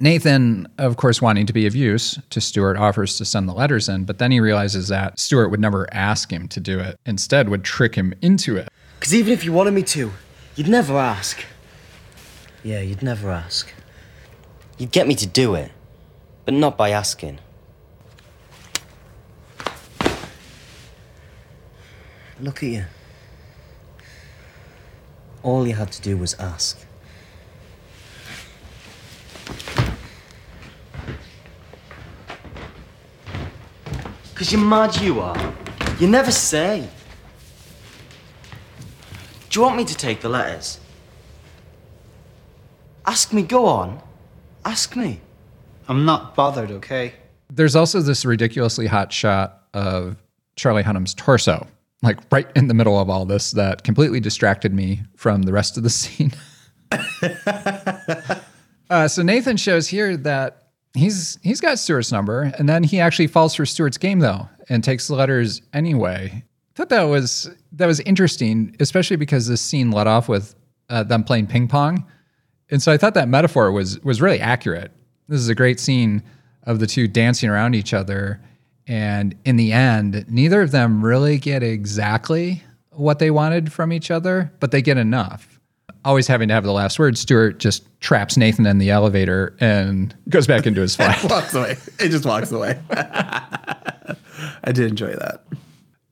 Nathan, 0.00 0.68
of 0.78 0.96
course, 0.96 1.20
wanting 1.20 1.46
to 1.46 1.52
be 1.52 1.66
of 1.66 1.74
use 1.74 2.18
to 2.30 2.40
Stuart, 2.40 2.76
offers 2.76 3.18
to 3.18 3.24
send 3.24 3.48
the 3.48 3.52
letters 3.52 3.88
in, 3.88 4.04
but 4.04 4.18
then 4.18 4.30
he 4.30 4.38
realizes 4.38 4.88
that 4.88 5.18
Stuart 5.18 5.48
would 5.48 5.60
never 5.60 5.92
ask 5.92 6.32
him 6.32 6.46
to 6.48 6.60
do 6.60 6.78
it. 6.78 6.96
Instead, 7.06 7.48
would 7.48 7.64
trick 7.64 7.96
him 7.96 8.14
into 8.22 8.56
it. 8.56 8.68
Because 9.00 9.14
even 9.14 9.32
if 9.32 9.44
you 9.44 9.52
wanted 9.54 9.70
me 9.72 9.82
to, 9.82 10.12
you'd 10.56 10.68
never 10.68 10.98
ask. 10.98 11.42
Yeah, 12.62 12.80
you'd 12.80 13.02
never 13.02 13.30
ask. 13.30 13.72
You'd 14.76 14.90
get 14.92 15.08
me 15.08 15.14
to 15.14 15.26
do 15.26 15.54
it, 15.54 15.72
but 16.44 16.52
not 16.52 16.76
by 16.76 16.90
asking. 16.90 17.38
Look 22.38 22.62
at 22.62 22.68
you. 22.68 22.84
All 25.42 25.66
you 25.66 25.74
had 25.74 25.90
to 25.92 26.02
do 26.02 26.18
was 26.18 26.34
ask. 26.34 26.78
Because 34.34 34.52
you're 34.52 34.60
mad, 34.60 34.94
you 35.00 35.20
are. 35.20 35.54
You 35.98 36.06
never 36.06 36.30
say. 36.30 36.86
Do 39.50 39.58
you 39.58 39.66
want 39.66 39.76
me 39.76 39.84
to 39.84 39.96
take 39.96 40.20
the 40.20 40.28
letters? 40.28 40.78
Ask 43.04 43.32
me, 43.32 43.42
go 43.42 43.66
on. 43.66 44.00
Ask 44.64 44.94
me. 44.94 45.20
I'm 45.88 46.04
not 46.04 46.36
bothered, 46.36 46.70
okay? 46.70 47.14
There's 47.52 47.74
also 47.74 48.00
this 48.00 48.24
ridiculously 48.24 48.86
hot 48.86 49.12
shot 49.12 49.64
of 49.74 50.22
Charlie 50.54 50.84
Hunnam's 50.84 51.14
torso, 51.14 51.66
like 52.00 52.18
right 52.30 52.46
in 52.54 52.68
the 52.68 52.74
middle 52.74 52.96
of 53.00 53.10
all 53.10 53.24
this, 53.24 53.50
that 53.50 53.82
completely 53.82 54.20
distracted 54.20 54.72
me 54.72 55.02
from 55.16 55.42
the 55.42 55.52
rest 55.52 55.76
of 55.76 55.82
the 55.82 55.90
scene. 55.90 56.32
uh, 58.90 59.08
so 59.08 59.22
Nathan 59.22 59.56
shows 59.56 59.88
here 59.88 60.16
that 60.18 60.68
he's 60.94 61.40
he's 61.42 61.60
got 61.60 61.80
Stuart's 61.80 62.12
number, 62.12 62.52
and 62.56 62.68
then 62.68 62.84
he 62.84 63.00
actually 63.00 63.26
falls 63.26 63.56
for 63.56 63.66
Stuart's 63.66 63.98
game 63.98 64.20
though, 64.20 64.48
and 64.68 64.84
takes 64.84 65.08
the 65.08 65.16
letters 65.16 65.60
anyway. 65.72 66.44
I 66.80 66.82
thought 66.82 66.88
that 66.88 67.02
was 67.02 67.50
that 67.72 67.84
was 67.84 68.00
interesting, 68.00 68.74
especially 68.80 69.16
because 69.16 69.46
this 69.46 69.60
scene 69.60 69.90
led 69.90 70.06
off 70.06 70.30
with 70.30 70.54
uh, 70.88 71.02
them 71.02 71.24
playing 71.24 71.48
ping 71.48 71.68
pong, 71.68 72.06
and 72.70 72.82
so 72.82 72.90
I 72.90 72.96
thought 72.96 73.12
that 73.12 73.28
metaphor 73.28 73.70
was 73.70 74.00
was 74.00 74.22
really 74.22 74.40
accurate. 74.40 74.90
This 75.28 75.40
is 75.40 75.50
a 75.50 75.54
great 75.54 75.78
scene 75.78 76.22
of 76.62 76.78
the 76.78 76.86
two 76.86 77.06
dancing 77.06 77.50
around 77.50 77.74
each 77.74 77.92
other, 77.92 78.40
and 78.86 79.36
in 79.44 79.56
the 79.56 79.72
end, 79.72 80.24
neither 80.26 80.62
of 80.62 80.70
them 80.70 81.04
really 81.04 81.36
get 81.36 81.62
exactly 81.62 82.62
what 82.92 83.18
they 83.18 83.30
wanted 83.30 83.70
from 83.70 83.92
each 83.92 84.10
other, 84.10 84.50
but 84.58 84.70
they 84.70 84.80
get 84.80 84.96
enough. 84.96 85.60
Always 86.06 86.28
having 86.28 86.48
to 86.48 86.54
have 86.54 86.64
the 86.64 86.72
last 86.72 86.98
word, 86.98 87.18
Stuart 87.18 87.58
just 87.58 87.84
traps 88.00 88.38
Nathan 88.38 88.64
in 88.64 88.78
the 88.78 88.88
elevator 88.88 89.54
and 89.60 90.14
goes 90.30 90.46
back 90.46 90.66
into 90.66 90.80
his 90.80 90.96
flat. 90.96 91.22
walks 91.24 91.52
away. 91.52 91.76
It 91.98 92.08
just 92.08 92.24
walks 92.24 92.50
away. 92.50 92.80
I 94.64 94.72
did 94.72 94.88
enjoy 94.88 95.12
that. 95.12 95.44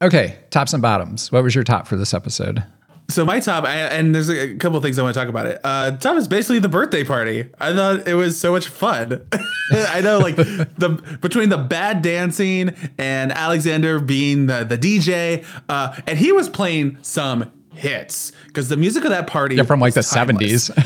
Okay, 0.01 0.37
tops 0.51 0.73
and 0.73 0.83
bottoms. 0.83 1.33
What 1.33 1.43
was 1.43 1.55
your 1.55 1.65
top 1.65 1.87
for 1.87 1.97
this 1.97 2.15
episode? 2.15 2.65
So 3.11 3.25
my 3.25 3.41
top, 3.41 3.65
I, 3.65 3.75
and 3.75 4.15
there's 4.15 4.29
a 4.29 4.55
couple 4.57 4.77
of 4.77 4.83
things 4.83 4.99
I 4.99 5.03
want 5.03 5.15
to 5.15 5.21
talk 5.21 5.31
about 5.31 5.47
it. 5.47 5.61
Uh, 5.65 5.93
top 5.93 6.17
is 6.19 6.29
basically 6.29 6.59
the 6.59 6.69
birthday 6.69 7.05
party. 7.05 7.49
I 7.59 7.75
thought 7.75 8.07
it 8.07 8.15
was 8.15 8.39
so 8.39 8.53
much 8.53 8.69
fun. 8.69 9.27
I 9.73 10.03
know, 10.03 10.19
like 10.19 10.37
the 10.37 11.19
between 11.21 11.49
the 11.49 11.57
bad 11.57 12.03
dancing 12.03 12.75
and 12.99 13.33
Alexander 13.33 13.99
being 13.99 14.47
the 14.47 14.65
the 14.65 14.77
DJ, 14.77 15.45
uh, 15.71 15.99
and 16.07 16.19
he 16.19 16.33
was 16.33 16.51
playing 16.51 16.99
some 17.01 17.51
hits 17.73 18.33
because 18.47 18.69
the 18.69 18.77
music 18.77 19.05
of 19.05 19.11
that 19.11 19.27
party, 19.27 19.57
yeah, 19.57 19.63
from 19.63 19.81
like 19.81 19.95
the 19.95 20.03
seventies. 20.03 20.71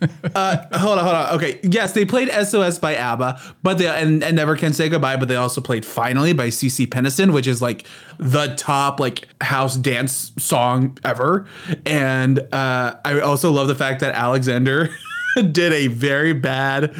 uh, 0.34 0.78
hold 0.78 0.98
on, 0.98 1.04
hold 1.04 1.14
on. 1.14 1.34
Okay, 1.34 1.60
yes, 1.62 1.92
they 1.92 2.04
played 2.04 2.30
SOS 2.30 2.78
by 2.78 2.94
ABBA, 2.96 3.40
but 3.62 3.78
they 3.78 3.86
and, 3.86 4.22
and 4.22 4.36
Never 4.36 4.56
Can 4.56 4.72
Say 4.72 4.88
Goodbye, 4.88 5.16
but 5.16 5.28
they 5.28 5.36
also 5.36 5.60
played 5.60 5.84
Finally 5.84 6.32
by 6.32 6.48
CeCe 6.48 6.86
Peniston, 6.86 7.32
which 7.32 7.46
is 7.46 7.60
like 7.60 7.86
the 8.18 8.54
top 8.56 9.00
like 9.00 9.28
house 9.42 9.76
dance 9.76 10.32
song 10.38 10.96
ever. 11.04 11.46
And 11.84 12.38
uh, 12.52 12.96
I 13.04 13.20
also 13.20 13.50
love 13.50 13.68
the 13.68 13.74
fact 13.74 14.00
that 14.00 14.14
Alexander 14.14 14.90
did 15.36 15.72
a 15.72 15.88
very 15.88 16.32
bad 16.32 16.94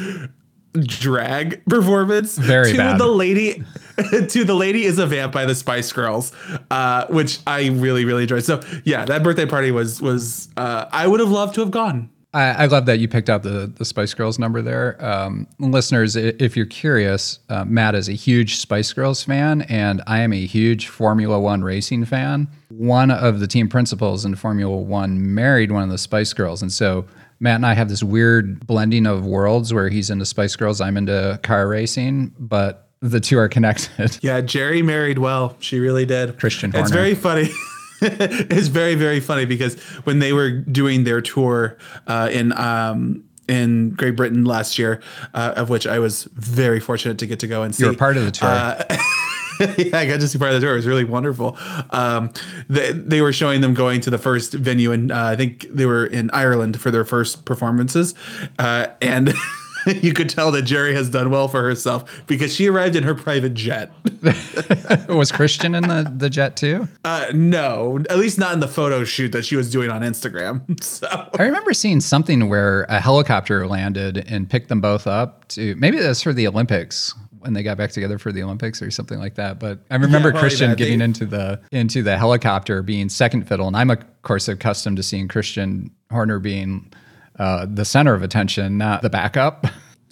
drag 0.73 1.65
performance 1.65 2.37
Very 2.37 2.71
to 2.71 2.77
bad. 2.77 2.97
the 2.99 3.07
lady 3.07 3.61
to 4.29 4.43
the 4.45 4.53
lady 4.53 4.85
is 4.85 4.99
a 4.99 5.05
vamp 5.05 5.33
by 5.33 5.45
the 5.45 5.55
Spice 5.55 5.91
Girls, 5.91 6.31
uh, 6.69 7.07
which 7.07 7.39
I 7.45 7.67
really 7.67 8.05
really 8.05 8.23
enjoyed. 8.23 8.43
So 8.43 8.61
yeah, 8.85 9.05
that 9.05 9.23
birthday 9.23 9.45
party 9.45 9.71
was 9.71 10.01
was 10.01 10.49
uh, 10.57 10.85
I 10.91 11.07
would 11.07 11.19
have 11.19 11.29
loved 11.29 11.55
to 11.55 11.61
have 11.61 11.71
gone. 11.71 12.09
I, 12.33 12.63
I 12.63 12.65
love 12.67 12.85
that 12.85 12.99
you 12.99 13.07
picked 13.07 13.29
up 13.29 13.43
the 13.43 13.71
the 13.75 13.85
Spice 13.85 14.13
Girls 14.13 14.39
number 14.39 14.61
there. 14.61 15.03
Um, 15.03 15.47
listeners, 15.59 16.15
if 16.15 16.55
you're 16.55 16.65
curious, 16.65 17.39
uh, 17.49 17.65
Matt 17.65 17.95
is 17.95 18.07
a 18.07 18.13
huge 18.13 18.57
Spice 18.57 18.93
Girls 18.93 19.23
fan, 19.23 19.63
and 19.63 20.01
I 20.07 20.19
am 20.21 20.31
a 20.33 20.45
huge 20.45 20.87
Formula 20.87 21.39
One 21.39 21.63
racing 21.63 22.05
fan. 22.05 22.47
One 22.69 23.11
of 23.11 23.39
the 23.39 23.47
team 23.47 23.67
principals 23.67 24.23
in 24.23 24.35
Formula 24.35 24.75
One 24.75 25.33
married 25.33 25.71
one 25.71 25.83
of 25.83 25.89
the 25.89 25.97
Spice 25.97 26.33
Girls, 26.33 26.61
and 26.61 26.71
so 26.71 27.05
Matt 27.39 27.55
and 27.55 27.65
I 27.65 27.73
have 27.73 27.89
this 27.89 28.03
weird 28.03 28.65
blending 28.65 29.07
of 29.07 29.25
worlds 29.25 29.73
where 29.73 29.89
he's 29.89 30.09
into 30.09 30.25
Spice 30.25 30.55
Girls, 30.55 30.79
I'm 30.79 30.95
into 30.95 31.39
car 31.43 31.67
racing, 31.67 32.33
but 32.39 32.87
the 33.01 33.19
two 33.19 33.37
are 33.39 33.49
connected. 33.49 34.19
Yeah, 34.21 34.41
Geri 34.41 34.83
married 34.83 35.17
well. 35.17 35.57
She 35.59 35.79
really 35.79 36.05
did. 36.05 36.39
Christian 36.39 36.71
It's 36.75 36.91
very 36.91 37.15
funny. 37.15 37.49
it's 38.03 38.67
very 38.67 38.95
very 38.95 39.19
funny 39.19 39.45
because 39.45 39.79
when 40.05 40.19
they 40.19 40.33
were 40.33 40.49
doing 40.49 41.03
their 41.03 41.21
tour 41.21 41.77
uh, 42.07 42.29
in 42.31 42.51
um, 42.53 43.23
in 43.47 43.91
Great 43.91 44.15
Britain 44.15 44.45
last 44.45 44.79
year, 44.79 45.01
uh, 45.33 45.53
of 45.55 45.69
which 45.69 45.85
I 45.85 45.99
was 45.99 46.23
very 46.33 46.79
fortunate 46.79 47.17
to 47.19 47.27
get 47.27 47.39
to 47.39 47.47
go 47.47 47.63
and 47.63 47.75
see. 47.75 47.83
You 47.83 47.91
were 47.91 47.97
part 47.97 48.17
of 48.17 48.25
the 48.25 48.31
tour. 48.31 48.49
Uh, 48.49 48.83
yeah, 49.77 49.97
I 49.99 50.07
got 50.07 50.19
to 50.21 50.27
see 50.27 50.37
part 50.39 50.53
of 50.53 50.59
the 50.59 50.65
tour. 50.65 50.73
It 50.73 50.77
was 50.77 50.87
really 50.87 51.03
wonderful. 51.03 51.57
Um, 51.91 52.31
they, 52.69 52.91
they 52.93 53.21
were 53.21 53.33
showing 53.33 53.61
them 53.61 53.73
going 53.73 54.01
to 54.01 54.09
the 54.09 54.17
first 54.17 54.53
venue, 54.53 54.91
and 54.91 55.11
uh, 55.11 55.25
I 55.25 55.35
think 55.35 55.67
they 55.69 55.85
were 55.85 56.05
in 56.05 56.31
Ireland 56.31 56.79
for 56.79 56.91
their 56.91 57.05
first 57.05 57.45
performances, 57.45 58.15
uh, 58.57 58.87
and. 59.01 59.33
You 60.01 60.13
could 60.13 60.29
tell 60.29 60.51
that 60.51 60.63
Geri 60.63 60.93
has 60.93 61.09
done 61.09 61.29
well 61.31 61.47
for 61.47 61.61
herself 61.63 62.23
because 62.27 62.53
she 62.55 62.67
arrived 62.69 62.95
in 62.95 63.03
her 63.03 63.15
private 63.15 63.53
jet. 63.53 63.91
Was 65.09 65.31
Christian 65.31 65.75
in 65.75 65.83
the, 65.87 66.11
the 66.15 66.29
jet 66.29 66.55
too? 66.55 66.87
Uh, 67.03 67.25
no, 67.33 67.99
at 68.09 68.17
least 68.17 68.37
not 68.39 68.53
in 68.53 68.59
the 68.59 68.67
photo 68.67 69.03
shoot 69.03 69.31
that 69.31 69.43
she 69.45 69.55
was 69.55 69.69
doing 69.71 69.89
on 69.89 70.01
Instagram. 70.01 70.61
So 70.83 71.07
I 71.39 71.43
remember 71.43 71.73
seeing 71.73 71.99
something 72.01 72.49
where 72.49 72.83
a 72.89 72.99
helicopter 72.99 73.65
landed 73.67 74.25
and 74.29 74.49
picked 74.49 74.69
them 74.69 74.81
both 74.81 75.07
up 75.07 75.47
to 75.49 75.75
maybe 75.75 75.97
that's 75.99 76.21
for 76.21 76.33
the 76.33 76.47
Olympics 76.47 77.13
when 77.39 77.53
they 77.53 77.63
got 77.63 77.77
back 77.77 77.91
together 77.91 78.19
for 78.19 78.31
the 78.31 78.43
Olympics 78.43 78.81
or 78.81 78.91
something 78.91 79.17
like 79.19 79.35
that. 79.35 79.59
But 79.59 79.79
I 79.89 79.95
remember 79.95 80.31
Yeah, 80.33 80.39
Christian 80.39 80.69
that. 80.69 80.77
They- 80.77 80.85
getting 80.85 81.01
into 81.01 81.25
the 81.25 81.59
into 81.71 82.03
the 82.03 82.17
helicopter 82.17 82.81
being 82.83 83.09
second 83.09 83.47
fiddle, 83.47 83.67
and 83.67 83.75
I'm 83.77 83.89
of 83.89 83.99
course 84.21 84.47
accustomed 84.47 84.97
to 84.97 85.03
seeing 85.03 85.27
Christian 85.27 85.91
Horner 86.11 86.39
being 86.39 86.91
uh, 87.39 87.65
the 87.69 87.85
center 87.85 88.13
of 88.13 88.23
attention, 88.23 88.77
not 88.77 89.01
the 89.01 89.09
backup. 89.09 89.67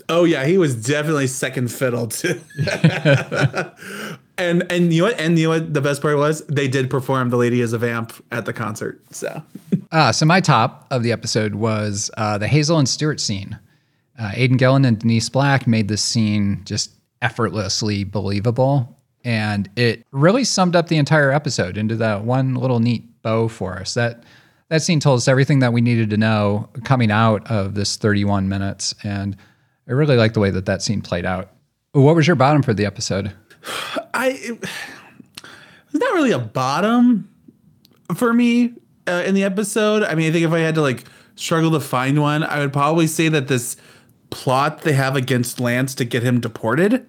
Oh 0.10 0.24
yeah, 0.24 0.46
he 0.46 0.58
was 0.58 0.76
definitely 0.76 1.28
second 1.28 1.72
fiddle 1.72 2.08
too. 2.08 2.42
and 4.40 4.72
and 4.72 4.92
you 4.92 5.02
know 5.02 5.08
what? 5.10 5.20
And 5.20 5.38
you 5.38 5.46
know 5.46 5.50
what? 5.52 5.74
The 5.74 5.82
best 5.82 6.02
part 6.02 6.18
was 6.18 6.46
they 6.48 6.68
did 6.68 6.90
perform 6.90 7.30
"The 7.30 7.38
Lady 7.38 7.62
Is 7.62 7.74
a 7.74 7.78
Vamp" 7.78 8.14
at 8.32 8.46
the 8.46 8.54
concert. 8.54 9.02
So 9.12 9.44
Uh, 9.92 10.12
so 10.12 10.26
my 10.26 10.42
top 10.42 10.88
of 10.90 11.04
the 11.04 11.12
episode 11.12 11.56
was 11.56 12.10
uh, 12.18 12.40
the 12.40 12.48
Hazel 12.48 12.80
and 12.80 12.90
Stuart 12.90 13.20
scene. 13.20 13.60
Uh, 14.20 14.32
Aidan 14.34 14.58
Gillen 14.58 14.84
and 14.84 14.98
Denise 14.98 15.30
Black 15.30 15.68
made 15.68 15.88
this 15.88 16.02
scene 16.02 16.62
just 16.66 16.92
effortlessly 17.22 18.04
believable, 18.04 18.98
and 19.24 19.70
it 19.76 20.06
really 20.12 20.44
summed 20.44 20.76
up 20.76 20.88
the 20.88 20.98
entire 20.98 21.32
episode 21.32 21.78
into 21.78 21.96
that 21.98 22.24
one 22.24 22.56
little 22.56 22.80
neat 22.80 23.22
bow 23.22 23.48
for 23.48 23.78
us. 23.78 23.94
That 23.94 24.24
that 24.70 24.82
scene 24.82 25.00
told 25.00 25.18
us 25.18 25.28
everything 25.28 25.60
that 25.60 25.74
we 25.74 25.82
needed 25.82 26.10
to 26.12 26.18
know 26.18 26.70
coming 26.84 27.12
out 27.12 27.50
of 27.50 27.76
this 27.76 27.96
31 27.98 28.48
minutes, 28.50 28.96
and 29.04 29.36
I 29.88 29.92
really 29.92 30.16
like 30.16 30.34
the 30.34 30.40
way 30.40 30.52
that 30.52 30.66
that 30.68 30.82
scene 30.82 31.02
played 31.02 31.26
out. 31.26 31.52
What 31.92 32.16
was 32.16 32.28
your 32.28 32.36
bottom 32.36 32.62
for 32.62 32.74
the 32.74 32.86
episode? 32.86 33.34
I 34.14 34.30
it, 34.30 34.64
it's 34.64 35.94
not 35.94 36.14
really 36.14 36.32
a 36.32 36.40
bottom 36.40 37.30
for 38.16 38.32
me 38.34 38.74
uh, 39.08 39.24
in 39.26 39.34
the 39.36 39.44
episode. 39.44 40.04
I 40.04 40.16
mean, 40.16 40.30
I 40.30 40.34
think 40.34 40.46
if 40.46 40.52
I 40.52 40.60
had 40.60 40.76
to 40.76 40.82
like 40.82 41.06
struggle 41.36 41.72
to 41.72 41.80
find 41.80 42.22
one, 42.22 42.44
I 42.44 42.60
would 42.60 42.74
probably 42.74 43.08
say 43.08 43.28
that 43.30 43.48
this 43.48 43.76
plot 44.30 44.82
they 44.82 44.94
have 44.94 45.16
against 45.16 45.60
Lance 45.60 45.96
to 45.96 46.06
get 46.06 46.22
him 46.22 46.40
deported 46.40 47.08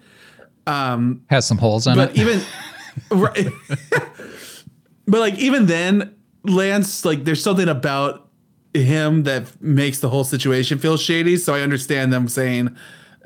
um, 0.66 1.22
Has 1.28 1.46
some 1.46 1.58
holes 1.58 1.86
in 1.86 1.96
but 1.96 2.10
it. 2.10 2.18
even 2.18 2.42
right, 3.10 3.48
but 5.06 5.20
like 5.20 5.34
even 5.38 5.66
then 5.66 6.14
lance 6.44 7.04
like 7.04 7.24
there's 7.24 7.42
something 7.42 7.68
about 7.68 8.28
him 8.74 9.24
that 9.24 9.60
makes 9.60 9.98
the 10.00 10.08
whole 10.08 10.24
situation 10.24 10.78
feel 10.78 10.96
shady 10.96 11.36
so 11.36 11.54
i 11.54 11.60
understand 11.60 12.12
them 12.12 12.28
saying 12.28 12.74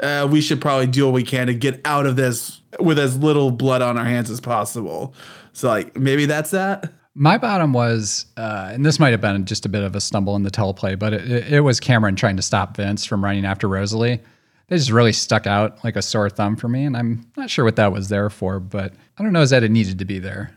uh, 0.00 0.26
we 0.28 0.40
should 0.40 0.60
probably 0.60 0.88
do 0.88 1.04
what 1.04 1.14
we 1.14 1.22
can 1.22 1.46
to 1.46 1.54
get 1.54 1.80
out 1.84 2.04
of 2.04 2.16
this 2.16 2.60
with 2.80 2.98
as 2.98 3.16
little 3.16 3.52
blood 3.52 3.80
on 3.80 3.96
our 3.96 4.04
hands 4.04 4.30
as 4.30 4.40
possible 4.40 5.14
so 5.52 5.68
like 5.68 5.96
maybe 5.96 6.26
that's 6.26 6.50
that 6.50 6.92
My 7.16 7.38
bottom 7.38 7.72
was, 7.72 8.26
uh, 8.36 8.70
and 8.72 8.84
this 8.84 8.98
might 8.98 9.10
have 9.10 9.20
been 9.20 9.44
just 9.44 9.64
a 9.64 9.68
bit 9.68 9.84
of 9.84 9.94
a 9.94 10.00
stumble 10.00 10.34
in 10.34 10.42
the 10.42 10.50
teleplay, 10.50 10.98
but 10.98 11.14
it, 11.14 11.52
it, 11.52 11.60
was 11.60 11.78
Cameron 11.78 12.16
trying 12.16 12.34
to 12.36 12.42
stop 12.42 12.76
Vince 12.76 13.04
from 13.04 13.22
running 13.22 13.44
after 13.44 13.68
Rosalie. 13.68 14.20
They 14.66 14.76
just 14.76 14.90
really 14.90 15.12
stuck 15.12 15.46
out 15.46 15.84
like 15.84 15.94
a 15.94 16.02
sore 16.02 16.28
thumb 16.28 16.56
for 16.56 16.66
me, 16.66 16.84
and 16.84 16.96
I'm 16.96 17.24
not 17.36 17.50
sure 17.50 17.64
what 17.64 17.76
that 17.76 17.92
was 17.92 18.08
there 18.08 18.30
for, 18.30 18.58
but 18.58 18.94
I 19.16 19.22
don't 19.22 19.32
know 19.32 19.42
is 19.42 19.50
that 19.50 19.62
it 19.62 19.70
needed 19.70 20.00
to 20.00 20.04
be 20.04 20.18
there. 20.18 20.56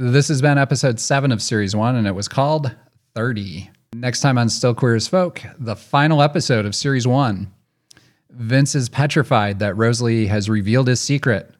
This 0.00 0.28
has 0.28 0.40
been 0.40 0.58
episode 0.58 1.00
seven 1.00 1.32
of 1.32 1.42
series 1.42 1.74
one, 1.74 1.96
and 1.96 2.06
it 2.06 2.14
was 2.14 2.28
called 2.28 2.72
30. 3.16 3.68
Next 3.94 4.20
time 4.20 4.38
on 4.38 4.48
Still 4.48 4.72
Queer 4.72 4.94
as 4.94 5.08
Folk, 5.08 5.42
the 5.58 5.74
final 5.74 6.22
episode 6.22 6.66
of 6.66 6.76
series 6.76 7.04
one. 7.04 7.52
Vince 8.30 8.76
is 8.76 8.88
petrified 8.88 9.58
that 9.58 9.76
Rosalie 9.76 10.28
has 10.28 10.48
revealed 10.48 10.86
his 10.86 11.00
secret. 11.00 11.52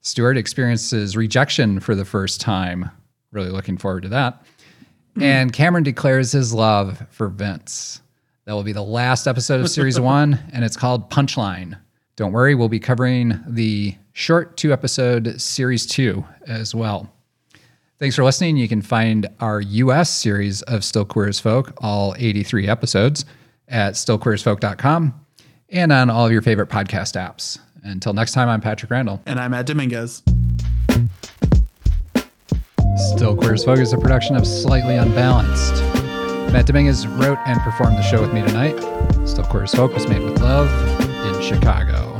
Stuart 0.00 0.38
experiences 0.38 1.18
rejection 1.18 1.78
for 1.78 1.94
the 1.94 2.06
first 2.06 2.40
time. 2.40 2.90
Really 3.30 3.50
looking 3.50 3.76
forward 3.76 4.04
to 4.04 4.08
that. 4.08 4.42
Hmm. 5.16 5.22
And 5.22 5.52
Cameron 5.52 5.84
declares 5.84 6.32
his 6.32 6.54
love 6.54 7.04
for 7.10 7.28
Vince. 7.28 8.00
That 8.46 8.54
will 8.54 8.62
be 8.62 8.72
the 8.72 8.82
last 8.82 9.26
episode 9.26 9.60
of 9.60 9.68
series 9.68 10.00
one, 10.00 10.38
and 10.50 10.64
it's 10.64 10.78
called 10.78 11.10
Punchline. 11.10 11.78
Don't 12.16 12.32
worry, 12.32 12.54
we'll 12.54 12.70
be 12.70 12.80
covering 12.80 13.38
the 13.46 13.96
short 14.14 14.56
two 14.56 14.72
episode 14.72 15.38
series 15.42 15.84
two 15.84 16.24
as 16.46 16.74
well. 16.74 17.12
Thanks 17.98 18.14
for 18.14 18.24
listening. 18.24 18.56
You 18.58 18.68
can 18.68 18.82
find 18.82 19.26
our 19.40 19.60
US 19.60 20.10
series 20.10 20.60
of 20.62 20.84
Still 20.84 21.04
Queer 21.06 21.28
as 21.28 21.40
Folk, 21.40 21.72
all 21.78 22.14
83 22.18 22.68
episodes, 22.68 23.24
at 23.68 23.94
stillqueerasfolk.com 23.94 25.14
and 25.70 25.92
on 25.92 26.10
all 26.10 26.26
of 26.26 26.32
your 26.32 26.42
favorite 26.42 26.68
podcast 26.68 27.14
apps. 27.20 27.58
Until 27.82 28.12
next 28.12 28.32
time, 28.32 28.48
I'm 28.48 28.60
Patrick 28.60 28.90
Randall. 28.90 29.22
and 29.26 29.38
i'm 29.40 29.52
Matt 29.52 29.66
Dominguez 29.66 30.22
Still 32.96 33.36
Queer 33.36 33.54
as 33.54 33.64
Folk 33.64 33.78
is 33.78 33.92
a 33.92 33.98
production 33.98 34.36
of 34.36 34.46
Slightly 34.46 34.96
Unbalanced. 34.96 35.74
Matt 36.52 36.66
Dominguez 36.66 37.06
wrote 37.06 37.38
and 37.46 37.60
performed 37.60 37.96
the 37.96 38.02
show 38.02 38.20
with 38.20 38.32
me 38.32 38.42
tonight. 38.42 38.76
Still 39.26 39.44
Queer 39.44 39.64
as 39.64 39.74
Folk 39.74 39.92
was 39.94 40.06
made 40.08 40.22
with 40.22 40.40
love 40.40 40.68
in 41.26 41.42
Chicago. 41.42 42.15